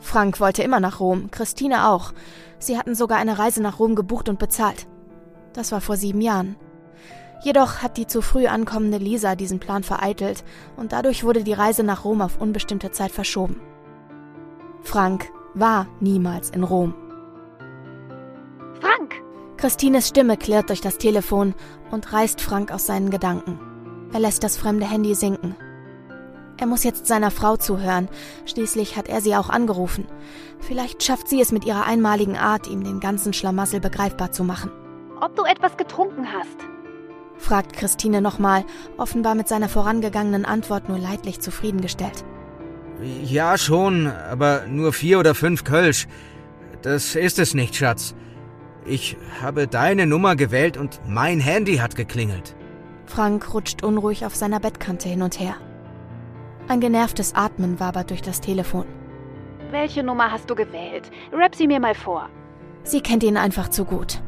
Frank 0.00 0.40
wollte 0.40 0.62
immer 0.62 0.80
nach 0.80 1.00
Rom, 1.00 1.30
Christine 1.30 1.88
auch. 1.88 2.12
Sie 2.58 2.78
hatten 2.78 2.94
sogar 2.94 3.18
eine 3.18 3.38
Reise 3.38 3.62
nach 3.62 3.78
Rom 3.78 3.94
gebucht 3.94 4.28
und 4.28 4.38
bezahlt. 4.38 4.86
Das 5.52 5.72
war 5.72 5.80
vor 5.80 5.96
sieben 5.96 6.20
Jahren. 6.20 6.56
Jedoch 7.42 7.78
hat 7.78 7.96
die 7.96 8.06
zu 8.06 8.20
früh 8.20 8.46
ankommende 8.46 8.98
Lisa 8.98 9.34
diesen 9.34 9.60
Plan 9.60 9.82
vereitelt 9.82 10.44
und 10.76 10.92
dadurch 10.92 11.24
wurde 11.24 11.42
die 11.42 11.54
Reise 11.54 11.82
nach 11.82 12.04
Rom 12.04 12.20
auf 12.20 12.40
unbestimmte 12.40 12.90
Zeit 12.90 13.12
verschoben. 13.12 13.60
Frank 14.82 15.30
war 15.54 15.86
niemals 16.00 16.50
in 16.50 16.64
Rom. 16.64 16.94
Frank! 18.80 19.14
Christines 19.56 20.08
Stimme 20.08 20.36
klirrt 20.36 20.68
durch 20.68 20.80
das 20.80 20.98
Telefon 20.98 21.54
und 21.90 22.12
reißt 22.12 22.40
Frank 22.40 22.72
aus 22.72 22.86
seinen 22.86 23.10
Gedanken. 23.10 23.58
Er 24.12 24.20
lässt 24.20 24.42
das 24.42 24.56
fremde 24.56 24.86
Handy 24.86 25.14
sinken. 25.14 25.54
Er 26.60 26.66
muss 26.66 26.84
jetzt 26.84 27.06
seiner 27.06 27.30
Frau 27.30 27.56
zuhören. 27.56 28.08
Schließlich 28.44 28.96
hat 28.96 29.08
er 29.08 29.22
sie 29.22 29.34
auch 29.34 29.48
angerufen. 29.48 30.06
Vielleicht 30.60 31.02
schafft 31.02 31.26
sie 31.26 31.40
es 31.40 31.52
mit 31.52 31.64
ihrer 31.64 31.86
einmaligen 31.86 32.36
Art, 32.36 32.68
ihm 32.68 32.84
den 32.84 33.00
ganzen 33.00 33.32
Schlamassel 33.32 33.80
begreifbar 33.80 34.30
zu 34.30 34.44
machen. 34.44 34.70
Ob 35.22 35.34
du 35.36 35.44
etwas 35.44 35.76
getrunken 35.78 36.26
hast? 36.32 36.56
fragt 37.38 37.72
Christine 37.72 38.20
nochmal, 38.20 38.64
offenbar 38.98 39.34
mit 39.34 39.48
seiner 39.48 39.70
vorangegangenen 39.70 40.44
Antwort 40.44 40.90
nur 40.90 40.98
leidlich 40.98 41.40
zufriedengestellt. 41.40 42.24
Ja, 43.24 43.56
schon, 43.56 44.08
aber 44.08 44.66
nur 44.68 44.92
vier 44.92 45.18
oder 45.18 45.34
fünf 45.34 45.64
Kölsch. 45.64 46.06
Das 46.82 47.16
ist 47.16 47.38
es 47.38 47.54
nicht, 47.54 47.74
Schatz. 47.74 48.14
Ich 48.84 49.16
habe 49.40 49.66
deine 49.66 50.06
Nummer 50.06 50.36
gewählt 50.36 50.76
und 50.76 51.00
mein 51.06 51.40
Handy 51.40 51.78
hat 51.78 51.96
geklingelt. 51.96 52.54
Frank 53.06 53.54
rutscht 53.54 53.82
unruhig 53.82 54.26
auf 54.26 54.36
seiner 54.36 54.60
Bettkante 54.60 55.08
hin 55.08 55.22
und 55.22 55.40
her. 55.40 55.56
Ein 56.70 56.78
genervtes 56.78 57.34
Atmen 57.34 57.80
wabert 57.80 58.10
durch 58.10 58.22
das 58.22 58.40
Telefon. 58.40 58.84
Welche 59.72 60.04
Nummer 60.04 60.30
hast 60.30 60.48
du 60.48 60.54
gewählt? 60.54 61.10
Rap 61.32 61.56
sie 61.56 61.66
mir 61.66 61.80
mal 61.80 61.96
vor. 61.96 62.28
Sie 62.84 63.00
kennt 63.00 63.24
ihn 63.24 63.36
einfach 63.36 63.70
zu 63.70 63.84
gut. 63.84 64.22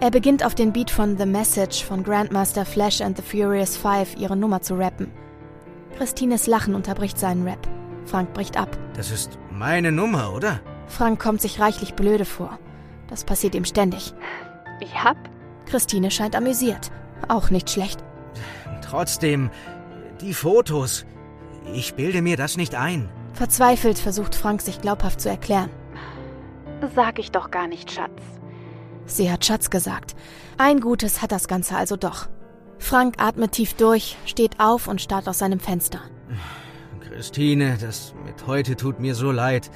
Er 0.00 0.10
beginnt 0.10 0.42
auf 0.42 0.54
den 0.54 0.72
Beat 0.72 0.90
von 0.90 1.18
The 1.18 1.26
Message 1.26 1.84
von 1.84 2.02
Grandmaster 2.02 2.64
Flash 2.64 3.02
and 3.02 3.18
the 3.18 3.22
Furious 3.22 3.76
Five 3.76 4.16
ihre 4.16 4.38
Nummer 4.38 4.62
zu 4.62 4.72
rappen. 4.78 5.12
Christines 5.98 6.46
Lachen 6.46 6.74
unterbricht 6.74 7.18
seinen 7.18 7.46
Rap. 7.46 7.68
Frank 8.06 8.32
bricht 8.32 8.56
ab. 8.56 8.78
Das 8.94 9.10
ist 9.10 9.38
meine 9.50 9.92
Nummer, 9.92 10.32
oder? 10.32 10.60
Frank 10.86 11.20
kommt 11.20 11.42
sich 11.42 11.60
reichlich 11.60 11.92
blöde 11.92 12.24
vor. 12.24 12.58
Das 13.08 13.24
passiert 13.24 13.54
ihm 13.54 13.66
ständig. 13.66 14.14
Ich 14.80 15.04
hab? 15.04 15.18
Christine 15.66 16.10
scheint 16.10 16.36
amüsiert. 16.36 16.90
Auch 17.28 17.50
nicht 17.50 17.68
schlecht. 17.68 18.02
Trotzdem, 18.80 19.50
die 20.22 20.32
Fotos. 20.32 21.04
Ich 21.72 21.94
bilde 21.94 22.22
mir 22.22 22.36
das 22.36 22.56
nicht 22.56 22.74
ein. 22.74 23.08
Verzweifelt 23.34 23.98
versucht 23.98 24.34
Frank 24.34 24.62
sich 24.62 24.80
glaubhaft 24.80 25.20
zu 25.20 25.28
erklären. 25.28 25.70
Sag 26.94 27.18
ich 27.18 27.30
doch 27.30 27.50
gar 27.50 27.66
nicht, 27.66 27.90
Schatz. 27.90 28.22
Sie 29.06 29.30
hat 29.30 29.44
Schatz 29.44 29.70
gesagt. 29.70 30.14
Ein 30.58 30.80
Gutes 30.80 31.22
hat 31.22 31.32
das 31.32 31.48
Ganze 31.48 31.76
also 31.76 31.96
doch. 31.96 32.28
Frank 32.78 33.16
atmet 33.18 33.52
tief 33.52 33.74
durch, 33.74 34.16
steht 34.26 34.60
auf 34.60 34.88
und 34.88 35.00
starrt 35.00 35.28
aus 35.28 35.38
seinem 35.38 35.60
Fenster. 35.60 36.00
Christine, 37.00 37.78
das 37.80 38.14
mit 38.24 38.46
heute 38.46 38.76
tut 38.76 39.00
mir 39.00 39.14
so 39.14 39.30
leid. 39.30 39.70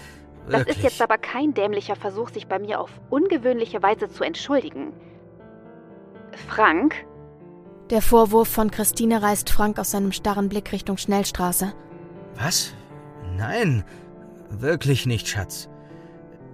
Wirklich. 0.46 0.66
Das 0.66 0.76
ist 0.76 0.82
jetzt 0.82 1.02
aber 1.02 1.16
kein 1.16 1.54
dämlicher 1.54 1.96
Versuch, 1.96 2.30
sich 2.30 2.46
bei 2.46 2.58
mir 2.58 2.80
auf 2.80 2.90
ungewöhnliche 3.08 3.82
Weise 3.82 4.08
zu 4.08 4.24
entschuldigen. 4.24 4.92
Frank? 6.48 6.94
Der 7.90 8.02
Vorwurf 8.02 8.48
von 8.48 8.70
Christine 8.70 9.20
reißt 9.20 9.50
Frank 9.50 9.80
aus 9.80 9.90
seinem 9.90 10.12
starren 10.12 10.48
Blick 10.48 10.70
Richtung 10.70 10.96
Schnellstraße. 10.96 11.72
Was? 12.36 12.72
Nein, 13.36 13.84
wirklich 14.48 15.06
nicht, 15.06 15.26
Schatz. 15.26 15.68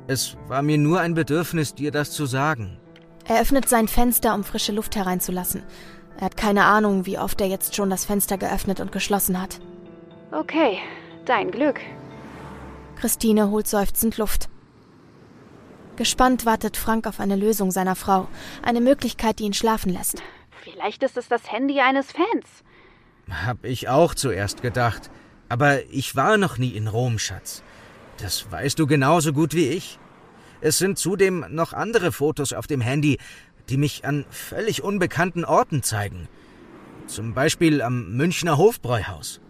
Es 0.07 0.37
war 0.49 0.63
mir 0.63 0.79
nur 0.79 1.01
ein 1.01 1.13
Bedürfnis, 1.13 1.75
dir 1.75 1.91
das 1.91 2.11
zu 2.11 2.25
sagen. 2.25 2.79
Er 3.27 3.43
öffnet 3.43 3.69
sein 3.69 3.87
Fenster, 3.87 4.35
um 4.35 4.45
frische 4.45 4.73
Luft 4.73 4.97
hereinzulassen. 4.97 5.63
Er 6.17 6.27
hat 6.27 6.39
keine 6.39 6.65
Ahnung, 6.65 7.05
wie 7.05 7.19
oft 7.19 7.39
er 7.43 7.49
jetzt 7.49 7.75
schon 7.75 7.91
das 7.91 8.07
Fenster 8.07 8.39
geöffnet 8.39 8.81
und 8.81 8.91
geschlossen 8.91 9.41
hat. 9.41 9.61
Okay, 10.33 10.79
dein 11.27 11.51
Glück. 11.51 11.81
Christine 12.97 13.51
holt 13.51 13.67
seufzend 13.67 14.17
Luft. 14.17 14.49
Gespannt 15.97 16.47
wartet 16.47 16.79
Frank 16.79 17.07
auf 17.07 17.21
eine 17.21 17.37
Lösung 17.37 17.71
seiner 17.71 17.97
Frau, 17.97 18.27
eine 18.63 18.81
Möglichkeit, 18.81 19.39
die 19.39 19.45
ihn 19.45 19.55
schlafen 19.55 19.93
lässt. 19.93 20.23
Vielleicht 20.77 21.03
ist 21.03 21.17
es 21.17 21.27
das 21.27 21.51
Handy 21.51 21.81
eines 21.81 22.13
Fans. 22.13 22.47
Hab 23.31 23.65
ich 23.65 23.89
auch 23.89 24.15
zuerst 24.15 24.61
gedacht. 24.61 25.11
Aber 25.49 25.83
ich 25.87 26.17
war 26.17 26.37
noch 26.37 26.59
nie 26.59 26.69
in 26.77 26.87
Rom, 26.87 27.19
Schatz. 27.19 27.63
Das 28.19 28.53
weißt 28.53 28.79
du 28.79 28.87
genauso 28.87 29.33
gut 29.33 29.55
wie 29.55 29.69
ich. 29.69 29.99
Es 30.61 30.77
sind 30.77 30.99
zudem 30.99 31.47
noch 31.49 31.73
andere 31.73 32.13
Fotos 32.13 32.53
auf 32.53 32.67
dem 32.67 32.83
Handy, 32.83 33.17
die 33.71 33.79
mich 33.79 34.05
an 34.05 34.27
völlig 34.29 34.83
unbekannten 34.83 35.47
Orten 35.47 35.83
zeigen. 35.83 36.29
Zum 37.07 37.33
Beispiel 37.33 37.81
am 37.81 38.15
Münchner 38.15 38.59
Hofbräuhaus. 38.59 39.41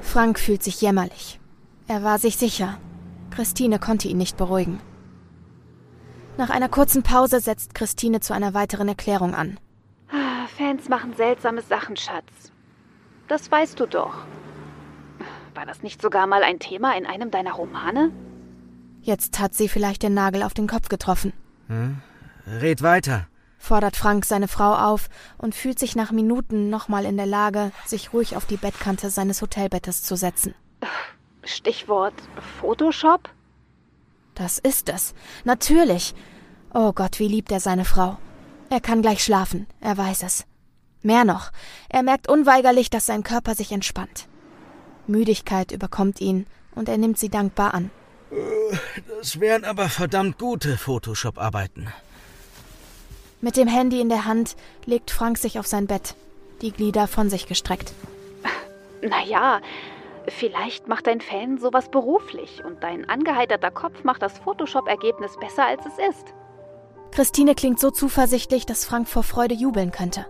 Frank 0.00 0.38
fühlt 0.38 0.62
sich 0.62 0.80
jämmerlich. 0.80 1.40
Er 1.88 2.02
war 2.02 2.18
sich 2.18 2.38
sicher. 2.38 2.78
Christine 3.30 3.78
konnte 3.78 4.08
ihn 4.08 4.16
nicht 4.16 4.38
beruhigen. 4.38 4.80
Nach 6.38 6.48
einer 6.48 6.70
kurzen 6.70 7.02
Pause 7.02 7.40
setzt 7.40 7.74
Christine 7.74 8.20
zu 8.20 8.32
einer 8.32 8.54
weiteren 8.54 8.88
Erklärung 8.88 9.34
an. 9.34 9.58
Fans 10.48 10.88
machen 10.88 11.14
seltsame 11.14 11.62
Sachen, 11.62 11.96
Schatz. 11.96 12.52
Das 13.28 13.50
weißt 13.50 13.78
du 13.80 13.86
doch. 13.86 14.14
War 15.54 15.66
das 15.66 15.82
nicht 15.82 16.02
sogar 16.02 16.26
mal 16.26 16.42
ein 16.42 16.58
Thema 16.58 16.96
in 16.96 17.06
einem 17.06 17.30
deiner 17.30 17.52
Romane? 17.52 18.10
Jetzt 19.02 19.38
hat 19.38 19.54
sie 19.54 19.68
vielleicht 19.68 20.02
den 20.02 20.14
Nagel 20.14 20.42
auf 20.42 20.54
den 20.54 20.66
Kopf 20.66 20.88
getroffen. 20.88 21.32
Hm? 21.68 22.00
Red 22.46 22.82
weiter, 22.82 23.26
fordert 23.58 23.96
Frank 23.96 24.24
seine 24.24 24.48
Frau 24.48 24.74
auf 24.74 25.08
und 25.38 25.54
fühlt 25.54 25.78
sich 25.78 25.96
nach 25.96 26.10
Minuten 26.10 26.70
nochmal 26.70 27.04
in 27.04 27.16
der 27.16 27.26
Lage, 27.26 27.72
sich 27.86 28.12
ruhig 28.12 28.36
auf 28.36 28.44
die 28.44 28.56
Bettkante 28.56 29.10
seines 29.10 29.40
Hotelbettes 29.40 30.02
zu 30.02 30.16
setzen. 30.16 30.54
Stichwort 31.44 32.14
Photoshop? 32.60 33.30
Das 34.34 34.58
ist 34.58 34.88
es. 34.88 35.14
Natürlich. 35.44 36.14
Oh 36.72 36.92
Gott, 36.92 37.20
wie 37.20 37.28
liebt 37.28 37.52
er 37.52 37.60
seine 37.60 37.84
Frau. 37.84 38.18
Er 38.74 38.80
kann 38.80 39.02
gleich 39.02 39.22
schlafen, 39.22 39.68
er 39.80 39.96
weiß 39.96 40.24
es. 40.24 40.46
Mehr 41.00 41.24
noch, 41.24 41.52
er 41.88 42.02
merkt 42.02 42.28
unweigerlich, 42.28 42.90
dass 42.90 43.06
sein 43.06 43.22
Körper 43.22 43.54
sich 43.54 43.70
entspannt. 43.70 44.26
Müdigkeit 45.06 45.70
überkommt 45.70 46.20
ihn 46.20 46.48
und 46.74 46.88
er 46.88 46.98
nimmt 46.98 47.16
sie 47.16 47.28
dankbar 47.28 47.72
an. 47.72 47.92
Das 49.20 49.38
wären 49.38 49.64
aber 49.64 49.88
verdammt 49.88 50.40
gute 50.40 50.76
Photoshop-Arbeiten. 50.76 51.86
Mit 53.40 53.56
dem 53.56 53.68
Handy 53.68 54.00
in 54.00 54.08
der 54.08 54.24
Hand 54.24 54.56
legt 54.86 55.12
Frank 55.12 55.38
sich 55.38 55.60
auf 55.60 55.68
sein 55.68 55.86
Bett, 55.86 56.16
die 56.60 56.72
Glieder 56.72 57.06
von 57.06 57.30
sich 57.30 57.46
gestreckt. 57.46 57.92
Naja, 59.02 59.60
vielleicht 60.26 60.88
macht 60.88 61.06
dein 61.06 61.20
Fan 61.20 61.58
sowas 61.58 61.88
beruflich 61.92 62.64
und 62.64 62.82
dein 62.82 63.08
angeheiterter 63.08 63.70
Kopf 63.70 64.02
macht 64.02 64.22
das 64.22 64.36
Photoshop-Ergebnis 64.40 65.36
besser, 65.38 65.64
als 65.64 65.86
es 65.86 66.16
ist. 66.16 66.34
Christine 67.14 67.54
klingt 67.54 67.78
so 67.78 67.92
zuversichtlich, 67.92 68.66
dass 68.66 68.84
Frank 68.84 69.08
vor 69.08 69.22
Freude 69.22 69.54
jubeln 69.54 69.92
könnte. 69.92 70.26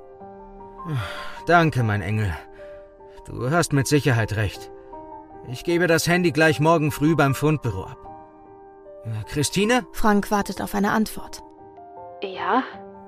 Danke, 1.47 1.83
mein 1.83 2.03
Engel. 2.03 2.37
Du 3.27 3.51
hast 3.51 3.73
mit 3.73 3.87
Sicherheit 3.87 4.37
recht. 4.37 4.71
Ich 5.49 5.65
gebe 5.65 5.87
das 5.87 6.07
Handy 6.07 6.31
gleich 6.31 6.61
morgen 6.61 6.93
früh 6.93 7.17
beim 7.17 7.35
Fundbüro 7.35 7.85
ab. 7.85 7.99
Christine? 9.27 9.87
Frank 9.93 10.31
wartet 10.31 10.61
auf 10.61 10.75
eine 10.75 10.93
Antwort. 10.93 11.43
Ja? 12.23 12.63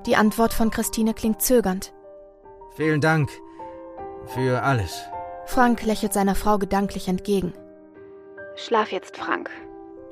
Die 0.06 0.16
Antwort 0.16 0.54
von 0.54 0.70
Christine 0.70 1.12
klingt 1.12 1.42
zögernd. 1.42 1.92
Vielen 2.76 3.02
Dank 3.02 3.30
für 4.26 4.62
alles. 4.62 5.04
Frank 5.44 5.82
lächelt 5.82 6.14
seiner 6.14 6.34
Frau 6.34 6.58
gedanklich 6.58 7.08
entgegen. 7.08 7.52
Schlaf 8.56 8.90
jetzt, 8.90 9.18
Frank. 9.18 9.50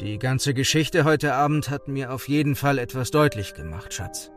Die 0.01 0.19
ganze 0.19 0.55
Geschichte 0.55 1.05
heute 1.05 1.35
Abend 1.35 1.71
hat 1.71 1.87
mir 1.87 2.13
auf 2.13 2.29
jeden 2.29 2.57
Fall 2.57 2.79
etwas 2.79 3.11
deutlich 3.11 3.55
gemacht, 3.55 3.95
Schatz. 3.95 4.33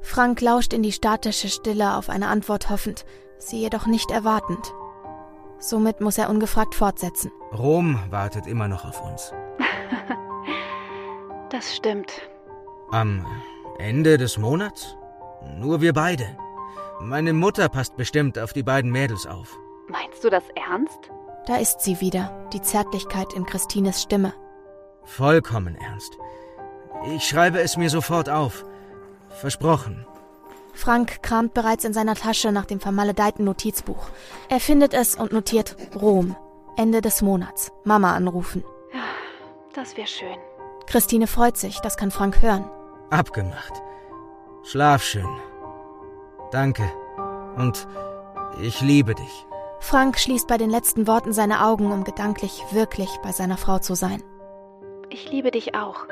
Frank 0.00 0.40
lauscht 0.40 0.72
in 0.72 0.82
die 0.82 0.92
statische 0.92 1.48
Stille 1.48 1.96
auf 1.96 2.08
eine 2.10 2.28
Antwort 2.28 2.68
hoffend, 2.68 3.04
sie 3.38 3.60
jedoch 3.60 3.86
nicht 3.86 4.10
erwartend. 4.10 4.74
Somit 5.58 6.00
muss 6.00 6.18
er 6.18 6.30
ungefragt 6.30 6.74
fortsetzen. 6.74 7.30
Rom 7.52 7.98
wartet 8.10 8.46
immer 8.46 8.68
noch 8.68 8.84
auf 8.84 9.00
uns. 9.02 9.32
das 11.50 11.74
stimmt. 11.74 12.12
Am 12.90 13.24
Ende 13.78 14.18
des 14.18 14.36
Monats? 14.36 14.96
Nur 15.58 15.80
wir 15.80 15.92
beide. 15.92 16.36
Meine 17.00 17.32
Mutter 17.32 17.68
passt 17.68 17.96
bestimmt 17.96 18.38
auf 18.38 18.52
die 18.52 18.62
beiden 18.62 18.90
Mädels 18.90 19.26
auf. 19.26 19.56
Meinst 19.88 20.24
du 20.24 20.30
das 20.30 20.44
ernst? 20.54 21.10
Da 21.46 21.56
ist 21.56 21.80
sie 21.80 22.00
wieder, 22.00 22.48
die 22.52 22.62
Zärtlichkeit 22.62 23.32
in 23.34 23.46
Christines 23.46 24.02
Stimme. 24.02 24.32
Vollkommen 25.06 25.76
ernst. 25.76 26.18
Ich 27.14 27.24
schreibe 27.24 27.60
es 27.60 27.76
mir 27.76 27.88
sofort 27.88 28.28
auf. 28.28 28.64
Versprochen. 29.30 30.06
Frank 30.74 31.22
kramt 31.22 31.54
bereits 31.54 31.84
in 31.84 31.94
seiner 31.94 32.14
Tasche 32.14 32.52
nach 32.52 32.66
dem 32.66 32.80
vermaledeiten 32.80 33.44
Notizbuch. 33.44 34.08
Er 34.48 34.60
findet 34.60 34.92
es 34.92 35.14
und 35.14 35.32
notiert 35.32 35.76
Rom. 35.94 36.36
Ende 36.76 37.00
des 37.00 37.22
Monats. 37.22 37.72
Mama 37.84 38.14
anrufen. 38.14 38.62
Das 39.74 39.96
wäre 39.96 40.06
schön. 40.06 40.36
Christine 40.86 41.26
freut 41.26 41.56
sich, 41.56 41.80
das 41.80 41.96
kann 41.96 42.10
Frank 42.10 42.42
hören. 42.42 42.64
Abgemacht. 43.10 43.72
Schlaf 44.64 45.02
schön. 45.02 45.28
Danke. 46.50 46.90
Und 47.56 47.86
ich 48.60 48.80
liebe 48.80 49.14
dich. 49.14 49.46
Frank 49.80 50.18
schließt 50.18 50.48
bei 50.48 50.58
den 50.58 50.70
letzten 50.70 51.06
Worten 51.06 51.32
seine 51.32 51.64
Augen, 51.64 51.92
um 51.92 52.04
gedanklich 52.04 52.64
wirklich 52.72 53.10
bei 53.22 53.32
seiner 53.32 53.56
Frau 53.56 53.78
zu 53.78 53.94
sein. 53.94 54.22
Ich 55.10 55.30
liebe 55.30 55.50
dich 55.50 55.74
auch, 55.74 56.06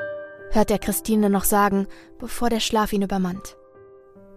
hört 0.51 0.71
er 0.71 0.79
Christine 0.79 1.29
noch 1.29 1.43
sagen, 1.43 1.87
bevor 2.19 2.49
der 2.49 2.61
Schlaf 2.61 2.93
ihn 2.93 3.01
übermannt. 3.01 3.57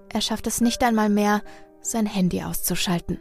Er 0.09 0.21
schafft 0.21 0.47
es 0.47 0.61
nicht 0.61 0.83
einmal 0.83 1.09
mehr, 1.09 1.43
sein 1.81 2.07
Handy 2.07 2.43
auszuschalten. 2.43 3.21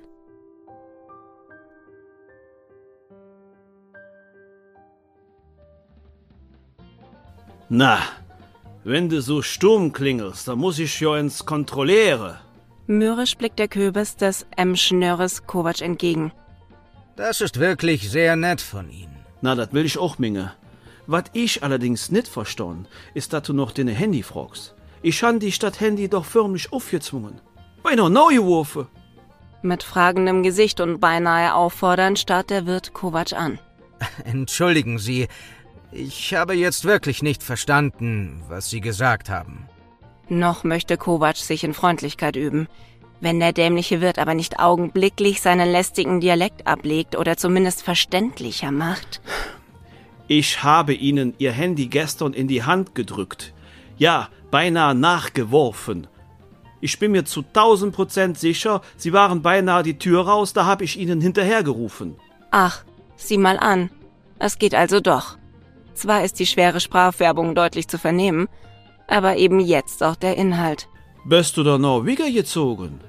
Na, 7.69 7.99
wenn 8.83 9.09
du 9.09 9.21
so 9.21 9.41
stumm 9.41 9.91
klingelst, 9.91 10.47
dann 10.47 10.59
muss 10.59 10.79
ich 10.79 10.99
ja 11.01 11.17
ins 11.17 11.45
Kontrolliere. 11.45 12.39
Mürrisch 12.87 13.35
blickt 13.35 13.59
der 13.59 13.67
Köbis 13.67 14.15
des 14.15 14.47
M. 14.55 14.77
Schnörres 14.77 15.45
Kovac 15.45 15.81
entgegen. 15.81 16.31
Das 17.17 17.41
ist 17.41 17.59
wirklich 17.59 18.09
sehr 18.09 18.37
nett 18.37 18.61
von 18.61 18.89
Ihnen. 18.89 19.17
Na, 19.41 19.55
das 19.55 19.73
will 19.73 19.85
ich 19.85 19.97
auch, 19.97 20.17
Minge. 20.17 20.53
Was 21.07 21.23
ich 21.31 21.63
allerdings 21.63 22.11
nicht 22.11 22.27
verstehen, 22.27 22.85
ist, 23.13 23.31
dass 23.31 23.43
du 23.43 23.53
noch 23.53 23.71
deine 23.71 23.93
Handy 23.93 24.23
fragst. 24.23 24.75
Ich 25.01 25.23
han 25.23 25.39
die 25.39 25.53
statt 25.53 25.79
Handy 25.79 26.09
doch 26.09 26.25
förmlich 26.25 26.73
aufgezwungen. 26.73 27.39
Beinahe 27.81 28.09
neu 28.09 28.35
geworfen. 28.35 28.87
Mit 29.61 29.83
fragendem 29.83 30.43
Gesicht 30.43 30.81
und 30.81 30.99
beinahe 30.99 31.55
auffordernd 31.55 32.19
starrt 32.19 32.49
der 32.49 32.65
Wirt 32.65 32.93
Kovac 32.93 33.31
an. 33.31 33.57
Entschuldigen 34.25 34.99
Sie, 34.99 35.27
ich 35.91 36.35
habe 36.35 36.53
jetzt 36.53 36.83
wirklich 36.83 37.23
nicht 37.23 37.41
verstanden, 37.41 38.43
was 38.49 38.69
Sie 38.69 38.81
gesagt 38.81 39.29
haben. 39.29 39.67
Noch 40.27 40.65
möchte 40.65 40.97
Kovac 40.97 41.37
sich 41.37 41.63
in 41.63 41.73
Freundlichkeit 41.73 42.35
üben. 42.35 42.67
Wenn 43.21 43.39
der 43.39 43.53
dämliche 43.53 44.01
Wirt 44.01 44.19
aber 44.19 44.33
nicht 44.33 44.59
augenblicklich 44.59 45.41
seinen 45.41 45.71
lästigen 45.71 46.19
Dialekt 46.19 46.67
ablegt 46.67 47.17
oder 47.17 47.37
zumindest 47.37 47.81
verständlicher 47.81 48.71
macht. 48.71 49.21
Ich 50.27 50.63
habe 50.63 50.93
Ihnen 50.93 51.33
Ihr 51.37 51.51
Handy 51.51 51.87
gestern 51.87 52.33
in 52.33 52.47
die 52.47 52.63
Hand 52.63 52.95
gedrückt. 52.95 53.53
Ja, 53.97 54.29
beinahe 54.51 54.93
nachgeworfen. 54.93 56.07
Ich 56.81 56.99
bin 56.99 57.11
mir 57.11 57.25
zu 57.25 57.41
tausend 57.41 57.95
Prozent 57.95 58.37
sicher, 58.37 58.81
Sie 58.97 59.13
waren 59.13 59.41
beinahe 59.41 59.83
die 59.83 59.97
Tür 59.97 60.27
raus, 60.27 60.53
da 60.53 60.65
habe 60.65 60.83
ich 60.83 60.99
Ihnen 60.99 61.21
hinterhergerufen. 61.21 62.15
Ach, 62.51 62.83
sieh 63.15 63.37
mal 63.37 63.57
an. 63.57 63.89
Es 64.37 64.59
geht 64.59 64.75
also 64.75 64.99
doch. 64.99 65.37
Zwar 65.95 66.23
ist 66.23 66.39
die 66.39 66.45
schwere 66.45 66.79
Sprachwerbung 66.79 67.55
deutlich 67.55 67.87
zu 67.87 67.97
vernehmen, 67.97 68.47
aber 69.07 69.37
eben 69.37 69.59
jetzt 69.59 70.03
auch 70.03 70.15
der 70.15 70.37
Inhalt. 70.37 70.87
Bist 71.25 71.57
du 71.57 71.63
da 71.63 71.77
noch 71.77 72.05
wieder 72.05 72.29
gezogen? 72.29 72.99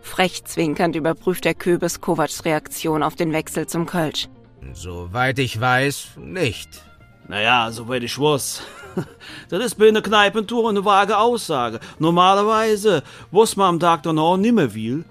Frech 0.00 0.44
zwinkernd 0.44 0.96
überprüft 0.96 1.44
der 1.44 1.54
Köbis 1.54 2.00
Kovacs 2.00 2.44
Reaktion 2.44 3.02
auf 3.02 3.14
den 3.14 3.32
Wechsel 3.32 3.66
zum 3.66 3.86
Kölsch. 3.86 4.28
Soweit 4.74 5.38
ich 5.38 5.60
weiß, 5.60 6.10
nicht. 6.16 6.82
Naja, 7.28 7.70
soweit 7.72 8.02
ich 8.02 8.18
weiß. 8.18 8.62
Das 9.50 9.62
ist 9.62 9.74
bei 9.74 9.88
einer 9.88 10.00
Kneipentour 10.00 10.70
eine 10.70 10.84
vage 10.84 11.18
Aussage. 11.18 11.80
Normalerweise 11.98 13.02
was 13.30 13.54
man 13.56 13.68
am 13.68 13.80
Tag 13.80 14.02
danach 14.04 14.38
nimmer 14.38 14.74
will. 14.74 15.04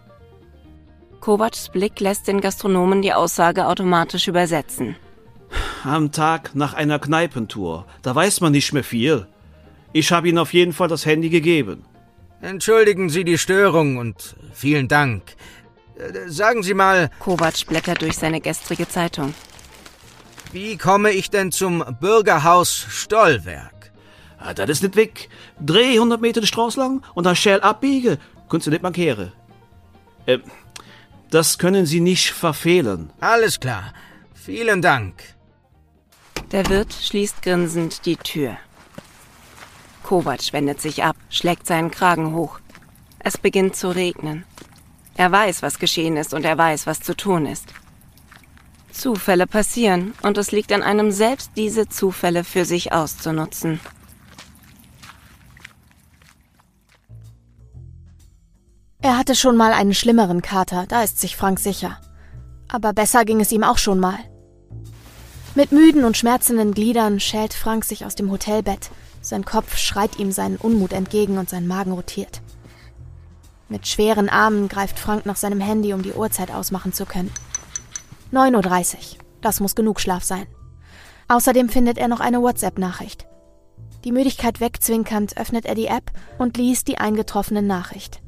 Kovacs 1.20 1.70
Blick 1.70 2.00
lässt 2.00 2.28
den 2.28 2.42
Gastronomen 2.42 3.02
die 3.02 3.14
Aussage 3.14 3.68
automatisch 3.68 4.28
übersetzen. 4.28 4.96
Am 5.84 6.12
Tag 6.12 6.56
nach 6.56 6.74
einer 6.74 7.00
Kneipentour, 7.00 7.86
da 8.02 8.16
weiß 8.16 8.42
man 8.42 8.54
nicht 8.54 8.74
mehr 8.74 8.84
viel. 8.84 9.28
Ich 9.94 10.12
habe 10.12 10.28
Ihnen 10.28 10.40
auf 10.40 10.54
jeden 10.54 10.74
Fall 10.74 10.88
das 10.88 11.06
Handy 11.06 11.30
gegeben. 11.30 11.86
Entschuldigen 12.42 13.10
Sie 13.10 13.24
die 13.24 13.38
Störung 13.38 13.98
und 13.98 14.36
vielen 14.54 14.88
Dank. 14.88 15.36
Äh, 15.98 16.30
sagen 16.30 16.64
Sie 16.64 16.74
mal. 16.74 17.10
Kovac 17.20 17.66
blättert 17.68 18.02
durch 18.02 18.18
seine 18.18 18.42
gestrige 18.42 18.88
Zeitung. 18.88 19.34
Wie 20.52 20.78
komme 20.78 21.12
ich 21.12 21.30
denn 21.30 21.52
zum 21.52 21.84
Bürgerhaus 22.00 22.86
Stollwerk? 22.90 23.92
Ah, 24.38 24.54
das 24.54 24.70
ist 24.70 24.84
nicht 24.84 24.96
weg. 24.96 25.30
Dreh 25.60 25.94
100 25.94 26.22
Meter 26.22 26.42
die 26.42 26.48
Straße 26.48 26.80
lang 26.80 27.04
und 27.14 27.26
dann 27.26 27.36
schnell 27.36 27.62
abbiegen. 27.62 28.18
Kannst 28.50 28.68
du 28.68 28.72
nicht 28.72 28.84
markieren. 28.84 29.32
Äh, 30.26 30.40
das 31.32 31.58
können 31.58 31.86
Sie 31.86 32.00
nicht 32.00 32.32
verfehlen. 32.32 33.12
Alles 33.20 33.60
klar. 33.60 33.94
Vielen 34.34 34.82
Dank. 34.82 35.36
Der 36.52 36.70
Wirt 36.70 36.94
schließt 36.94 37.42
grinsend 37.42 38.06
die 38.06 38.18
Tür. 38.18 38.58
Kovac 40.04 40.54
wendet 40.54 40.80
sich 40.80 41.04
ab, 41.04 41.16
schlägt 41.30 41.66
seinen 41.66 41.90
Kragen 41.90 42.36
hoch. 42.36 42.60
Es 43.18 43.40
beginnt 43.40 43.76
zu 43.76 43.90
regnen. 43.90 44.46
Er 45.16 45.32
weiß, 45.32 45.62
was 45.62 45.80
geschehen 45.80 46.18
ist 46.18 46.34
und 46.34 46.46
er 46.46 46.58
weiß, 46.58 46.88
was 46.88 47.00
zu 47.00 47.16
tun 47.16 47.46
ist. 47.46 47.74
Zufälle 48.92 49.48
passieren 49.48 50.14
und 50.22 50.38
es 50.38 50.52
liegt 50.52 50.72
an 50.72 50.84
einem 50.84 51.12
selbst, 51.12 51.52
diese 51.56 51.88
Zufälle 51.88 52.44
für 52.44 52.66
sich 52.66 52.94
auszunutzen. 52.94 53.80
Er 59.02 59.18
hatte 59.18 59.36
schon 59.36 59.56
mal 59.56 59.72
einen 59.72 59.94
schlimmeren 59.94 60.42
Kater, 60.42 60.86
da 60.88 61.04
ist 61.04 61.20
sich 61.20 61.36
Frank 61.36 61.60
sicher. 61.60 62.00
Aber 62.68 62.92
besser 62.92 63.24
ging 63.24 63.40
es 63.40 63.52
ihm 63.52 63.64
auch 63.64 63.78
schon 63.78 64.00
mal. 64.00 64.18
Mit 65.54 65.72
müden 65.72 66.04
und 66.04 66.18
schmerzenden 66.18 66.74
Gliedern 66.74 67.20
schält 67.20 67.54
Frank 67.54 67.86
sich 67.86 68.06
aus 68.06 68.16
dem 68.16 68.32
Hotelbett. 68.32 68.90
Sein 69.22 69.46
Kopf 69.46 69.78
schreit 69.78 70.20
ihm 70.20 70.32
seinen 70.32 70.58
Unmut 70.58 70.92
entgegen 70.92 71.38
und 71.38 71.50
sein 71.50 71.68
Magen 71.68 71.92
rotiert. 71.92 72.42
Mit 73.68 73.88
schweren 73.88 74.30
Armen 74.30 74.68
greift 74.68 75.00
Frank 75.00 75.26
nach 75.26 75.36
seinem 75.36 75.60
Handy, 75.60 75.94
um 75.94 76.04
die 76.04 76.14
Uhrzeit 76.14 76.52
ausmachen 76.52 76.94
zu 76.94 77.06
können. 77.06 77.32
9.30 78.32 78.96
Uhr. 78.96 79.26
Das 79.42 79.60
muss 79.60 79.76
genug 79.76 80.00
Schlaf 80.00 80.24
sein. 80.24 80.48
Außerdem 81.28 81.70
findet 81.70 81.98
er 81.98 82.08
noch 82.08 82.20
eine 82.20 82.42
WhatsApp-Nachricht. 82.42 83.28
Die 84.04 84.12
Müdigkeit 84.12 84.60
wegzwinkernd 84.60 85.38
öffnet 85.38 85.66
er 85.66 85.74
die 85.74 85.88
App 85.88 86.12
und 86.38 86.58
liest 86.58 86.88
die 86.88 87.00
eingetroffene 87.00 87.64
Nachricht. 87.64 88.22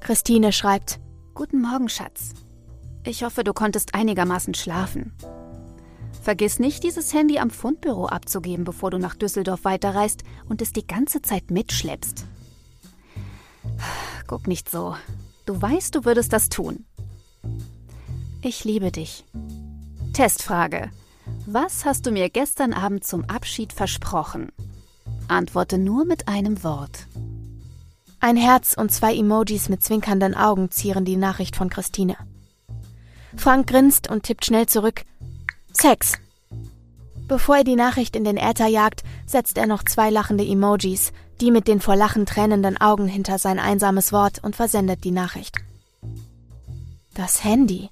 Christine 0.00 0.52
schreibt: 0.52 1.00
Guten 1.34 1.60
Morgen, 1.60 1.88
Schatz. 1.88 2.34
Ich 3.04 3.24
hoffe, 3.24 3.42
du 3.42 3.52
konntest 3.52 3.94
einigermaßen 3.94 4.54
schlafen. 4.54 5.12
Vergiss 6.22 6.58
nicht, 6.58 6.82
dieses 6.84 7.12
Handy 7.14 7.38
am 7.38 7.50
Fundbüro 7.50 8.06
abzugeben, 8.06 8.64
bevor 8.64 8.90
du 8.90 8.98
nach 8.98 9.16
Düsseldorf 9.16 9.64
weiterreist 9.64 10.22
und 10.48 10.62
es 10.62 10.72
die 10.72 10.86
ganze 10.86 11.22
Zeit 11.22 11.50
mitschleppst. 11.50 12.26
Guck 14.26 14.46
nicht 14.46 14.70
so. 14.70 14.96
Du 15.44 15.60
weißt, 15.60 15.94
du 15.94 16.04
würdest 16.04 16.32
das 16.32 16.48
tun. 16.48 16.84
Ich 18.42 18.64
liebe 18.64 18.90
dich. 18.90 19.24
Testfrage. 20.12 20.90
Was 21.46 21.84
hast 21.84 22.06
du 22.06 22.10
mir 22.10 22.30
gestern 22.30 22.72
Abend 22.72 23.04
zum 23.04 23.24
Abschied 23.24 23.72
versprochen? 23.72 24.50
Antworte 25.28 25.78
nur 25.78 26.04
mit 26.04 26.28
einem 26.28 26.62
Wort. 26.62 27.06
Ein 28.20 28.36
Herz 28.36 28.74
und 28.76 28.90
zwei 28.90 29.14
Emojis 29.14 29.68
mit 29.68 29.82
zwinkernden 29.82 30.34
Augen 30.34 30.70
zieren 30.70 31.04
die 31.04 31.16
Nachricht 31.16 31.54
von 31.54 31.70
Christine. 31.70 32.16
Frank 33.36 33.66
grinst 33.68 34.08
und 34.08 34.22
tippt 34.22 34.46
schnell 34.46 34.66
zurück. 34.66 35.04
Sex. 35.72 36.14
Bevor 37.28 37.56
er 37.56 37.64
die 37.64 37.76
Nachricht 37.76 38.14
in 38.14 38.24
den 38.24 38.36
Äther 38.36 38.68
jagt, 38.68 39.02
setzt 39.26 39.58
er 39.58 39.66
noch 39.66 39.82
zwei 39.82 40.10
lachende 40.10 40.46
Emojis, 40.46 41.12
die 41.40 41.50
mit 41.50 41.66
den 41.66 41.80
vor 41.80 41.96
Lachen 41.96 42.24
tränenden 42.24 42.76
Augen 42.80 43.08
hinter 43.08 43.38
sein 43.38 43.58
einsames 43.58 44.12
Wort 44.12 44.42
und 44.42 44.56
versendet 44.56 45.04
die 45.04 45.10
Nachricht. 45.10 45.56
Das 47.14 47.44
Handy. 47.44 47.90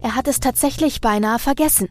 Er 0.00 0.16
hat 0.16 0.26
es 0.26 0.40
tatsächlich 0.40 1.00
beinahe 1.00 1.38
vergessen. 1.38 1.88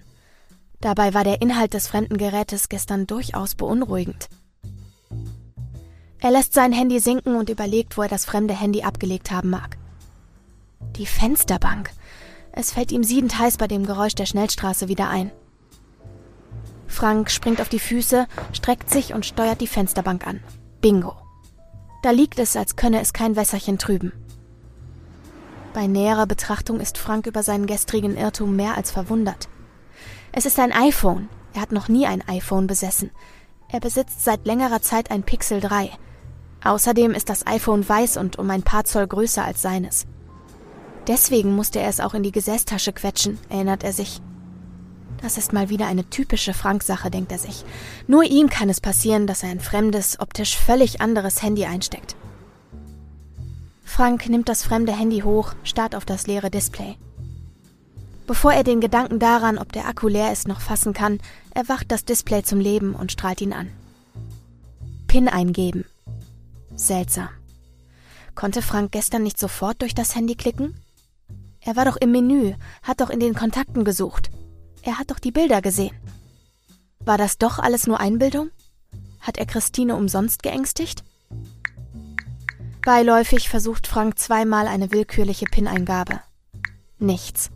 Dabei 0.82 1.14
war 1.14 1.24
der 1.24 1.42
Inhalt 1.42 1.74
des 1.74 1.88
fremden 1.88 2.18
Gerätes 2.18 2.68
gestern 2.68 3.08
durchaus 3.08 3.56
beunruhigend. 3.56 4.28
Er 6.20 6.32
lässt 6.32 6.54
sein 6.54 6.74
Handy 6.74 7.00
sinken 7.00 7.36
und 7.36 7.50
überlegt, 7.50 7.98
wo 7.98 8.02
er 8.02 8.08
das 8.10 8.26
fremde 8.26 8.54
Handy 8.54 8.84
abgelegt 8.84 9.32
haben 9.32 9.50
mag. 9.50 9.78
Die 10.98 11.06
Fensterbank. 11.06 11.92
Es 12.52 12.72
fällt 12.72 12.92
ihm 12.92 13.04
siedend 13.04 13.38
heiß 13.40 13.58
bei 13.58 13.68
dem 13.68 13.86
Geräusch 13.86 14.16
der 14.16 14.26
Schnellstraße 14.26 14.88
wieder 14.88 15.10
ein. 15.10 15.32
Frank 16.94 17.32
springt 17.32 17.60
auf 17.60 17.70
die 17.70 17.80
Füße, 17.80 18.28
streckt 18.54 18.90
sich 18.90 19.14
und 19.14 19.26
steuert 19.26 19.60
die 19.60 19.68
Fensterbank 19.68 20.28
an. 20.28 20.42
Bingo. 20.80 21.16
Da 22.04 22.12
liegt 22.12 22.38
es, 22.40 22.56
als 22.56 22.76
könne 22.76 23.02
es 23.02 23.14
kein 23.14 23.36
Wässerchen 23.36 23.78
trüben. 23.80 24.14
Bei 25.74 25.88
näherer 25.88 26.28
Betrachtung 26.28 26.80
ist 26.80 26.98
Frank 26.98 27.26
über 27.26 27.42
seinen 27.42 27.66
gestrigen 27.66 28.16
Irrtum 28.16 28.56
mehr 28.56 28.78
als 28.78 28.92
verwundert. 28.92 29.50
Es 30.32 30.46
ist 30.46 30.60
ein 30.60 30.72
iPhone. 30.72 31.30
Er 31.54 31.62
hat 31.62 31.72
noch 31.72 31.88
nie 31.88 32.06
ein 32.06 32.28
iPhone 32.28 32.68
besessen. 32.68 33.10
Er 33.70 33.80
besitzt 33.80 34.24
seit 34.24 34.46
längerer 34.46 34.82
Zeit 34.82 35.10
ein 35.10 35.24
Pixel 35.24 35.60
3. 35.60 35.90
Außerdem 36.64 37.12
ist 37.12 37.30
das 37.30 37.48
iPhone 37.48 37.88
weiß 37.88 38.18
und 38.18 38.38
um 38.38 38.50
ein 38.52 38.64
paar 38.64 38.86
Zoll 38.86 39.08
größer 39.08 39.44
als 39.44 39.62
seines. 39.62 40.06
Deswegen 41.08 41.56
musste 41.56 41.80
er 41.80 41.90
es 41.90 42.00
auch 42.00 42.14
in 42.14 42.24
die 42.24 42.32
Gesäßtasche 42.32 42.94
quetschen, 42.94 43.40
erinnert 43.50 43.84
er 43.84 43.94
sich. 43.94 44.22
Das 45.24 45.38
ist 45.38 45.54
mal 45.54 45.70
wieder 45.70 45.88
eine 45.88 46.10
typische 46.10 46.54
Frank-Sache, 46.54 47.10
denkt 47.10 47.32
er 47.32 47.40
sich. 47.40 47.64
Nur 48.08 48.26
ihm 48.26 48.50
kann 48.50 48.70
es 48.70 48.82
passieren, 48.82 49.26
dass 49.26 49.42
er 49.42 49.52
ein 49.52 49.62
fremdes, 49.62 50.20
optisch 50.20 50.58
völlig 50.58 51.00
anderes 51.00 51.42
Handy 51.42 51.64
einsteckt. 51.64 52.18
Frank 53.86 54.28
nimmt 54.28 54.50
das 54.50 54.64
fremde 54.64 54.92
Handy 54.92 55.22
hoch, 55.22 55.54
starrt 55.64 55.96
auf 55.96 56.04
das 56.04 56.28
leere 56.28 56.52
Display. 56.52 56.98
Bevor 58.28 58.52
er 58.52 58.66
den 58.66 58.82
Gedanken 58.82 59.20
daran, 59.20 59.58
ob 59.58 59.72
der 59.72 59.88
Akku 59.88 60.10
leer 60.10 60.34
ist, 60.34 60.46
noch 60.46 60.60
fassen 60.60 60.94
kann, 60.94 61.22
erwacht 61.54 61.90
das 61.90 62.04
Display 62.04 62.44
zum 62.44 62.60
Leben 62.60 62.94
und 62.94 63.14
strahlt 63.14 63.40
ihn 63.40 63.54
an. 63.54 63.70
PIN 65.08 65.30
eingeben. 65.30 65.86
Seltsam. 66.76 67.30
Konnte 68.36 68.62
Frank 68.62 68.92
gestern 68.92 69.24
nicht 69.24 69.40
sofort 69.40 69.82
durch 69.84 69.96
das 69.96 70.16
Handy 70.16 70.36
klicken? 70.36 70.76
Er 71.62 71.78
war 71.78 71.86
doch 71.86 71.96
im 71.96 72.12
Menü, 72.12 72.56
hat 72.82 73.00
doch 73.00 73.10
in 73.10 73.22
den 73.22 73.36
Kontakten 73.36 73.86
gesucht. 73.86 74.30
Er 74.84 75.00
hat 75.00 75.12
doch 75.12 75.20
die 75.20 75.32
Bilder 75.32 75.62
gesehen. 75.62 75.96
War 77.00 77.18
das 77.18 77.38
doch 77.38 77.58
alles 77.58 77.88
nur 77.88 78.00
Einbildung? 78.00 78.52
Hat 79.22 79.38
er 79.38 79.46
Christine 79.46 79.96
umsonst 79.96 80.44
geängstigt? 80.44 81.04
Beiläufig 82.86 83.48
versucht 83.48 83.88
Frank 83.88 84.20
zweimal 84.20 84.68
eine 84.68 84.92
willkürliche 84.92 85.46
PIN-Eingabe. 85.46 86.20
Nichts. 87.00 87.50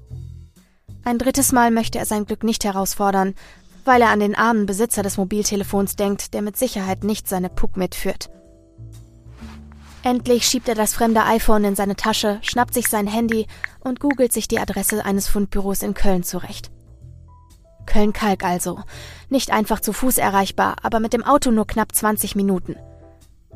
Ein 1.03 1.17
drittes 1.17 1.51
Mal 1.51 1.69
möchte 1.69 1.99
er 1.99 2.05
sein 2.05 2.25
Glück 2.25 2.43
nicht 2.43 2.63
herausfordern, 2.63 3.35
weil 3.83 4.01
er 4.01 4.09
an 4.09 4.21
den 4.21 4.35
armen 4.35 4.65
Besitzer 4.65 5.03
des 5.03 5.17
Mobiltelefons 5.17 5.97
denkt, 5.97 6.33
der 6.33 6.41
mit 6.41 6.55
Sicherheit 6.55 7.03
nicht 7.03 7.27
seine 7.27 7.49
Puck 7.49 7.75
mitführt. 7.75 8.29
Endlich 10.03 10.45
schiebt 10.45 10.69
er 10.69 10.75
das 10.75 10.93
fremde 10.93 11.23
iPhone 11.23 11.65
in 11.65 11.75
seine 11.75 11.97
Tasche, 11.97 12.39
schnappt 12.41 12.73
sich 12.73 12.87
sein 12.87 13.07
Handy 13.07 13.47
und 13.81 13.99
googelt 13.99 14.31
sich 14.31 14.47
die 14.47 14.59
Adresse 14.59 15.03
eines 15.03 15.27
Fundbüros 15.27 15.81
in 15.81 15.93
Köln 15.93 16.23
zurecht. 16.23 16.71
Köln-Kalk 17.87 18.43
also. 18.43 18.81
Nicht 19.29 19.51
einfach 19.51 19.79
zu 19.79 19.93
Fuß 19.93 20.19
erreichbar, 20.19 20.75
aber 20.83 20.99
mit 20.99 21.13
dem 21.13 21.23
Auto 21.23 21.49
nur 21.49 21.65
knapp 21.65 21.95
20 21.95 22.35
Minuten. 22.35 22.75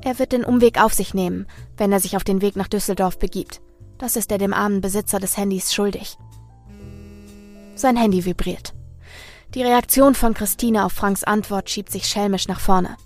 Er 0.02 0.18
wird 0.18 0.32
den 0.32 0.44
Umweg 0.44 0.82
auf 0.82 0.94
sich 0.94 1.14
nehmen, 1.14 1.46
wenn 1.78 1.92
er 1.92 2.00
sich 2.00 2.16
auf 2.16 2.24
den 2.24 2.42
Weg 2.42 2.56
nach 2.56 2.68
Düsseldorf 2.68 3.20
begibt. 3.20 3.62
Das 4.00 4.16
ist 4.16 4.32
er 4.32 4.40
dem 4.40 4.54
armen 4.54 4.82
Besitzer 4.82 5.20
des 5.20 5.38
Handys 5.38 5.72
schuldig. 5.72 6.18
Sein 7.76 7.96
Handy 7.96 8.26
vibriert. 8.26 8.74
Die 9.54 9.62
Reaktion 9.62 10.16
von 10.16 10.34
Christine 10.34 10.86
auf 10.86 10.94
Franks 10.94 11.24
Antwort 11.24 11.70
schiebt 11.70 11.92
sich 11.92 12.06
schelmisch 12.08 12.48
nach 12.48 12.60
vorne. 12.60 12.98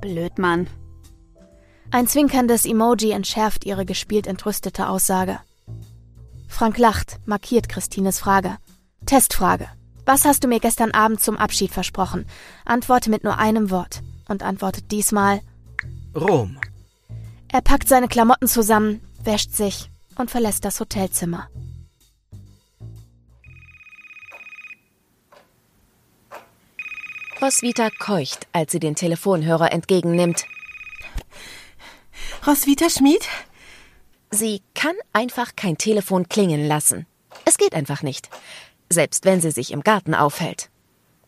Blöd, 0.00 0.38
Mann. 0.38 0.68
Ein 1.90 2.06
zwinkerndes 2.06 2.64
Emoji 2.66 3.10
entschärft 3.10 3.64
ihre 3.64 3.84
gespielt 3.84 4.26
entrüstete 4.26 4.88
Aussage. 4.88 5.38
Frank 6.48 6.78
lacht, 6.78 7.18
markiert 7.26 7.68
Christines 7.68 8.18
Frage. 8.18 8.56
Testfrage. 9.04 9.68
Was 10.06 10.24
hast 10.24 10.44
du 10.44 10.48
mir 10.48 10.60
gestern 10.60 10.92
Abend 10.92 11.20
zum 11.20 11.36
Abschied 11.36 11.72
versprochen? 11.72 12.26
Antworte 12.64 13.10
mit 13.10 13.24
nur 13.24 13.38
einem 13.38 13.70
Wort 13.70 14.02
und 14.28 14.44
antwortet 14.44 14.92
diesmal 14.92 15.40
Rom. 16.14 16.60
Er 17.48 17.60
packt 17.60 17.88
seine 17.88 18.06
Klamotten 18.06 18.46
zusammen, 18.46 19.00
wäscht 19.24 19.52
sich 19.52 19.90
und 20.16 20.30
verlässt 20.30 20.64
das 20.64 20.78
Hotelzimmer. 20.78 21.48
Roswitha 27.42 27.90
keucht, 27.98 28.46
als 28.52 28.72
sie 28.72 28.80
den 28.80 28.94
Telefonhörer 28.94 29.72
entgegennimmt. 29.72 30.46
Roswitha 32.46 32.88
Schmid? 32.90 33.26
Sie 34.30 34.62
kann 34.74 34.94
einfach 35.12 35.56
kein 35.56 35.76
Telefon 35.76 36.28
klingen 36.28 36.66
lassen. 36.66 37.06
Es 37.44 37.58
geht 37.58 37.74
einfach 37.74 38.02
nicht 38.02 38.30
selbst 38.90 39.24
wenn 39.24 39.40
sie 39.40 39.50
sich 39.50 39.72
im 39.72 39.82
Garten 39.82 40.14
aufhält. 40.14 40.70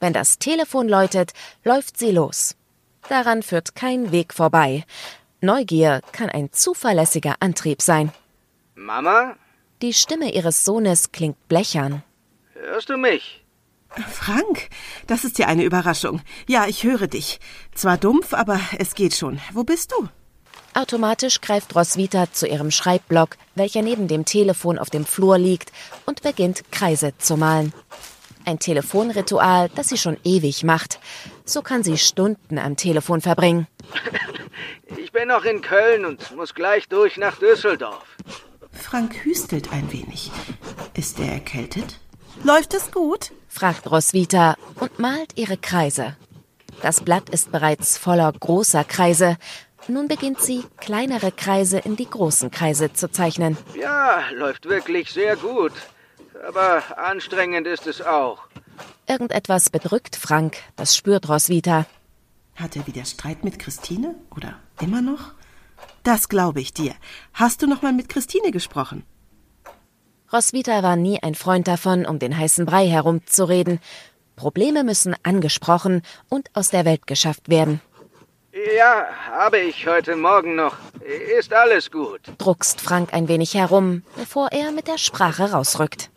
Wenn 0.00 0.12
das 0.12 0.38
Telefon 0.38 0.88
läutet, 0.88 1.32
läuft 1.64 1.98
sie 1.98 2.10
los. 2.10 2.56
Daran 3.08 3.42
führt 3.42 3.74
kein 3.74 4.12
Weg 4.12 4.34
vorbei. 4.34 4.84
Neugier 5.40 6.00
kann 6.12 6.28
ein 6.28 6.52
zuverlässiger 6.52 7.36
Antrieb 7.40 7.82
sein. 7.82 8.12
Mama? 8.74 9.36
Die 9.82 9.92
Stimme 9.92 10.32
ihres 10.32 10.64
Sohnes 10.64 11.12
klingt 11.12 11.48
blechern. 11.48 12.02
Hörst 12.54 12.90
du 12.90 12.96
mich? 12.96 13.44
Frank, 13.90 14.68
das 15.06 15.24
ist 15.24 15.38
ja 15.38 15.46
eine 15.46 15.64
Überraschung. 15.64 16.20
Ja, 16.46 16.66
ich 16.66 16.84
höre 16.84 17.06
dich. 17.06 17.40
Zwar 17.74 17.96
dumpf, 17.96 18.34
aber 18.34 18.60
es 18.78 18.94
geht 18.94 19.14
schon. 19.14 19.40
Wo 19.52 19.64
bist 19.64 19.92
du? 19.92 20.08
Automatisch 20.74 21.40
greift 21.40 21.74
Roswitha 21.74 22.32
zu 22.32 22.46
ihrem 22.46 22.70
Schreibblock, 22.70 23.36
welcher 23.54 23.82
neben 23.82 24.06
dem 24.08 24.24
Telefon 24.24 24.78
auf 24.78 24.90
dem 24.90 25.04
Flur 25.04 25.38
liegt, 25.38 25.72
und 26.06 26.22
beginnt 26.22 26.70
Kreise 26.70 27.12
zu 27.18 27.36
malen. 27.36 27.72
Ein 28.44 28.58
Telefonritual, 28.58 29.70
das 29.74 29.88
sie 29.88 29.98
schon 29.98 30.16
ewig 30.24 30.64
macht. 30.64 31.00
So 31.44 31.62
kann 31.62 31.82
sie 31.82 31.98
Stunden 31.98 32.58
am 32.58 32.76
Telefon 32.76 33.20
verbringen. 33.20 33.66
Ich 34.96 35.12
bin 35.12 35.28
noch 35.28 35.44
in 35.44 35.62
Köln 35.62 36.04
und 36.04 36.34
muss 36.36 36.54
gleich 36.54 36.88
durch 36.88 37.16
nach 37.16 37.38
Düsseldorf. 37.38 38.04
Frank 38.72 39.24
hüstelt 39.24 39.72
ein 39.72 39.90
wenig. 39.92 40.30
Ist 40.94 41.18
er 41.18 41.32
erkältet? 41.32 41.98
Läuft 42.44 42.74
es 42.74 42.90
gut? 42.90 43.32
fragt 43.48 43.90
Roswitha 43.90 44.56
und 44.76 44.98
malt 44.98 45.32
ihre 45.36 45.56
Kreise. 45.56 46.16
Das 46.82 47.00
Blatt 47.00 47.28
ist 47.30 47.50
bereits 47.50 47.98
voller 47.98 48.32
großer 48.32 48.84
Kreise, 48.84 49.36
nun 49.88 50.08
beginnt 50.08 50.40
sie, 50.40 50.64
kleinere 50.78 51.32
Kreise 51.32 51.78
in 51.78 51.96
die 51.96 52.08
großen 52.08 52.50
Kreise 52.50 52.92
zu 52.92 53.10
zeichnen. 53.10 53.56
Ja, 53.78 54.22
läuft 54.32 54.66
wirklich 54.68 55.12
sehr 55.12 55.36
gut. 55.36 55.72
Aber 56.46 56.82
anstrengend 56.96 57.66
ist 57.66 57.86
es 57.86 58.00
auch. 58.00 58.38
Irgendetwas 59.06 59.70
bedrückt 59.70 60.16
Frank, 60.16 60.56
das 60.76 60.96
spürt 60.96 61.28
Roswitha. 61.28 61.86
Hat 62.54 62.76
er 62.76 62.86
wieder 62.86 63.04
Streit 63.04 63.44
mit 63.44 63.58
Christine? 63.58 64.14
Oder 64.36 64.58
immer 64.80 65.00
noch? 65.00 65.32
Das 66.02 66.28
glaube 66.28 66.60
ich 66.60 66.74
dir. 66.74 66.94
Hast 67.32 67.62
du 67.62 67.66
noch 67.66 67.82
mal 67.82 67.92
mit 67.92 68.08
Christine 68.08 68.50
gesprochen? 68.50 69.04
Roswitha 70.32 70.82
war 70.82 70.96
nie 70.96 71.22
ein 71.22 71.34
Freund 71.34 71.66
davon, 71.68 72.04
um 72.04 72.18
den 72.18 72.36
heißen 72.36 72.66
Brei 72.66 72.86
herumzureden. 72.88 73.80
Probleme 74.36 74.84
müssen 74.84 75.14
angesprochen 75.22 76.02
und 76.28 76.50
aus 76.54 76.70
der 76.70 76.84
Welt 76.84 77.06
geschafft 77.06 77.48
werden. 77.48 77.80
Ja, 78.76 79.06
habe 79.26 79.58
ich 79.58 79.86
heute 79.86 80.16
Morgen 80.16 80.56
noch. 80.56 80.76
Ist 81.38 81.52
alles 81.52 81.90
gut. 81.90 82.20
Druckst 82.38 82.80
Frank 82.80 83.12
ein 83.12 83.28
wenig 83.28 83.54
herum, 83.54 84.02
bevor 84.16 84.50
er 84.50 84.72
mit 84.72 84.88
der 84.88 84.98
Sprache 84.98 85.52
rausrückt. 85.52 86.10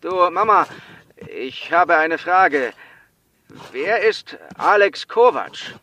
Du, 0.00 0.10
Mama, 0.30 0.66
ich 1.28 1.70
habe 1.70 1.96
eine 1.96 2.18
Frage. 2.18 2.72
Wer 3.70 4.02
ist 4.02 4.36
Alex 4.56 5.06
Kovac? 5.06 5.76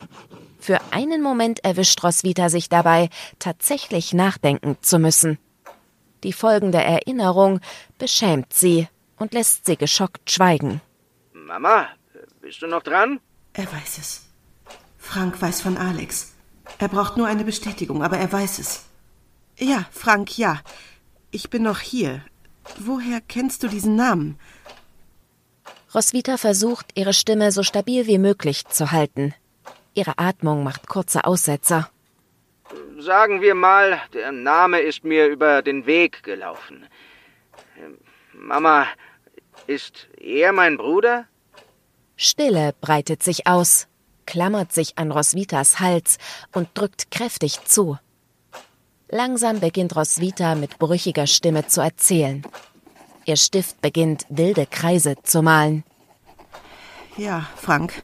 Für 0.59 0.79
einen 0.91 1.21
Moment 1.21 1.63
erwischt 1.63 2.03
Roswitha 2.03 2.49
sich 2.49 2.67
dabei, 2.67 3.09
tatsächlich 3.39 4.13
nachdenken 4.13 4.77
zu 4.81 4.99
müssen. 4.99 5.39
Die 6.23 6.33
folgende 6.33 6.79
Erinnerung 6.79 7.61
beschämt 7.97 8.53
sie 8.53 8.87
und 9.17 9.33
lässt 9.33 9.65
sie 9.65 9.77
geschockt 9.77 10.29
schweigen. 10.29 10.81
Mama, 11.33 11.87
bist 12.41 12.61
du 12.61 12.67
noch 12.67 12.83
dran? 12.83 13.19
Er 13.53 13.71
weiß 13.71 13.97
es. 13.99 14.30
Frank 15.01 15.41
weiß 15.41 15.61
von 15.61 15.77
Alex. 15.77 16.35
Er 16.77 16.87
braucht 16.87 17.17
nur 17.17 17.27
eine 17.27 17.43
Bestätigung, 17.43 18.03
aber 18.03 18.17
er 18.17 18.31
weiß 18.31 18.59
es. 18.59 18.85
Ja, 19.57 19.85
Frank, 19.91 20.37
ja. 20.37 20.61
Ich 21.31 21.49
bin 21.49 21.63
noch 21.63 21.79
hier. 21.79 22.23
Woher 22.77 23.19
kennst 23.19 23.63
du 23.63 23.67
diesen 23.67 23.95
Namen? 23.95 24.39
Roswitha 25.93 26.37
versucht, 26.37 26.91
ihre 26.93 27.13
Stimme 27.13 27.51
so 27.51 27.63
stabil 27.63 28.07
wie 28.07 28.19
möglich 28.19 28.65
zu 28.67 28.91
halten. 28.91 29.33
Ihre 29.93 30.17
Atmung 30.17 30.63
macht 30.63 30.87
kurze 30.87 31.25
Aussetzer. 31.25 31.89
Sagen 32.99 33.41
wir 33.41 33.55
mal, 33.55 33.99
der 34.13 34.31
Name 34.31 34.79
ist 34.79 35.03
mir 35.03 35.27
über 35.27 35.61
den 35.61 35.85
Weg 35.85 36.23
gelaufen. 36.23 36.85
Mama, 38.33 38.87
ist 39.67 40.07
er 40.17 40.53
mein 40.53 40.77
Bruder? 40.77 41.25
Stille 42.15 42.73
breitet 42.79 43.23
sich 43.23 43.47
aus, 43.47 43.87
klammert 44.31 44.71
sich 44.71 44.97
an 44.97 45.11
Roswitas 45.11 45.81
Hals 45.81 46.17
und 46.53 46.69
drückt 46.73 47.11
kräftig 47.11 47.65
zu. 47.65 47.97
Langsam 49.09 49.59
beginnt 49.59 49.93
Roswitha 49.93 50.55
mit 50.55 50.79
brüchiger 50.79 51.27
Stimme 51.27 51.67
zu 51.67 51.81
erzählen. 51.81 52.41
Ihr 53.25 53.35
Stift 53.35 53.81
beginnt 53.81 54.25
wilde 54.29 54.65
Kreise 54.65 55.15
zu 55.23 55.41
malen. 55.41 55.83
Ja, 57.17 57.45
Frank. 57.57 58.03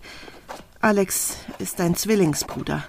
Alex 0.81 1.37
ist 1.59 1.79
dein 1.79 1.95
Zwillingsbruder. 1.95 2.83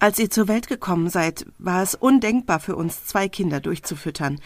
Als 0.00 0.18
ihr 0.18 0.28
zur 0.28 0.48
Welt 0.48 0.66
gekommen 0.66 1.08
seid, 1.08 1.46
war 1.58 1.84
es 1.84 1.94
undenkbar 1.94 2.58
für 2.58 2.74
uns, 2.74 3.06
zwei 3.06 3.28
Kinder 3.28 3.60
durchzufüttern. 3.60 4.40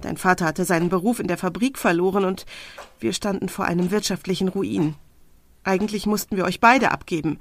Dein 0.00 0.16
Vater 0.16 0.46
hatte 0.46 0.64
seinen 0.64 0.88
Beruf 0.88 1.20
in 1.20 1.28
der 1.28 1.36
Fabrik 1.36 1.76
verloren 1.76 2.24
und 2.24 2.46
wir 3.00 3.12
standen 3.12 3.50
vor 3.50 3.66
einem 3.66 3.90
wirtschaftlichen 3.90 4.48
Ruin. 4.48 4.96
Eigentlich 5.68 6.06
mussten 6.06 6.38
wir 6.38 6.46
euch 6.46 6.60
beide 6.60 6.92
abgeben. 6.92 7.38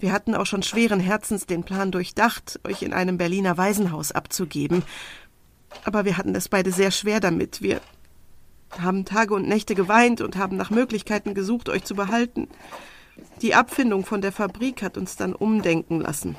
Wir 0.00 0.10
hatten 0.10 0.34
auch 0.34 0.46
schon 0.46 0.64
schweren 0.64 0.98
Herzens 0.98 1.46
den 1.46 1.62
Plan 1.62 1.92
durchdacht, 1.92 2.58
euch 2.64 2.82
in 2.82 2.92
einem 2.92 3.18
Berliner 3.18 3.56
Waisenhaus 3.56 4.10
abzugeben. 4.10 4.82
Aber 5.84 6.04
wir 6.04 6.18
hatten 6.18 6.34
es 6.34 6.48
beide 6.48 6.72
sehr 6.72 6.90
schwer 6.90 7.20
damit. 7.20 7.62
Wir 7.62 7.80
haben 8.80 9.04
Tage 9.04 9.32
und 9.34 9.46
Nächte 9.46 9.76
geweint 9.76 10.20
und 10.20 10.36
haben 10.36 10.56
nach 10.56 10.70
Möglichkeiten 10.70 11.34
gesucht, 11.34 11.68
euch 11.68 11.84
zu 11.84 11.94
behalten. 11.94 12.48
Die 13.42 13.54
Abfindung 13.54 14.04
von 14.04 14.22
der 14.22 14.32
Fabrik 14.32 14.82
hat 14.82 14.98
uns 14.98 15.14
dann 15.14 15.32
umdenken 15.32 16.00
lassen. 16.00 16.34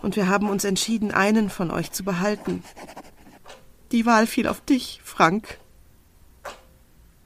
Und 0.00 0.16
wir 0.16 0.28
haben 0.28 0.48
uns 0.48 0.64
entschieden, 0.64 1.10
einen 1.10 1.50
von 1.50 1.70
euch 1.70 1.92
zu 1.92 2.04
behalten. 2.04 2.64
Die 3.92 4.06
Wahl 4.06 4.26
fiel 4.26 4.48
auf 4.48 4.62
dich, 4.62 5.02
Frank. 5.04 5.58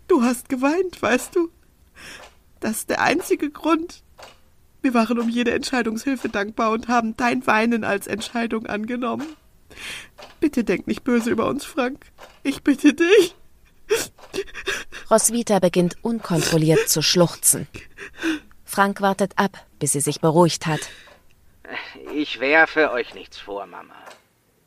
Du 0.09 0.25
hast 0.25 0.49
geweint, 0.49 1.01
weißt 1.01 1.37
du? 1.37 1.51
Das 2.63 2.79
ist 2.79 2.91
der 2.91 3.03
einzige 3.03 3.51
Grund. 3.51 4.05
Wir 4.83 4.95
waren 4.95 5.19
um 5.19 5.29
jede 5.29 5.53
Entscheidungshilfe 5.53 6.29
dankbar 6.29 6.71
und 6.71 6.89
haben 6.89 7.17
dein 7.17 7.47
Weinen 7.47 7.83
als 7.83 8.07
Entscheidung 8.07 8.67
angenommen. 8.67 9.27
Bitte 10.39 10.63
denk 10.63 10.87
nicht 10.87 11.03
böse 11.03 11.31
über 11.31 11.49
uns, 11.49 11.65
Frank. 11.65 12.07
Ich 12.45 12.63
bitte 12.63 12.95
dich. 12.95 13.35
Roswitha 15.11 15.59
beginnt 15.59 15.97
unkontrolliert 16.03 16.89
zu 16.89 17.03
schluchzen. 17.03 17.67
Frank 18.65 19.01
wartet 19.01 19.33
ab, 19.37 19.67
bis 19.81 19.93
sie 19.93 20.01
sich 20.01 20.21
beruhigt 20.21 20.67
hat. 20.67 20.81
Ich 22.15 22.39
werfe 22.39 22.93
euch 22.93 23.13
nichts 23.13 23.39
vor, 23.39 23.67
Mama. 23.67 23.95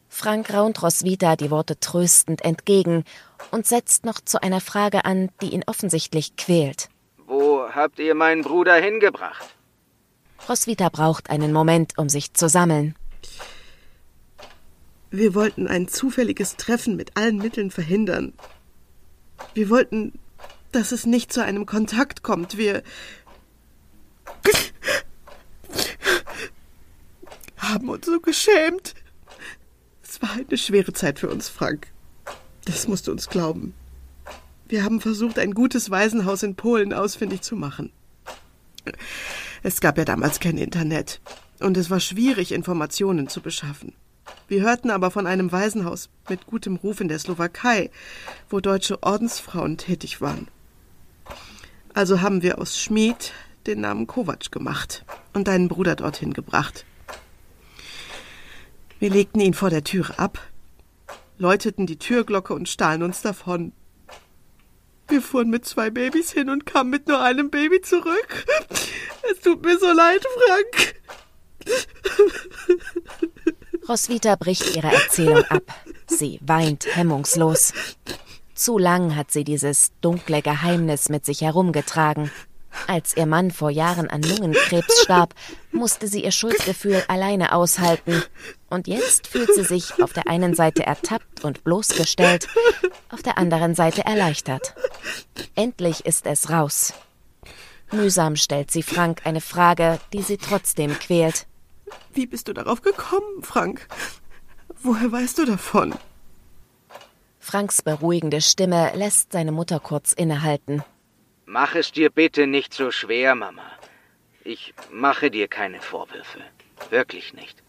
Frank 0.10 0.54
raunt 0.54 0.84
Roswitha 0.84 1.38
die 1.38 1.50
Worte 1.50 1.80
tröstend 1.80 2.44
entgegen 2.44 3.06
und 3.52 3.68
setzt 3.68 4.06
noch 4.06 4.20
zu 4.20 4.42
einer 4.42 4.62
Frage 4.62 5.06
an, 5.06 5.30
die 5.42 5.54
ihn 5.54 5.64
offensichtlich 5.66 6.36
quält. 6.36 6.90
Wo 7.28 7.68
habt 7.70 8.00
ihr 8.00 8.16
meinen 8.16 8.44
Bruder 8.44 8.76
hingebracht? 8.76 9.56
Roswitha 10.48 10.90
braucht 10.90 11.30
einen 11.30 11.52
Moment, 11.52 11.98
um 11.98 12.08
sich 12.08 12.34
zu 12.34 12.48
sammeln. 12.50 12.96
Wir 15.10 15.34
wollten 15.34 15.68
ein 15.68 15.88
zufälliges 15.88 16.56
Treffen 16.56 16.96
mit 16.96 17.18
allen 17.18 17.38
Mitteln 17.38 17.72
verhindern. 17.72 18.34
Wir 19.54 19.70
wollten, 19.70 20.20
dass 20.72 20.92
es 20.92 21.06
nicht 21.06 21.34
zu 21.34 21.44
einem 21.44 21.66
Kontakt 21.66 22.22
kommt. 22.22 22.58
Wir 22.58 22.84
haben 27.58 27.90
uns 27.90 28.06
so 28.06 28.20
geschämt. 28.20 28.94
Es 30.04 30.22
war 30.22 30.32
eine 30.34 30.58
schwere 30.58 30.94
Zeit 30.94 31.20
für 31.20 31.30
uns, 31.30 31.50
Frank. 31.50 31.88
Das 32.66 32.88
musst 32.88 33.08
du 33.08 33.12
uns 33.12 33.30
glauben. 33.30 33.74
Wir 34.68 34.84
haben 34.84 35.00
versucht, 35.00 35.38
ein 35.38 35.54
gutes 35.54 35.92
Waisenhaus 35.92 36.44
in 36.44 36.56
Polen 36.56 36.94
ausfindig 36.94 37.42
zu 37.42 37.56
machen. 37.56 37.92
Es 39.64 39.82
gab 39.82 39.98
ja 39.98 40.06
damals 40.06 40.40
kein 40.40 40.58
Internet 40.58 41.22
und 41.60 41.78
es 41.78 41.90
war 41.90 42.00
schwierig, 42.00 42.52
Informationen 42.52 43.28
zu 43.28 43.42
beschaffen. 43.42 43.94
Wir 44.48 44.62
hörten 44.62 44.90
aber 44.92 45.12
von 45.12 45.28
einem 45.28 45.52
Waisenhaus 45.52 46.10
mit 46.30 46.46
gutem 46.46 46.76
Ruf 46.76 47.00
in 47.00 47.08
der 47.08 47.20
Slowakei, 47.20 47.90
wo 48.50 48.60
deutsche 48.60 49.02
Ordensfrauen 49.04 49.78
tätig 49.78 50.22
waren. 50.22 50.48
Also 51.94 52.22
haben 52.22 52.42
wir 52.42 52.60
aus 52.60 52.80
Schmied 52.80 53.34
den 53.68 53.82
Namen 53.82 54.08
Kovac 54.08 54.52
gemacht 54.52 55.06
und 55.34 55.48
deinen 55.48 55.68
Bruder 55.68 55.96
dorthin 55.96 56.34
gebracht. 56.34 56.86
Wir 59.00 59.10
legten 59.10 59.40
ihn 59.40 59.54
vor 59.54 59.70
der 59.70 59.84
Türe 59.84 60.18
ab, 60.20 60.40
läuteten 61.38 61.86
die 61.86 61.98
Türglocke 61.98 62.54
und 62.54 62.70
stahlen 62.70 63.04
uns 63.04 63.22
davon. 63.22 63.72
Wir 65.08 65.22
fuhren 65.22 65.50
mit 65.50 65.66
zwei 65.66 65.90
Babys 65.90 66.32
hin 66.32 66.50
und 66.50 66.66
kamen 66.66 66.90
mit 66.90 67.08
nur 67.08 67.22
einem 67.22 67.50
Baby 67.50 67.82
zurück. 67.82 68.46
Es 69.32 69.40
tut 69.42 69.64
mir 69.64 69.78
so 69.78 69.92
leid, 69.92 70.26
Frank. 70.46 70.96
Roswitha 73.88 74.36
bricht 74.36 74.76
ihre 74.76 74.92
Erzählung 74.92 75.44
ab. 75.46 75.64
Sie 76.08 76.40
weint 76.42 76.86
hemmungslos. 76.96 77.74
Zu 78.56 78.78
lang 78.78 79.16
hat 79.16 79.32
sie 79.32 79.44
dieses 79.44 79.92
dunkle 80.02 80.42
Geheimnis 80.42 81.10
mit 81.10 81.26
sich 81.26 81.42
herumgetragen. 81.42 82.32
Als 82.88 83.16
ihr 83.16 83.26
Mann 83.26 83.52
vor 83.52 83.70
Jahren 83.70 84.10
an 84.10 84.22
Lungenkrebs 84.22 85.02
starb, 85.02 85.34
musste 85.72 86.08
sie 86.08 86.24
ihr 86.24 86.32
Schuldgefühl 86.32 87.04
alleine 87.08 87.54
aushalten. 87.54 88.24
Und 88.76 88.88
jetzt 88.88 89.28
fühlt 89.28 89.56
sie 89.56 89.64
sich 89.64 90.04
auf 90.04 90.12
der 90.12 90.28
einen 90.28 90.54
Seite 90.54 90.86
ertappt 90.86 91.46
und 91.46 91.64
bloßgestellt, 91.64 92.50
auf 93.10 93.22
der 93.22 93.38
anderen 93.38 93.74
Seite 93.74 94.04
erleichtert. 94.04 94.76
Endlich 95.56 96.06
ist 96.06 96.26
es 96.26 96.50
raus. 96.50 96.94
Mühsam 97.94 98.36
stellt 98.36 98.72
sie 98.72 98.84
Frank 98.84 99.22
eine 99.24 99.40
Frage, 99.40 99.98
die 100.12 100.24
sie 100.24 100.36
trotzdem 100.36 101.00
quält. 101.00 101.48
Wie 102.14 102.26
bist 102.26 102.50
du 102.50 102.54
darauf 102.54 102.82
gekommen, 102.82 103.44
Frank? 103.44 103.88
Woher 104.84 105.10
weißt 105.10 105.38
du 105.38 105.46
davon? 105.46 105.96
Franks 107.40 107.82
beruhigende 107.82 108.42
Stimme 108.42 108.92
lässt 108.94 109.32
seine 109.32 109.54
Mutter 109.54 109.80
kurz 109.80 110.12
innehalten. 110.12 110.84
Mach 111.46 111.76
es 111.76 111.94
dir 111.94 112.10
bitte 112.10 112.46
nicht 112.46 112.74
so 112.74 112.92
schwer, 112.92 113.36
Mama. 113.36 113.72
Ich 114.44 114.74
mache 114.92 115.32
dir 115.32 115.48
keine 115.48 115.80
Vorwürfe. 115.80 116.42
Wirklich 116.90 117.34
nicht. 117.34 117.64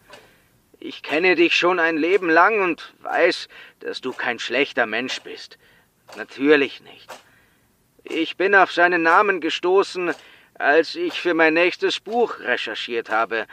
Ich 0.89 1.03
kenne 1.03 1.34
dich 1.34 1.57
schon 1.57 1.80
ein 1.80 1.97
Leben 1.97 2.30
lang 2.30 2.61
und 2.61 2.95
weiß, 3.01 3.49
dass 3.80 4.01
du 4.01 4.12
kein 4.12 4.39
schlechter 4.39 4.87
Mensch 4.87 5.20
bist. 5.20 5.59
Natürlich 6.16 6.80
nicht. 6.80 7.09
Ich 8.05 8.37
bin 8.37 8.55
auf 8.55 8.70
seinen 8.70 9.03
Namen 9.03 9.41
gestoßen, 9.41 10.14
als 10.55 10.95
ich 10.95 11.20
für 11.20 11.34
mein 11.34 11.55
nächstes 11.55 11.99
Buch 11.99 12.39
recherchiert 12.39 13.11
habe. 13.11 13.49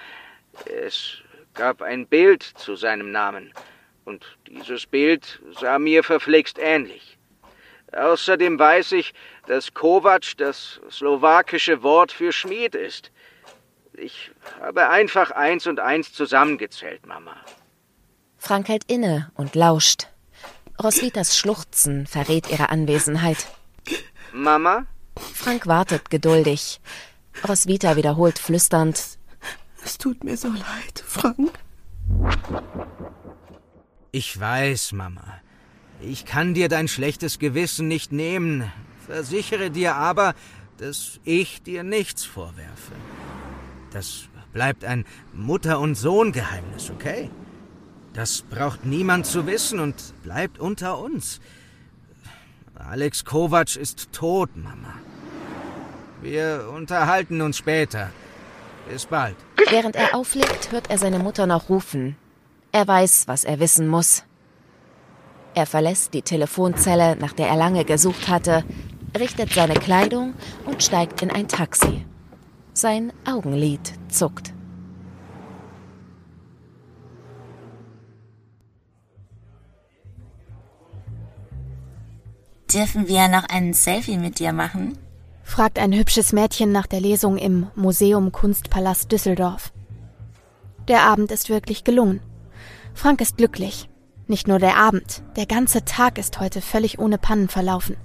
Es 0.66 1.24
gab 1.56 1.82
ein 1.82 2.06
Bild 2.06 2.44
zu 2.44 2.76
seinem 2.76 3.12
Namen, 3.12 3.52
und 4.06 4.24
dieses 4.48 4.86
Bild 4.86 5.42
sah 5.60 5.80
mir 5.80 6.04
verflixt 6.04 6.60
ähnlich. 6.60 7.18
Außerdem 7.94 8.60
weiß 8.60 8.92
ich, 8.92 9.12
dass 9.48 9.74
Kovac 9.74 10.38
das 10.38 10.80
slowakische 10.92 11.82
Wort 11.82 12.12
für 12.12 12.32
Schmied 12.32 12.76
ist. 12.76 13.12
Ich 13.98 14.32
habe 14.60 14.90
einfach 14.90 15.32
eins 15.32 15.68
und 15.68 15.80
eins 15.80 16.14
zusammengezählt, 16.14 17.06
Mama. 17.06 17.36
Frank 18.38 18.68
hält 18.68 18.84
inne 18.92 19.32
und 19.36 19.56
lauscht. 19.56 20.08
Roswitas 20.82 21.38
Schluchzen 21.38 22.08
verrät 22.08 22.50
ihre 22.50 22.70
Anwesenheit. 22.70 23.48
Mama? 24.34 24.86
Frank 25.34 25.68
wartet 25.68 26.10
geduldig. 26.10 26.82
Roswitha 27.48 27.96
wiederholt 27.96 28.40
flüsternd. 28.40 29.18
Es 29.84 29.98
tut 29.98 30.24
mir 30.24 30.38
so 30.38 30.48
leid, 30.50 31.04
Frank. 31.06 31.52
Ich 34.12 34.40
weiß, 34.40 34.94
Mama. 34.94 35.40
Ich 36.02 36.26
kann 36.26 36.54
dir 36.54 36.70
dein 36.70 36.88
schlechtes 36.88 37.40
Gewissen 37.40 37.88
nicht 37.88 38.12
nehmen, 38.12 38.72
versichere 39.06 39.72
dir 39.72 39.96
aber, 39.96 40.36
dass 40.78 41.20
ich 41.24 41.64
dir 41.64 41.84
nichts 41.84 42.26
vorwerfe. 42.26 42.94
Das 43.94 44.28
bleibt 44.52 44.84
ein 44.84 45.06
Mutter- 45.34 45.80
und 45.80 45.96
Sohn-Geheimnis, 45.96 46.90
okay? 46.90 47.30
Das 48.14 48.42
braucht 48.42 48.86
niemand 48.86 49.26
zu 49.26 49.48
wissen 49.48 49.80
und 49.80 49.96
bleibt 50.24 50.60
unter 50.60 51.00
uns. 51.00 51.40
Alex 52.76 53.24
Kovac 53.24 53.76
ist 53.76 54.12
tot, 54.12 54.50
Mama. 54.56 54.94
Wir 56.22 56.70
unterhalten 56.74 57.42
uns 57.42 57.58
später. 57.58 58.10
Bis 58.90 59.06
bald. 59.06 59.36
Während 59.70 59.96
er 59.96 60.16
auflegt, 60.16 60.72
hört 60.72 60.90
er 60.90 60.98
seine 60.98 61.20
Mutter 61.20 61.48
noch 61.48 61.70
rufen. 61.70 62.18
Er 62.72 62.88
weiß, 62.88 63.28
was 63.28 63.44
er 63.44 63.60
wissen 63.60 63.88
muss. 63.88 64.24
Er 65.56 65.66
verlässt 65.66 66.14
die 66.14 66.24
Telefonzelle, 66.24 67.16
nach 67.16 67.34
der 67.34 67.48
er 67.48 67.56
lange 67.56 67.86
gesucht 67.86 68.28
hatte, 68.28 68.64
richtet 69.18 69.54
seine 69.54 69.76
Kleidung 69.76 70.34
und 70.66 70.84
steigt 70.84 71.22
in 71.22 71.30
ein 71.32 71.48
Taxi. 71.48 72.06
Sein 72.76 73.14
Augenlid 73.24 73.94
zuckt. 74.10 74.52
Dürfen 82.74 83.08
wir 83.08 83.28
noch 83.28 83.44
ein 83.48 83.74
Selfie 83.74 84.18
mit 84.18 84.40
dir 84.40 84.54
machen? 84.54 84.98
fragt 85.44 85.78
ein 85.78 85.94
hübsches 85.94 86.34
Mädchen 86.34 86.72
nach 86.72 86.88
der 86.88 87.00
Lesung 87.00 87.38
im 87.38 87.68
Museum 87.76 88.32
Kunstpalast 88.32 89.12
Düsseldorf. 89.12 89.72
Der 90.88 91.04
Abend 91.04 91.32
ist 91.32 91.50
wirklich 91.50 91.84
gelungen. 91.84 92.22
Frank 92.96 93.22
ist 93.22 93.38
glücklich. 93.38 93.88
Nicht 94.26 94.48
nur 94.48 94.58
der 94.58 94.78
Abend, 94.78 95.22
der 95.36 95.46
ganze 95.46 95.86
Tag 95.86 96.18
ist 96.18 96.40
heute 96.40 96.60
völlig 96.60 96.98
ohne 96.98 97.20
Pannen 97.20 97.50
verlaufen. 97.50 97.98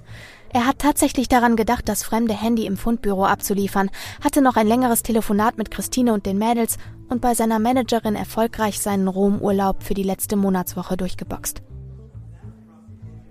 Er 0.51 0.67
hat 0.67 0.79
tatsächlich 0.79 1.29
daran 1.29 1.57
gedacht, 1.57 1.89
das 1.89 2.03
fremde 2.03 2.35
Handy 2.35 2.67
im 2.67 2.77
Fundbüro 2.77 3.27
abzuliefern, 3.27 3.91
hatte 4.25 4.41
noch 4.41 4.57
ein 4.57 4.67
längeres 4.67 5.03
Telefonat 5.03 5.59
mit 5.59 5.71
Christine 5.71 6.15
und 6.15 6.25
den 6.25 6.39
Mädels 6.39 6.79
und 7.09 7.21
bei 7.21 7.35
seiner 7.35 7.59
Managerin 7.59 8.15
erfolgreich 8.15 8.81
seinen 8.81 9.09
Romurlaub 9.09 9.83
für 9.83 9.95
die 9.95 10.03
letzte 10.03 10.37
Monatswoche 10.37 10.97
durchgeboxt. 10.97 11.63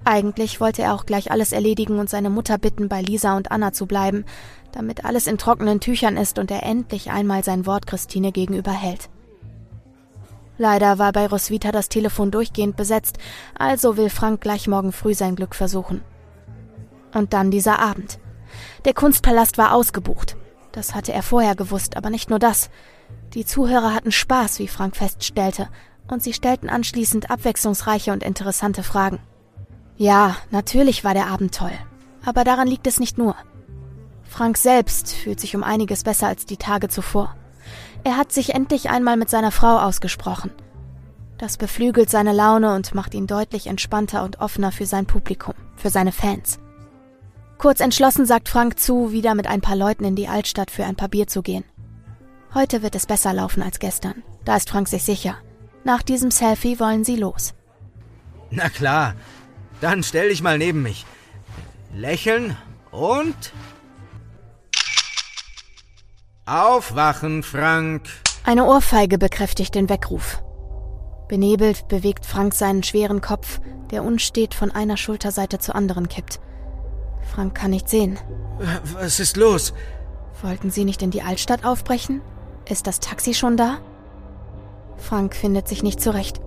Eigentlich 0.05 0.61
wollte 0.61 0.84
er 0.84 0.93
auch 0.93 1.05
gleich 1.05 1.32
alles 1.32 1.51
erledigen 1.51 1.99
und 1.99 2.09
seine 2.09 2.30
Mutter 2.30 2.57
bitten, 2.57 2.88
bei 2.88 3.01
Lisa 3.01 3.36
und 3.36 3.51
Anna 3.51 3.74
zu 3.74 3.88
bleiben, 3.88 4.24
damit 4.72 5.03
alles 5.03 5.28
in 5.28 5.38
trockenen 5.38 5.80
Tüchern 5.80 6.18
ist 6.18 6.39
und 6.39 6.49
er 6.49 6.63
endlich 6.63 7.11
einmal 7.11 7.43
sein 7.43 7.65
Wort 7.65 7.88
Christine 7.88 8.32
gegenüber 8.32 8.72
hält. 8.72 9.09
Leider 10.57 10.97
war 10.97 11.11
bei 11.11 11.28
Roswitha 11.28 11.72
das 11.72 11.89
Telefon 11.89 12.32
durchgehend 12.32 12.78
besetzt, 12.78 13.18
also 13.57 13.97
will 13.97 14.09
Frank 14.09 14.39
gleich 14.39 14.68
morgen 14.68 14.91
früh 14.91 15.13
sein 15.13 15.36
Glück 15.36 15.55
versuchen. 15.55 16.01
Und 17.14 17.34
dann 17.34 17.51
dieser 17.51 17.80
Abend. 17.80 18.20
Der 18.86 18.93
Kunstpalast 18.93 19.58
war 19.58 19.74
ausgebucht. 19.74 20.36
Das 20.72 20.93
hatte 20.93 21.14
er 21.14 21.24
vorher 21.24 21.55
gewusst, 21.55 21.97
aber 21.97 22.10
nicht 22.10 22.30
nur 22.30 22.39
das. 22.39 22.70
Die 23.34 23.45
Zuhörer 23.45 23.93
hatten 23.93 24.12
Spaß, 24.12 24.60
wie 24.60 24.68
Frank 24.68 24.95
feststellte, 24.95 25.70
und 26.08 26.24
sie 26.24 26.34
stellten 26.34 26.70
anschließend 26.70 27.30
abwechslungsreiche 27.30 28.12
und 28.12 28.24
interessante 28.24 28.84
Fragen. 28.84 29.20
Ja, 29.97 30.36
natürlich 30.51 31.03
war 31.03 31.14
der 31.14 31.28
Abend 31.28 31.55
toll. 31.55 31.74
Aber 32.24 32.43
daran 32.43 32.68
liegt 32.68 32.88
es 32.88 32.99
nicht 32.99 33.18
nur. 33.18 33.36
Frank 34.24 34.58
selbst 34.58 35.14
fühlt 35.14 35.39
sich 35.39 35.55
um 35.55 35.64
einiges 35.64 36.03
besser 36.03 36.28
als 36.28 36.45
die 36.45 36.58
Tage 36.58 36.89
zuvor. 36.89 37.36
Er 38.03 38.18
hat 38.18 38.32
sich 38.32 38.53
endlich 38.53 38.89
einmal 38.89 39.18
mit 39.18 39.30
seiner 39.30 39.51
Frau 39.51 39.80
ausgesprochen. 39.80 40.51
Das 41.38 41.58
beflügelt 41.58 42.10
seine 42.10 42.34
Laune 42.34 42.76
und 42.76 42.95
macht 42.95 43.14
ihn 43.14 43.28
deutlich 43.28 43.68
entspannter 43.68 44.24
und 44.24 44.39
offener 44.39 44.72
für 44.72 44.86
sein 44.86 45.05
Publikum, 45.05 45.53
für 45.76 45.89
seine 45.89 46.12
Fans. 46.12 46.60
Kurz 47.58 47.80
entschlossen 47.80 48.28
sagt 48.28 48.49
Frank 48.49 48.80
zu, 48.80 49.12
wieder 49.12 49.34
mit 49.34 49.47
ein 49.47 49.62
paar 49.62 49.76
Leuten 49.76 50.05
in 50.05 50.16
die 50.16 50.28
Altstadt 50.28 50.70
für 50.70 50.86
ein 50.86 50.95
paar 50.95 51.08
Bier 51.08 51.28
zu 51.28 51.41
gehen. 51.41 51.64
Heute 52.53 52.84
wird 52.84 52.93
es 52.93 53.08
besser 53.08 53.34
laufen 53.34 53.64
als 53.64 53.80
gestern. 53.80 54.22
Da 54.45 54.55
ist 54.55 54.70
Frank 54.70 54.88
sich 54.88 55.03
sicher. 55.03 55.38
Nach 55.84 56.03
diesem 56.03 56.30
Selfie 56.30 56.80
wollen 56.80 57.03
sie 57.03 57.16
los. 57.16 57.53
Na 58.51 58.70
klar, 58.70 59.16
dann 59.82 60.03
stell 60.03 60.30
dich 60.30 60.43
mal 60.43 60.58
neben 60.58 60.84
mich. 60.84 61.05
Lächeln 61.95 62.55
und. 62.91 63.53
Aufwachen, 66.45 67.41
Frank. 67.41 68.08
Eine 68.45 68.66
Ohrfeige 68.66 69.18
bekräftigt 69.18 69.74
den 69.76 69.89
Weckruf. 69.89 70.41
Benebelt 71.28 71.88
bewegt 71.88 72.26
Frank 72.26 72.53
seinen 72.53 72.84
schweren 72.84 73.20
Kopf, 73.20 73.60
der 73.91 74.03
unstet 74.03 74.53
von 74.53 74.72
einer 74.72 74.95
Schulterseite 74.95 75.60
zur 75.60 75.76
anderen 75.76 76.08
kippt. 76.08 76.39
Frank 77.34 77.55
kann 77.55 77.71
nicht 77.71 77.89
sehen. 77.89 78.17
Was 78.93 79.19
ist 79.19 79.38
los? 79.38 79.73
Wollten 80.41 80.71
Sie 80.71 80.86
nicht 80.86 81.01
in 81.01 81.11
die 81.11 81.21
Altstadt 81.21 81.65
aufbrechen? 81.65 82.21
Ist 82.69 82.88
das 82.88 82.99
Taxi 82.99 83.34
schon 83.34 83.57
da? 83.57 83.78
Frank 84.97 85.36
findet 85.36 85.67
sich 85.67 85.84
nicht 85.84 86.01
zurecht. 86.01 86.41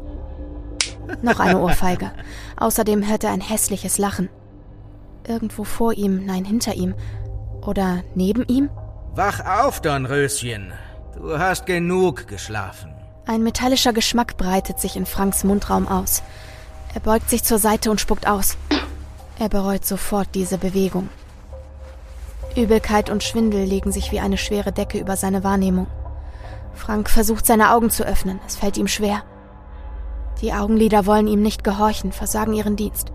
Noch 1.22 1.40
eine 1.40 1.58
Ohrfeige. 1.58 2.10
Außerdem 2.56 3.06
hört 3.06 3.24
er 3.24 3.30
ein 3.30 3.40
hässliches 3.40 3.98
Lachen. 3.98 4.28
Irgendwo 5.26 5.64
vor 5.64 5.92
ihm, 5.92 6.24
nein, 6.26 6.44
hinter 6.44 6.74
ihm. 6.74 6.94
Oder 7.66 8.02
neben 8.14 8.44
ihm? 8.46 8.70
Wach 9.14 9.44
auf, 9.44 9.80
Dornröschen. 9.80 10.72
Du 11.16 11.38
hast 11.38 11.66
genug 11.66 12.26
geschlafen. 12.28 12.94
Ein 13.26 13.42
metallischer 13.42 13.92
Geschmack 13.92 14.36
breitet 14.36 14.80
sich 14.80 14.96
in 14.96 15.06
Franks 15.06 15.44
Mundraum 15.44 15.86
aus. 15.88 16.22
Er 16.94 17.00
beugt 17.00 17.30
sich 17.30 17.44
zur 17.44 17.58
Seite 17.58 17.90
und 17.90 18.00
spuckt 18.00 18.26
aus. 18.26 18.56
Er 19.40 19.48
bereut 19.48 19.86
sofort 19.86 20.28
diese 20.34 20.58
Bewegung. 20.58 21.08
Übelkeit 22.54 23.08
und 23.08 23.22
Schwindel 23.22 23.64
legen 23.64 23.90
sich 23.90 24.12
wie 24.12 24.20
eine 24.20 24.36
schwere 24.36 24.70
Decke 24.70 24.98
über 24.98 25.16
seine 25.16 25.42
Wahrnehmung. 25.42 25.86
Frank 26.74 27.08
versucht 27.08 27.46
seine 27.46 27.72
Augen 27.72 27.88
zu 27.88 28.04
öffnen. 28.04 28.38
Es 28.46 28.56
fällt 28.56 28.76
ihm 28.76 28.86
schwer. 28.86 29.22
Die 30.42 30.52
Augenlider 30.52 31.06
wollen 31.06 31.26
ihm 31.26 31.40
nicht 31.40 31.64
gehorchen, 31.64 32.12
versagen 32.12 32.52
ihren 32.52 32.76
Dienst. 32.76 33.12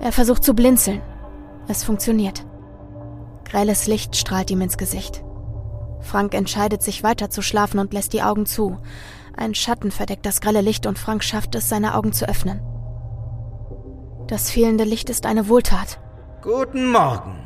Er 0.00 0.10
versucht 0.10 0.42
zu 0.42 0.54
blinzeln. 0.54 1.02
Es 1.68 1.84
funktioniert. 1.84 2.46
Grelles 3.44 3.86
Licht 3.86 4.16
strahlt 4.16 4.50
ihm 4.50 4.62
ins 4.62 4.78
Gesicht. 4.78 5.22
Frank 6.00 6.32
entscheidet 6.32 6.82
sich 6.82 7.02
weiter 7.02 7.28
zu 7.28 7.42
schlafen 7.42 7.78
und 7.78 7.92
lässt 7.92 8.14
die 8.14 8.22
Augen 8.22 8.46
zu. 8.46 8.78
Ein 9.36 9.54
Schatten 9.54 9.90
verdeckt 9.90 10.24
das 10.24 10.40
grelle 10.40 10.62
Licht 10.62 10.86
und 10.86 10.98
Frank 10.98 11.24
schafft 11.24 11.54
es, 11.56 11.68
seine 11.68 11.94
Augen 11.94 12.14
zu 12.14 12.26
öffnen. 12.26 12.69
Das 14.30 14.48
fehlende 14.48 14.84
Licht 14.84 15.10
ist 15.10 15.26
eine 15.26 15.48
Wohltat. 15.48 15.98
Guten 16.40 16.92
Morgen. 16.92 17.36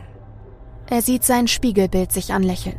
Er 0.90 1.00
sieht 1.00 1.24
sein 1.24 1.48
Spiegelbild 1.48 2.12
sich 2.12 2.34
anlächeln. 2.34 2.78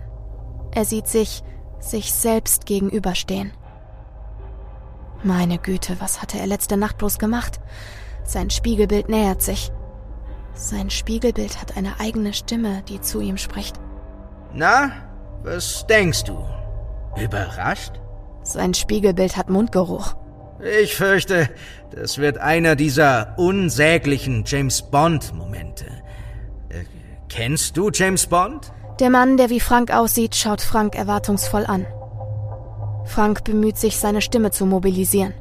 Er 0.75 0.85
sieht 0.85 1.07
sich 1.07 1.43
sich 1.79 2.13
selbst 2.13 2.67
gegenüberstehen. 2.67 3.51
Meine 5.23 5.57
Güte, 5.57 5.95
was 5.99 6.21
hatte 6.21 6.37
er 6.37 6.45
letzte 6.45 6.77
Nacht 6.77 6.99
bloß 6.99 7.17
gemacht? 7.17 7.59
Sein 8.23 8.51
Spiegelbild 8.51 9.09
nähert 9.09 9.41
sich. 9.41 9.71
Sein 10.53 10.91
Spiegelbild 10.91 11.59
hat 11.59 11.75
eine 11.75 11.99
eigene 11.99 12.33
Stimme, 12.33 12.83
die 12.83 13.01
zu 13.01 13.21
ihm 13.21 13.37
spricht. 13.37 13.79
Na, 14.53 14.91
was 15.41 15.87
denkst 15.87 16.25
du? 16.25 16.45
Überrascht? 17.19 17.99
Sein 18.43 18.75
Spiegelbild 18.75 19.35
hat 19.35 19.49
Mundgeruch. 19.49 20.15
Ich 20.65 20.95
fürchte, 20.95 21.47
das 21.91 22.17
wird 22.17 22.39
einer 22.39 22.75
dieser 22.75 23.37
unsäglichen 23.37 24.43
James 24.47 24.81
Bond-Momente. 24.81 25.85
Äh, 26.69 26.85
kennst 27.29 27.77
du 27.77 27.91
James 27.93 28.25
Bond? 28.25 28.71
Der 28.99 29.11
Mann, 29.11 29.37
der 29.37 29.51
wie 29.51 29.59
Frank 29.59 29.91
aussieht, 29.91 30.35
schaut 30.35 30.61
Frank 30.61 30.95
erwartungsvoll 30.95 31.65
an. 31.67 31.85
Frank 33.05 33.43
bemüht 33.43 33.77
sich, 33.77 33.97
seine 33.97 34.21
Stimme 34.21 34.49
zu 34.49 34.65
mobilisieren. 34.65 35.35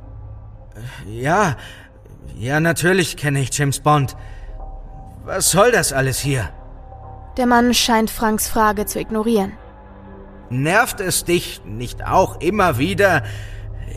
Ja, 1.07 1.57
ja, 2.37 2.61
natürlich 2.61 3.17
kenne 3.17 3.41
ich 3.41 3.57
James 3.57 3.81
Bond. 3.81 4.17
Was 5.25 5.51
soll 5.51 5.73
das 5.73 5.95
alles 5.95 6.19
hier? 6.19 6.51
Der 7.39 7.47
Mann 7.47 7.73
scheint 7.73 8.11
Franks 8.11 8.47
Frage 8.47 8.85
zu 8.85 9.01
ignorieren. 9.01 9.53
Nervt 10.51 11.01
es 11.01 11.25
dich 11.25 11.63
nicht 11.65 12.07
auch 12.07 12.41
immer 12.41 12.77
wieder, 12.79 13.23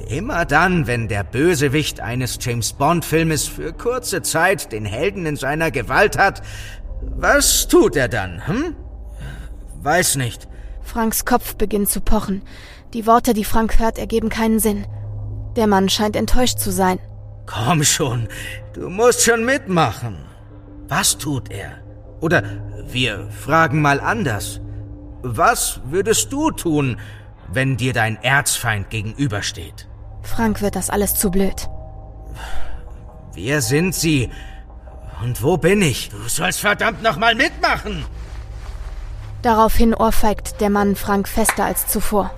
immer 0.10 0.46
dann, 0.46 0.88
wenn 0.88 1.08
der 1.08 1.24
Bösewicht 1.24 2.00
eines 2.00 2.38
James 2.42 2.74
Bond-Filmes 2.74 3.48
für 3.48 3.74
kurze 3.74 4.22
Zeit 4.22 4.72
den 4.72 4.86
Helden 4.86 5.26
in 5.26 5.36
seiner 5.36 5.72
Gewalt 5.72 6.18
hat? 6.18 6.42
Was 7.02 7.68
tut 7.68 7.96
er 7.96 8.08
dann, 8.08 8.46
hm? 8.48 8.76
Weiß 9.82 10.16
nicht. 10.16 10.48
Franks 10.82 11.26
Kopf 11.26 11.56
beginnt 11.56 11.90
zu 11.90 12.02
pochen. 12.02 12.42
Die 12.94 13.06
Worte, 13.06 13.34
die 13.34 13.44
Frank 13.44 13.80
hört, 13.80 13.98
ergeben 13.98 14.30
keinen 14.30 14.60
Sinn. 14.60 14.86
Der 15.56 15.68
Mann 15.68 15.90
scheint 15.90 16.16
enttäuscht 16.16 16.60
zu 16.60 16.72
sein. 16.72 17.00
Komm 17.46 17.84
schon, 17.84 18.28
du 18.74 18.90
musst 18.90 19.24
schon 19.24 19.46
mitmachen. 19.46 20.18
Was 20.88 21.18
tut 21.18 21.52
er? 21.52 21.72
Oder 22.22 22.44
wir 22.88 23.30
fragen 23.32 23.82
mal 23.82 24.00
anders. 24.00 24.62
Was 25.22 25.82
würdest 25.86 26.32
du 26.32 26.52
tun, 26.52 26.98
wenn 27.52 27.78
dir 27.78 27.94
dein 27.94 28.22
Erzfeind 28.22 28.90
gegenübersteht? 28.90 29.88
Frank 30.28 30.62
wird 30.62 30.76
das 30.76 30.90
alles 30.90 31.16
zu 31.16 31.32
blöd. 31.32 31.70
Wer 33.34 33.62
sind 33.62 33.96
sie? 33.96 34.30
Und 35.24 35.42
wo 35.42 35.58
bin 35.58 35.82
ich? 35.82 36.10
Du 36.10 36.18
sollst 36.28 36.60
verdammt 36.60 37.02
nochmal 37.02 37.34
mitmachen! 37.34 38.06
Daraufhin 39.42 39.94
ohrfeigt 39.94 40.60
der 40.62 40.70
Mann 40.70 40.96
Frank 40.96 41.28
fester 41.28 41.66
als 41.66 41.88
zuvor. 41.88 42.32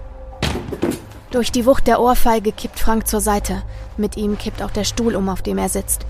Durch 1.32 1.52
die 1.52 1.66
Wucht 1.66 1.88
der 1.88 2.00
Ohrfeige 2.00 2.52
kippt 2.52 2.80
Frank 2.80 3.08
zur 3.08 3.22
Seite. 3.22 3.64
Mit 3.98 4.18
ihm 4.18 4.38
kippt 4.38 4.62
auch 4.62 4.72
der 4.72 4.84
Stuhl 4.84 5.16
um, 5.16 5.30
auf 5.30 5.42
dem 5.42 5.58
er 5.58 5.70
sitzt. 5.70 6.06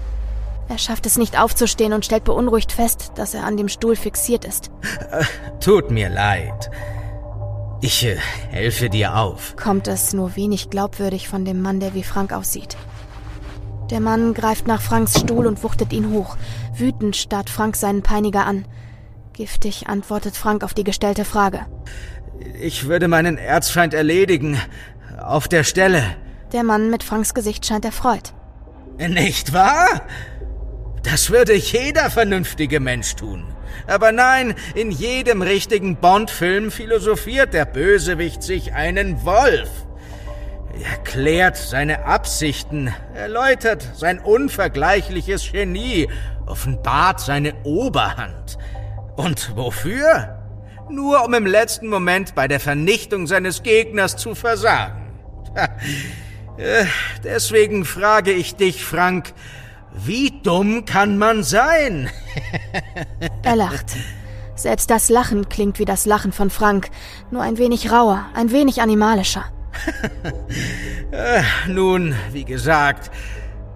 Er 0.69 0.77
schafft 0.77 1.05
es 1.05 1.17
nicht 1.17 1.39
aufzustehen 1.39 1.93
und 1.93 2.05
stellt 2.05 2.23
beunruhigt 2.23 2.71
fest, 2.71 3.13
dass 3.15 3.34
er 3.34 3.43
an 3.43 3.57
dem 3.57 3.69
Stuhl 3.69 3.95
fixiert 3.95 4.45
ist. 4.45 4.69
Äh, 5.11 5.23
tut 5.59 5.89
mir 5.89 6.09
leid. 6.09 6.69
Ich 7.82 8.05
äh, 8.05 8.17
helfe 8.49 8.89
dir 8.89 9.15
auf. 9.15 9.55
Kommt 9.55 9.88
es 9.88 10.13
nur 10.13 10.36
wenig 10.36 10.69
glaubwürdig 10.69 11.30
von 11.30 11.45
dem 11.45 11.61
Mann, 11.61 11.80
der 11.80 11.93
wie 11.93 12.03
Frank 12.03 12.34
aussieht. 12.34 12.75
Der 13.89 13.99
Mann 13.99 14.34
greift 14.34 14.67
nach 14.67 14.82
Franks 14.82 15.19
Stuhl 15.19 15.47
und 15.47 15.63
wuchtet 15.63 15.93
ihn 15.93 16.11
hoch. 16.11 16.38
Wütend 16.75 17.15
starrt 17.15 17.49
Frank 17.49 17.75
seinen 17.75 18.03
Peiniger 18.03 18.45
an. 18.45 18.65
Giftig 19.34 19.88
antwortet 19.88 20.36
Frank 20.36 20.63
auf 20.63 20.73
die 20.73 20.84
gestellte 20.84 21.25
Frage. 21.25 21.65
Ich 22.61 22.88
würde 22.88 23.07
meinen 23.07 23.38
Erzfeind 23.38 23.93
erledigen. 23.93 24.59
Auf 25.21 25.47
der 25.47 25.63
Stelle. 25.63 26.03
Der 26.51 26.63
Mann 26.63 26.89
mit 26.89 27.03
Franks 27.03 27.34
Gesicht 27.34 27.65
scheint 27.65 27.86
erfreut. 27.86 28.34
Nicht 28.97 29.53
wahr? 29.53 30.01
Das 31.03 31.30
würde 31.30 31.55
jeder 31.55 32.09
vernünftige 32.09 32.80
Mensch 32.80 33.15
tun. 33.15 33.45
Aber 33.88 34.11
nein, 34.11 34.55
in 34.75 34.91
jedem 34.91 35.41
richtigen 35.41 35.95
Bond-Film 35.95 36.71
philosophiert 36.71 37.53
der 37.53 37.65
Bösewicht 37.65 38.43
sich 38.43 38.73
einen 38.73 39.25
Wolf. 39.25 39.69
Er 40.73 40.97
klärt 41.03 41.57
seine 41.57 42.05
Absichten, 42.05 42.93
erläutert 43.13 43.88
sein 43.95 44.19
unvergleichliches 44.19 45.51
Genie, 45.51 46.07
offenbart 46.45 47.19
seine 47.19 47.53
Oberhand. 47.63 48.57
Und 49.15 49.55
wofür? 49.55 50.38
Nur 50.89 51.25
um 51.25 51.34
im 51.34 51.45
letzten 51.45 51.88
Moment 51.88 52.34
bei 52.34 52.47
der 52.47 52.59
Vernichtung 52.59 53.27
seines 53.27 53.63
Gegners 53.63 54.15
zu 54.15 54.36
versagen. 54.36 55.09
Äh, 56.57 56.86
deswegen 57.23 57.86
frage 57.86 58.32
ich 58.32 58.55
dich, 58.55 58.84
Frank, 58.84 59.34
wie 59.93 60.31
dumm 60.43 60.85
kann 60.85 61.17
man 61.17 61.43
sein? 61.43 62.09
er 63.43 63.55
lacht. 63.55 63.95
Selbst 64.55 64.89
das 64.89 65.09
Lachen 65.09 65.47
klingt 65.47 65.79
wie 65.79 65.85
das 65.85 66.05
Lachen 66.05 66.31
von 66.33 66.49
Frank, 66.49 66.89
nur 67.31 67.41
ein 67.41 67.57
wenig 67.57 67.91
rauer, 67.91 68.25
ein 68.33 68.51
wenig 68.51 68.81
animalischer. 68.81 69.45
äh, 71.11 71.43
nun, 71.67 72.15
wie 72.33 72.43
gesagt, 72.43 73.09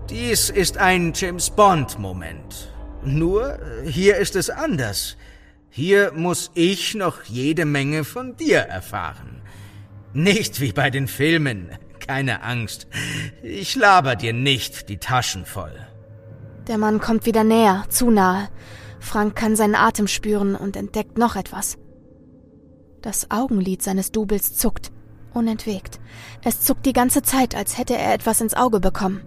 dies 0.09 0.49
ist 0.49 0.77
ein 0.77 1.13
James 1.15 1.49
Bond-Moment. 1.49 2.73
Nur, 3.05 3.59
hier 3.85 4.17
ist 4.17 4.35
es 4.35 4.49
anders. 4.49 5.17
Hier 5.69 6.11
muss 6.13 6.51
ich 6.53 6.95
noch 6.95 7.23
jede 7.23 7.65
Menge 7.65 8.03
von 8.03 8.35
dir 8.35 8.59
erfahren. 8.59 9.41
Nicht 10.13 10.59
wie 10.59 10.71
bei 10.71 10.89
den 10.89 11.07
Filmen. 11.07 11.71
Keine 11.99 12.43
Angst. 12.43 12.87
Ich 13.41 13.75
laber 13.75 14.15
dir 14.15 14.33
nicht 14.33 14.89
die 14.89 14.97
Taschen 14.97 15.45
voll. 15.45 15.73
Der 16.67 16.77
Mann 16.77 16.99
kommt 16.99 17.25
wieder 17.25 17.43
näher, 17.43 17.83
zu 17.89 18.09
nahe. 18.09 18.47
Frank 18.99 19.35
kann 19.35 19.55
seinen 19.55 19.75
Atem 19.75 20.07
spüren 20.07 20.55
und 20.55 20.77
entdeckt 20.77 21.17
noch 21.17 21.35
etwas. 21.35 21.77
Das 23.01 23.31
Augenlid 23.31 23.81
seines 23.81 24.13
Doubles 24.13 24.55
zuckt, 24.55 24.91
unentwegt. 25.33 25.99
Es 26.41 26.61
zuckt 26.61 26.85
die 26.85 26.93
ganze 26.93 27.21
Zeit, 27.21 27.53
als 27.53 27.77
hätte 27.77 27.97
er 27.97 28.13
etwas 28.13 28.39
ins 28.39 28.53
Auge 28.53 28.79
bekommen. 28.79 29.21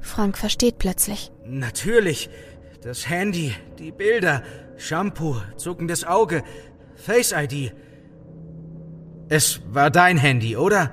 Frank 0.00 0.36
versteht 0.36 0.78
plötzlich. 0.78 1.30
Natürlich. 1.44 2.28
Das 2.82 3.08
Handy, 3.08 3.54
die 3.78 3.92
Bilder, 3.92 4.42
Shampoo, 4.76 5.36
zuckendes 5.56 6.04
Auge, 6.04 6.42
Face 6.96 7.32
ID. 7.32 7.72
Es 9.28 9.60
war 9.70 9.90
dein 9.90 10.18
Handy, 10.18 10.56
oder? 10.56 10.92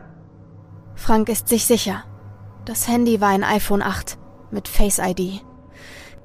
Frank 0.95 1.29
ist 1.29 1.47
sich 1.47 1.65
sicher. 1.65 2.03
Das 2.65 2.88
Handy 2.88 3.19
war 3.19 3.29
ein 3.29 3.43
iPhone 3.43 3.81
8 3.81 4.17
mit 4.54 4.68
Face 4.68 4.99
ID. 4.99 5.43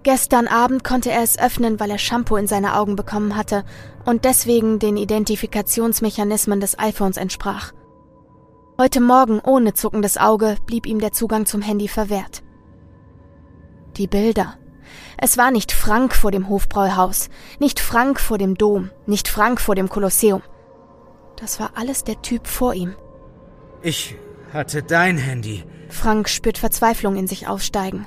Gestern 0.04 0.46
Abend 0.46 0.84
konnte 0.84 1.10
er 1.10 1.22
es 1.22 1.38
öffnen, 1.38 1.80
weil 1.80 1.90
er 1.90 1.98
Shampoo 1.98 2.36
in 2.36 2.46
seine 2.46 2.76
Augen 2.76 2.96
bekommen 2.96 3.36
hatte 3.36 3.64
und 4.04 4.24
deswegen 4.24 4.78
den 4.78 4.96
Identifikationsmechanismen 4.96 6.60
des 6.60 6.78
iPhones 6.78 7.16
entsprach. 7.16 7.72
Heute 8.78 9.00
Morgen 9.00 9.40
ohne 9.40 9.74
zuckendes 9.74 10.16
Auge 10.16 10.56
blieb 10.64 10.86
ihm 10.86 11.00
der 11.00 11.12
Zugang 11.12 11.46
zum 11.46 11.62
Handy 11.62 11.88
verwehrt. 11.88 12.44
Die 13.96 14.06
Bilder. 14.06 14.54
Es 15.16 15.36
war 15.36 15.50
nicht 15.50 15.72
Frank 15.72 16.14
vor 16.14 16.30
dem 16.30 16.48
Hofbräuhaus, 16.48 17.28
nicht 17.58 17.80
Frank 17.80 18.20
vor 18.20 18.38
dem 18.38 18.54
Dom, 18.54 18.90
nicht 19.06 19.26
Frank 19.26 19.60
vor 19.60 19.74
dem 19.74 19.88
Kolosseum. 19.88 20.42
Das 21.34 21.58
war 21.58 21.72
alles 21.74 22.04
der 22.04 22.22
Typ 22.22 22.46
vor 22.46 22.72
ihm. 22.72 22.94
Ich 23.82 24.14
hatte 24.52 24.82
dein 24.82 25.18
Handy. 25.18 25.64
Frank 25.88 26.28
spürt 26.28 26.58
Verzweiflung 26.58 27.16
in 27.16 27.26
sich 27.26 27.48
aufsteigen. 27.48 28.06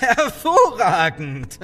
Hervorragend! 0.00 1.58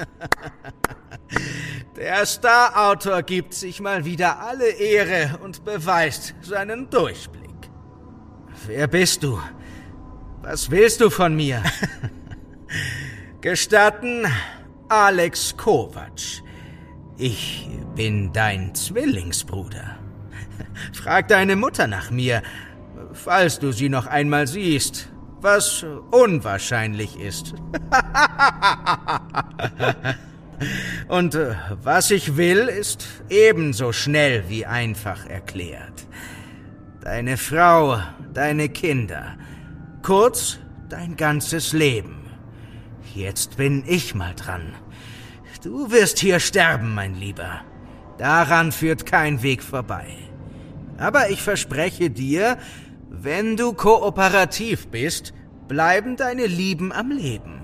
Der 1.97 2.25
Star-Autor 2.27 3.23
gibt 3.23 3.55
sich 3.55 3.81
mal 3.81 4.05
wieder 4.05 4.41
alle 4.41 4.69
Ehre 4.71 5.39
und 5.43 5.65
beweist 5.65 6.35
seinen 6.43 6.89
Durchblick. 6.91 7.71
Wer 8.67 8.87
bist 8.87 9.23
du? 9.23 9.41
Was 10.43 10.71
willst 10.71 11.01
du 11.01 11.11
von 11.11 11.35
mir? 11.35 11.63
Gestatten, 13.41 14.27
Alex 14.89 15.57
Kovac. 15.57 16.43
Ich 17.17 17.69
bin 17.95 18.33
dein 18.33 18.75
Zwillingsbruder. 18.75 19.99
Frag 20.93 21.29
deine 21.29 21.57
Mutter 21.57 21.87
nach 21.87 22.11
mir, 22.11 22.43
falls 23.13 23.59
du 23.59 23.73
sie 23.73 23.89
noch 23.89 24.07
einmal 24.07 24.47
siehst, 24.47 25.09
was 25.41 25.87
unwahrscheinlich 26.11 27.19
ist. 27.19 27.55
Und 31.09 31.35
äh, 31.35 31.55
was 31.83 32.11
ich 32.11 32.37
will, 32.37 32.69
ist 32.69 33.07
ebenso 33.31 33.93
schnell 33.93 34.49
wie 34.49 34.67
einfach 34.67 35.27
erklärt. 35.27 36.07
Deine 37.01 37.37
Frau, 37.37 38.01
deine 38.35 38.69
Kinder, 38.69 39.37
kurz 40.03 40.59
dein 40.89 41.17
ganzes 41.17 41.73
Leben. 41.73 42.17
Jetzt 43.15 43.57
bin 43.57 43.85
ich 43.87 44.15
mal 44.15 44.35
dran. 44.35 44.75
Du 45.63 45.91
wirst 45.91 46.19
hier 46.19 46.41
sterben, 46.41 46.95
mein 46.95 47.15
Lieber. 47.15 47.63
Daran 48.19 48.73
führt 48.73 49.07
kein 49.07 49.43
Weg 49.43 49.63
vorbei. 49.63 50.09
Aber 50.99 51.31
ich 51.31 51.41
verspreche 51.41 52.11
dir, 52.11 52.59
wenn 53.09 53.57
du 53.57 53.73
kooperativ 53.73 54.89
bist, 54.89 55.33
bleiben 55.67 56.17
deine 56.17 56.47
Lieben 56.47 56.93
am 56.93 57.11
Leben. 57.11 57.61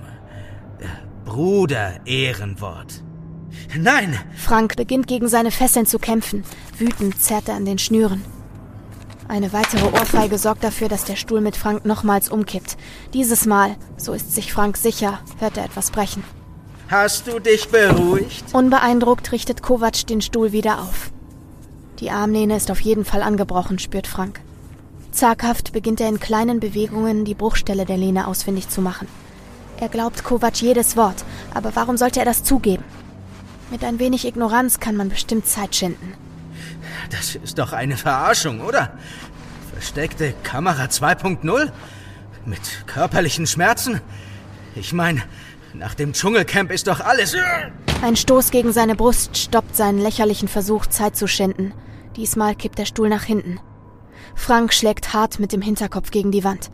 Bruder 1.24 2.00
Ehrenwort. 2.06 3.02
Nein! 3.78 4.18
Frank 4.36 4.76
beginnt 4.76 5.06
gegen 5.06 5.28
seine 5.28 5.50
Fesseln 5.50 5.86
zu 5.86 5.98
kämpfen. 5.98 6.44
Wütend 6.78 7.20
zerrt 7.20 7.48
er 7.48 7.54
an 7.54 7.64
den 7.64 7.78
Schnüren. 7.78 8.22
Eine 9.26 9.52
weitere 9.52 9.86
Ohrfeige 9.86 10.38
sorgt 10.38 10.64
dafür, 10.64 10.88
dass 10.88 11.04
der 11.04 11.16
Stuhl 11.16 11.40
mit 11.40 11.56
Frank 11.56 11.86
nochmals 11.86 12.28
umkippt. 12.28 12.76
Dieses 13.14 13.46
Mal, 13.46 13.76
so 13.96 14.12
ist 14.12 14.34
sich 14.34 14.52
Frank 14.52 14.76
sicher, 14.76 15.20
hört 15.38 15.56
er 15.56 15.64
etwas 15.64 15.90
brechen. 15.90 16.22
Hast 16.88 17.26
du 17.26 17.38
dich 17.38 17.68
beruhigt? 17.68 18.44
Unbeeindruckt 18.52 19.32
richtet 19.32 19.62
Kovac 19.62 20.06
den 20.06 20.20
Stuhl 20.20 20.52
wieder 20.52 20.80
auf. 20.82 21.10
Die 22.00 22.10
Armlehne 22.10 22.56
ist 22.56 22.70
auf 22.70 22.80
jeden 22.80 23.06
Fall 23.06 23.22
angebrochen, 23.22 23.78
spürt 23.78 24.06
Frank. 24.06 24.40
Zaghaft 25.14 25.72
beginnt 25.72 26.00
er 26.00 26.08
in 26.08 26.18
kleinen 26.18 26.58
Bewegungen 26.58 27.24
die 27.24 27.34
Bruchstelle 27.34 27.84
der 27.84 27.96
Lehne 27.96 28.26
ausfindig 28.26 28.68
zu 28.68 28.80
machen. 28.80 29.06
Er 29.78 29.88
glaubt 29.88 30.24
Kovac 30.24 30.60
jedes 30.60 30.96
Wort, 30.96 31.24
aber 31.54 31.76
warum 31.76 31.96
sollte 31.96 32.18
er 32.18 32.24
das 32.24 32.42
zugeben? 32.42 32.84
Mit 33.70 33.84
ein 33.84 34.00
wenig 34.00 34.26
Ignoranz 34.26 34.80
kann 34.80 34.96
man 34.96 35.08
bestimmt 35.08 35.46
Zeit 35.46 35.76
schinden. 35.76 36.14
Das 37.10 37.36
ist 37.36 37.58
doch 37.58 37.72
eine 37.72 37.96
Verarschung, 37.96 38.60
oder? 38.60 38.92
Versteckte 39.72 40.34
Kamera 40.42 40.86
2.0? 40.86 41.70
Mit 42.44 42.60
körperlichen 42.86 43.46
Schmerzen? 43.46 44.00
Ich 44.74 44.92
meine, 44.92 45.22
nach 45.74 45.94
dem 45.94 46.12
Dschungelcamp 46.12 46.72
ist 46.72 46.88
doch 46.88 47.00
alles. 47.00 47.36
Ein 48.02 48.16
Stoß 48.16 48.50
gegen 48.50 48.72
seine 48.72 48.96
Brust 48.96 49.36
stoppt 49.36 49.76
seinen 49.76 49.98
lächerlichen 49.98 50.48
Versuch, 50.48 50.86
Zeit 50.86 51.16
zu 51.16 51.28
schinden. 51.28 51.72
Diesmal 52.16 52.56
kippt 52.56 52.78
der 52.78 52.86
Stuhl 52.86 53.08
nach 53.08 53.22
hinten. 53.22 53.60
Frank 54.34 54.72
schlägt 54.72 55.12
hart 55.12 55.38
mit 55.38 55.52
dem 55.52 55.62
Hinterkopf 55.62 56.10
gegen 56.10 56.30
die 56.30 56.44
Wand. 56.44 56.70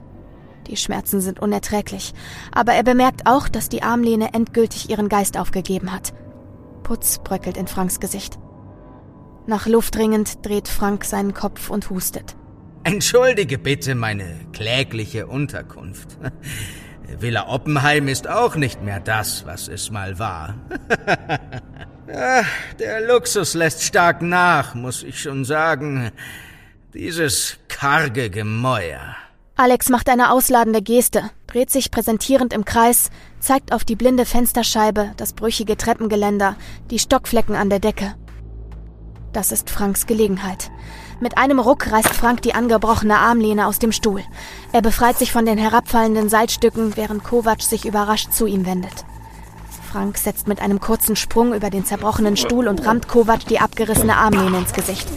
Die 0.67 0.77
Schmerzen 0.77 1.21
sind 1.21 1.41
unerträglich, 1.41 2.13
aber 2.53 2.75
er 2.75 2.83
bemerkt 2.83 3.27
auch, 3.27 3.49
dass 3.49 3.69
die 3.69 3.83
Armlehne 3.83 4.35
endgültig 4.35 4.91
ihren 4.91 5.09
Geist 5.09 5.37
aufgegeben 5.37 5.93
hat. 5.93 6.13
Putz 6.83 7.19
bröckelt 7.19 7.57
in 7.57 7.67
Franks 7.67 8.01
Gesicht. 8.01 8.39
Nach 9.47 9.67
Luft 9.67 9.97
ringend 9.97 10.45
dreht 10.47 10.69
Frank 10.69 11.05
seinen 11.05 11.35
Kopf 11.35 11.71
und 11.71 11.91
hustet. 11.91 12.37
Entschuldige 12.85 13.59
bitte 13.59 13.95
meine 13.95 14.47
klägliche 14.53 15.27
Unterkunft. 15.27 16.19
Villa 17.19 17.49
Oppenheim 17.49 18.09
ist 18.09 18.29
auch 18.29 18.55
nicht 18.57 18.83
mehr 18.83 19.01
das, 19.01 19.45
was 19.47 19.69
es 19.69 19.91
mal 19.91 20.19
war. 20.19 20.55
der 22.79 23.01
Luxus 23.07 23.55
lässt 23.55 23.83
stark 23.83 24.23
nach, 24.23 24.75
muss 24.75 25.03
ich 25.03 25.21
schon 25.21 25.45
sagen. 25.45 26.11
Dieses 26.95 27.57
karge 27.69 28.31
Gemäuer. 28.31 29.15
Alex 29.55 29.91
macht 29.91 30.09
eine 30.09 30.33
ausladende 30.33 30.83
Geste, 30.83 31.31
dreht 31.47 31.71
sich 31.71 31.93
präsentierend 31.93 32.53
im 32.53 32.65
Kreis, 32.65 33.11
zeigt 33.39 33.73
auf 33.73 33.85
die 33.85 33.95
blinde 33.95 34.27
Fensterscheibe, 34.27 35.13
das 35.17 35.33
brüchige 35.33 35.77
Treppengeländer, 35.77 36.57
die 36.91 36.99
Stockflecken 36.99 37.55
an 37.55 37.71
der 37.71 37.79
Decke. 37.79 38.17
Das 39.33 39.53
ist 39.53 39.71
Franks 39.71 40.07
Gelegenheit. 40.07 40.73
Mit 41.21 41.39
einem 41.39 41.61
Ruck 41.61 41.93
reißt 41.93 42.09
Frank 42.09 42.43
die 42.43 42.55
angebrochene 42.55 43.19
Armlehne 43.19 43.69
aus 43.69 43.79
dem 43.79 43.93
Stuhl. 43.93 44.25
Er 44.73 44.83
befreit 44.83 45.17
sich 45.17 45.31
von 45.31 45.47
den 45.47 45.59
herabfallenden 45.59 46.29
Seilstücken, 46.29 46.97
während 46.97 47.23
Kovac 47.23 47.63
sich 47.63 47.85
überrascht 47.85 48.33
zu 48.33 48.47
ihm 48.47 48.67
wendet. 48.67 49.05
Frank 49.93 50.19
setzt 50.19 50.49
mit 50.49 50.61
einem 50.61 50.81
kurzen 50.81 51.15
Sprung 51.15 51.55
über 51.55 51.71
den 51.71 51.85
zerbrochenen 51.85 52.37
Stuhl 52.37 52.67
und 52.67 52.85
rammt 52.85 53.07
Kovac 53.07 53.47
die 53.47 53.61
abgerissene 53.61 54.17
Armlehne 54.17 54.59
ins 54.59 54.73
Gesicht. 54.73 55.09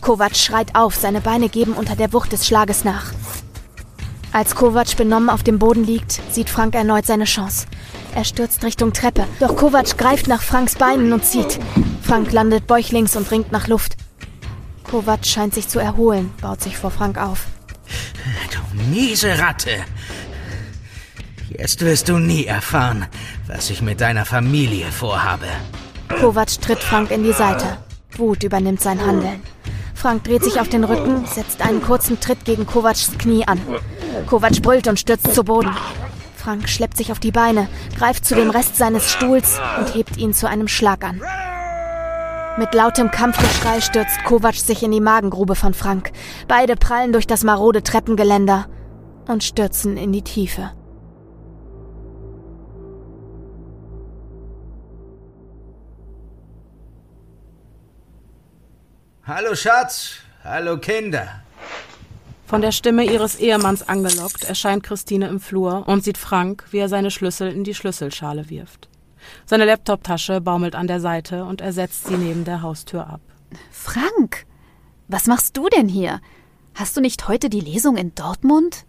Kovac 0.00 0.36
schreit 0.36 0.74
auf, 0.74 0.94
seine 0.94 1.20
Beine 1.20 1.48
geben 1.48 1.72
unter 1.72 1.96
der 1.96 2.12
Wucht 2.12 2.32
des 2.32 2.46
Schlages 2.46 2.84
nach. 2.84 3.12
Als 4.32 4.54
Kovac 4.54 4.96
benommen 4.96 5.28
auf 5.28 5.42
dem 5.42 5.58
Boden 5.58 5.84
liegt, 5.84 6.20
sieht 6.30 6.50
Frank 6.50 6.74
erneut 6.74 7.06
seine 7.06 7.24
Chance. 7.24 7.66
Er 8.14 8.24
stürzt 8.24 8.62
Richtung 8.64 8.92
Treppe, 8.92 9.24
doch 9.40 9.56
Kovac 9.56 9.98
greift 9.98 10.28
nach 10.28 10.42
Franks 10.42 10.76
Beinen 10.76 11.12
und 11.12 11.24
zieht. 11.24 11.58
Frank 12.02 12.32
landet 12.32 12.66
bäuchlings 12.66 13.16
und 13.16 13.30
ringt 13.30 13.52
nach 13.52 13.66
Luft. 13.66 13.96
Kovac 14.84 15.26
scheint 15.26 15.54
sich 15.54 15.68
zu 15.68 15.78
erholen, 15.78 16.32
baut 16.40 16.62
sich 16.62 16.76
vor 16.76 16.90
Frank 16.90 17.18
auf. 17.18 17.46
Du 18.52 18.82
miese 18.90 19.38
Ratte. 19.38 19.70
Jetzt 21.48 21.80
wirst 21.80 22.08
du 22.08 22.18
nie 22.18 22.46
erfahren, 22.46 23.06
was 23.46 23.70
ich 23.70 23.82
mit 23.82 24.00
deiner 24.00 24.24
Familie 24.24 24.86
vorhabe. 24.86 25.46
Kovac 26.20 26.60
tritt 26.60 26.80
Frank 26.80 27.10
in 27.10 27.24
die 27.24 27.32
Seite. 27.32 27.78
Wut 28.16 28.42
übernimmt 28.42 28.80
sein 28.80 29.00
Handeln. 29.04 29.40
Frank 30.00 30.24
dreht 30.24 30.42
sich 30.42 30.58
auf 30.58 30.68
den 30.70 30.84
Rücken, 30.84 31.26
setzt 31.26 31.60
einen 31.60 31.82
kurzen 31.82 32.20
Tritt 32.20 32.46
gegen 32.46 32.64
Kovacs 32.64 33.18
Knie 33.18 33.46
an. 33.46 33.60
Kovac 34.26 34.62
brüllt 34.62 34.88
und 34.88 34.98
stürzt 34.98 35.34
zu 35.34 35.44
Boden. 35.44 35.76
Frank 36.36 36.70
schleppt 36.70 36.96
sich 36.96 37.12
auf 37.12 37.18
die 37.18 37.32
Beine, 37.32 37.68
greift 37.98 38.24
zu 38.24 38.34
dem 38.34 38.48
Rest 38.48 38.76
seines 38.76 39.12
Stuhls 39.12 39.60
und 39.78 39.94
hebt 39.94 40.16
ihn 40.16 40.32
zu 40.32 40.48
einem 40.48 40.68
Schlag 40.68 41.04
an. 41.04 41.20
Mit 42.56 42.72
lautem 42.72 43.10
Kampfgeschrei 43.10 43.82
stürzt 43.82 44.24
Kovac 44.24 44.54
sich 44.54 44.82
in 44.82 44.90
die 44.90 45.02
Magengrube 45.02 45.54
von 45.54 45.74
Frank. 45.74 46.12
Beide 46.48 46.76
prallen 46.76 47.12
durch 47.12 47.26
das 47.26 47.44
marode 47.44 47.82
Treppengeländer 47.82 48.68
und 49.28 49.44
stürzen 49.44 49.98
in 49.98 50.12
die 50.12 50.22
Tiefe. 50.22 50.70
Hallo 59.26 59.54
Schatz, 59.54 60.14
hallo 60.42 60.78
Kinder. 60.78 61.42
Von 62.46 62.62
der 62.62 62.72
Stimme 62.72 63.04
ihres 63.04 63.36
Ehemanns 63.36 63.86
angelockt, 63.86 64.44
erscheint 64.44 64.82
Christine 64.82 65.28
im 65.28 65.40
Flur 65.40 65.86
und 65.86 66.02
sieht 66.02 66.16
Frank, 66.16 66.64
wie 66.70 66.78
er 66.78 66.88
seine 66.88 67.10
Schlüssel 67.10 67.52
in 67.52 67.62
die 67.62 67.74
Schlüsselschale 67.74 68.48
wirft. 68.48 68.88
Seine 69.44 69.66
Laptoptasche 69.66 70.40
baumelt 70.40 70.74
an 70.74 70.86
der 70.86 71.00
Seite 71.00 71.44
und 71.44 71.60
er 71.60 71.74
setzt 71.74 72.06
sie 72.06 72.16
neben 72.16 72.44
der 72.44 72.62
Haustür 72.62 73.06
ab. 73.06 73.20
Frank, 73.70 74.46
was 75.06 75.26
machst 75.26 75.56
du 75.56 75.68
denn 75.68 75.88
hier? 75.88 76.20
Hast 76.74 76.96
du 76.96 77.02
nicht 77.02 77.28
heute 77.28 77.50
die 77.50 77.60
Lesung 77.60 77.98
in 77.98 78.14
Dortmund? 78.14 78.86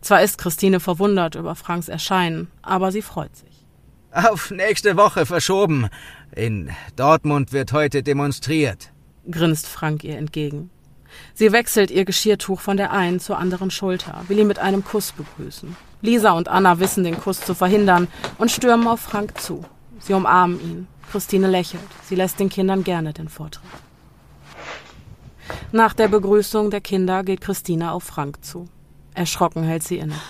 Zwar 0.00 0.22
ist 0.22 0.38
Christine 0.38 0.80
verwundert 0.80 1.34
über 1.34 1.54
Franks 1.54 1.88
Erscheinen, 1.88 2.50
aber 2.62 2.92
sie 2.92 3.02
freut 3.02 3.36
sich. 3.36 3.66
Auf 4.10 4.50
nächste 4.50 4.96
Woche 4.96 5.26
verschoben. 5.26 5.90
In 6.34 6.70
Dortmund 6.96 7.52
wird 7.52 7.72
heute 7.74 8.02
demonstriert, 8.02 8.92
grinst 9.30 9.66
Frank 9.66 10.04
ihr 10.04 10.16
entgegen. 10.16 10.70
Sie 11.34 11.52
wechselt 11.52 11.90
ihr 11.90 12.04
Geschirrtuch 12.04 12.60
von 12.60 12.76
der 12.76 12.92
einen 12.92 13.20
zur 13.20 13.38
anderen 13.38 13.70
Schulter, 13.70 14.24
will 14.28 14.38
ihn 14.38 14.46
mit 14.46 14.58
einem 14.58 14.84
Kuss 14.84 15.12
begrüßen. 15.12 15.76
Lisa 16.02 16.32
und 16.32 16.48
Anna 16.48 16.78
wissen, 16.78 17.04
den 17.04 17.18
Kuss 17.18 17.40
zu 17.40 17.54
verhindern 17.54 18.08
und 18.38 18.50
stürmen 18.50 18.86
auf 18.86 19.00
Frank 19.00 19.40
zu. 19.40 19.64
Sie 19.98 20.12
umarmen 20.12 20.60
ihn. 20.60 20.88
Christine 21.10 21.48
lächelt. 21.48 21.82
Sie 22.04 22.16
lässt 22.16 22.38
den 22.40 22.48
Kindern 22.48 22.84
gerne 22.84 23.12
den 23.12 23.28
Vortritt. 23.28 23.62
Nach 25.72 25.94
der 25.94 26.08
Begrüßung 26.08 26.70
der 26.70 26.80
Kinder 26.80 27.22
geht 27.22 27.40
Christine 27.40 27.92
auf 27.92 28.04
Frank 28.04 28.44
zu. 28.44 28.68
Erschrocken 29.14 29.62
hält 29.62 29.82
sie 29.82 29.98
inne. 29.98 30.20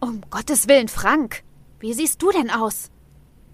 Um 0.00 0.22
Gottes 0.30 0.68
Willen, 0.68 0.88
Frank! 0.88 1.42
Wie 1.78 1.94
siehst 1.94 2.20
du 2.22 2.30
denn 2.30 2.50
aus? 2.50 2.90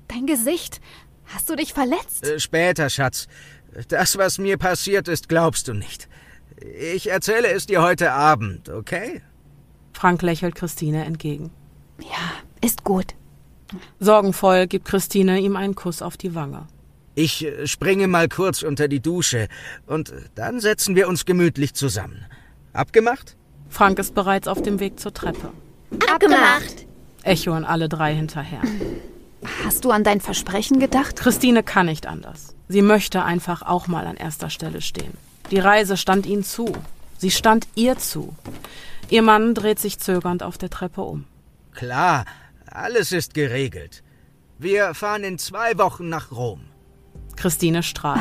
Dein 0.09 0.27
Gesicht. 0.27 0.81
Hast 1.27 1.51
du 1.51 1.57
dich 1.57 1.73
verletzt? 1.73 2.25
Äh, 2.25 2.39
später, 2.39 2.89
Schatz. 2.89 3.27
Das, 3.89 4.17
was 4.17 4.39
mir 4.39 4.57
passiert 4.57 5.09
ist, 5.09 5.29
glaubst 5.29 5.69
du 5.69 5.75
nicht. 5.75 6.09
Ich 6.81 7.11
erzähle 7.11 7.49
es 7.49 7.67
dir 7.67 7.83
heute 7.83 8.13
Abend, 8.13 8.69
okay? 8.69 9.23
Frank 9.93 10.23
lächelt 10.23 10.55
Christine 10.55 11.05
entgegen. 11.05 11.51
Ja, 12.01 12.33
ist 12.61 12.85
gut. 12.85 13.15
Sorgenvoll 13.99 14.67
gibt 14.67 14.87
Christine 14.87 15.41
ihm 15.41 15.57
einen 15.57 15.75
Kuss 15.75 16.03
auf 16.03 16.17
die 16.17 16.35
Wange. 16.35 16.67
Ich 17.15 17.47
springe 17.65 18.09
mal 18.09 18.29
kurz 18.29 18.63
unter 18.63 18.89
die 18.89 19.01
Dusche 19.01 19.49
und 19.87 20.13
dann 20.35 20.61
setzen 20.61 20.95
wir 20.97 21.09
uns 21.09 21.25
gemütlich 21.25 21.75
zusammen. 21.75 22.27
Abgemacht? 22.75 23.37
Frank 23.71 23.99
ist 23.99 24.15
bereits 24.15 24.49
auf 24.49 24.61
dem 24.63 24.81
Weg 24.81 25.01
zur 25.01 25.15
Treppe. 25.15 25.51
Abgemacht! 26.13 26.87
Echoen 27.23 27.65
alle 27.65 27.89
drei 27.89 28.15
hinterher. 28.15 28.61
Hast 29.65 29.85
du 29.85 29.91
an 29.91 30.05
dein 30.05 30.21
Versprechen 30.21 30.81
gedacht? 30.81 31.17
Christine 31.17 31.63
kann 31.63 31.87
nicht 31.87 32.07
anders. 32.07 32.55
Sie 32.69 32.83
möchte 32.83 33.23
einfach 33.25 33.63
auch 33.63 33.87
mal 33.87 34.07
an 34.07 34.17
erster 34.17 34.51
Stelle 34.51 34.81
stehen. 34.81 35.13
Die 35.51 35.59
Reise 35.59 35.97
stand 35.97 36.27
ihnen 36.27 36.45
zu. 36.45 36.73
Sie 37.19 37.31
stand 37.31 37.69
ihr 37.75 37.99
zu. 37.99 38.35
Ihr 39.09 39.23
Mann 39.23 39.55
dreht 39.55 39.79
sich 39.79 39.99
zögernd 40.01 40.43
auf 40.43 40.59
der 40.59 40.71
Treppe 40.71 41.03
um. 41.03 41.25
Klar, 41.75 42.25
alles 42.67 43.13
ist 43.13 43.35
geregelt. 43.35 44.03
Wir 44.59 44.95
fahren 44.95 45.23
in 45.23 45.39
zwei 45.39 45.79
Wochen 45.79 46.09
nach 46.09 46.33
Rom. 46.33 46.65
Christine 47.37 47.83
strahlt. 47.83 48.21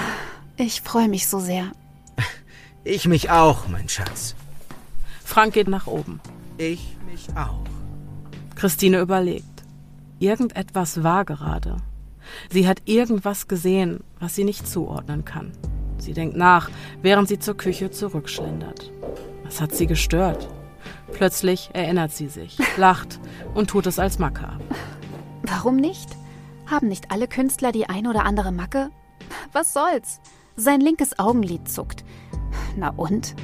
Ich 0.58 0.82
freue 0.82 1.08
mich 1.08 1.28
so 1.28 1.40
sehr. 1.40 1.72
Ich 2.88 3.08
mich 3.08 3.32
auch, 3.32 3.68
mein 3.68 3.90
Schatz. 3.90 4.36
Frank 5.24 5.56
geht 5.56 5.68
nach 5.68 5.88
oben. 5.88 6.22
Ich 6.60 6.96
mich 7.08 7.26
auch. 7.36 7.64
Christine 8.54 9.00
überlegt. 9.00 9.55
Irgendetwas 10.20 11.04
war 11.04 11.26
gerade. 11.26 11.78
Sie 12.50 12.68
hat 12.68 12.82
irgendwas 12.86 13.48
gesehen, 13.48 14.04
was 14.20 14.36
sie 14.36 14.44
nicht 14.44 14.68
zuordnen 14.68 15.26
kann. 15.26 15.52
Sie 15.98 16.14
denkt 16.14 16.36
nach, 16.36 16.70
während 17.02 17.28
sie 17.28 17.40
zur 17.40 17.58
Küche 17.58 17.92
zurückschlendert. 17.92 18.92
Was 19.44 19.62
hat 19.62 19.76
sie 19.76 19.88
gestört? 19.88 20.48
Plötzlich 21.12 21.70
erinnert 21.74 22.12
sie 22.12 22.28
sich, 22.28 22.58
lacht 22.78 23.20
und 23.54 23.70
tut 23.70 23.88
es 23.88 24.00
als 24.00 24.20
Macke 24.20 24.48
ab. 24.48 24.62
Warum 25.44 25.76
nicht? 25.76 26.10
Haben 26.66 26.88
nicht 26.88 27.12
alle 27.12 27.28
Künstler 27.28 27.72
die 27.72 27.88
ein 27.88 28.08
oder 28.08 28.26
andere 28.26 28.52
Macke? 28.52 28.90
Was 29.52 29.74
soll's? 29.74 30.20
Sein 30.56 30.82
linkes 30.82 31.20
Augenlid 31.20 31.70
zuckt. 31.70 32.04
Na 32.76 32.90
und? 32.90 33.36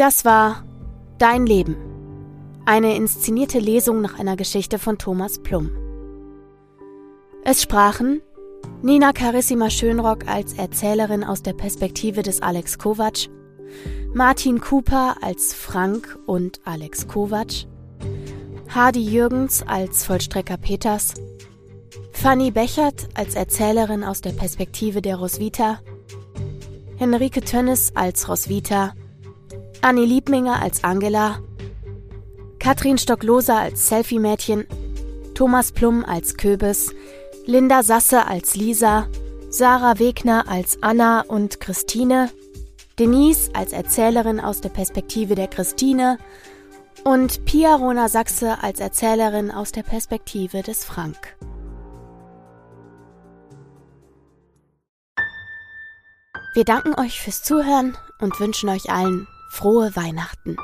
Das 0.00 0.24
war 0.24 0.64
Dein 1.18 1.44
Leben. 1.44 1.76
Eine 2.64 2.96
inszenierte 2.96 3.58
Lesung 3.58 4.00
nach 4.00 4.18
einer 4.18 4.34
Geschichte 4.34 4.78
von 4.78 4.96
Thomas 4.96 5.42
Plum. 5.42 5.72
Es 7.44 7.60
sprachen 7.60 8.22
Nina 8.80 9.12
Carissima 9.12 9.68
Schönrock 9.68 10.26
als 10.26 10.54
Erzählerin 10.54 11.22
aus 11.22 11.42
der 11.42 11.52
Perspektive 11.52 12.22
des 12.22 12.40
Alex 12.40 12.78
Kovac, 12.78 13.28
Martin 14.14 14.62
Cooper 14.62 15.16
als 15.20 15.52
Frank 15.52 16.18
und 16.24 16.62
Alex 16.64 17.06
Kovac, 17.06 17.66
Hardy 18.70 19.04
Jürgens 19.04 19.62
als 19.66 20.06
Vollstrecker 20.06 20.56
Peters, 20.56 21.12
Fanny 22.12 22.50
Bechert 22.50 23.06
als 23.12 23.34
Erzählerin 23.34 24.04
aus 24.04 24.22
der 24.22 24.32
Perspektive 24.32 25.02
der 25.02 25.16
Roswitha, 25.16 25.80
Henrike 26.96 27.42
Tönnes 27.42 27.94
als 27.94 28.30
Roswitha, 28.30 28.94
Annie 29.82 30.04
Liebminger 30.04 30.60
als 30.60 30.84
Angela, 30.84 31.38
Katrin 32.58 32.98
Stockloser 32.98 33.56
als 33.56 33.88
Selfie-Mädchen, 33.88 34.66
Thomas 35.34 35.72
Plum 35.72 36.04
als 36.04 36.36
Köbis, 36.36 36.94
Linda 37.46 37.82
Sasse 37.82 38.26
als 38.26 38.56
Lisa, 38.56 39.08
Sarah 39.48 39.98
Wegner 39.98 40.46
als 40.48 40.82
Anna 40.82 41.22
und 41.22 41.60
Christine, 41.60 42.30
Denise 42.98 43.50
als 43.54 43.72
Erzählerin 43.72 44.38
aus 44.38 44.60
der 44.60 44.68
Perspektive 44.68 45.34
der 45.34 45.48
Christine 45.48 46.18
und 47.04 47.46
Pia 47.46 47.74
Rona 47.74 48.10
Sachse 48.10 48.62
als 48.62 48.80
Erzählerin 48.80 49.50
aus 49.50 49.72
der 49.72 49.82
Perspektive 49.82 50.60
des 50.60 50.84
Frank. 50.84 51.36
Wir 56.52 56.64
danken 56.64 57.00
euch 57.00 57.22
fürs 57.22 57.42
Zuhören 57.42 57.96
und 58.20 58.38
wünschen 58.40 58.68
euch 58.68 58.90
allen 58.90 59.26
frohe 59.50 59.94
Weihnachten. 59.96 60.56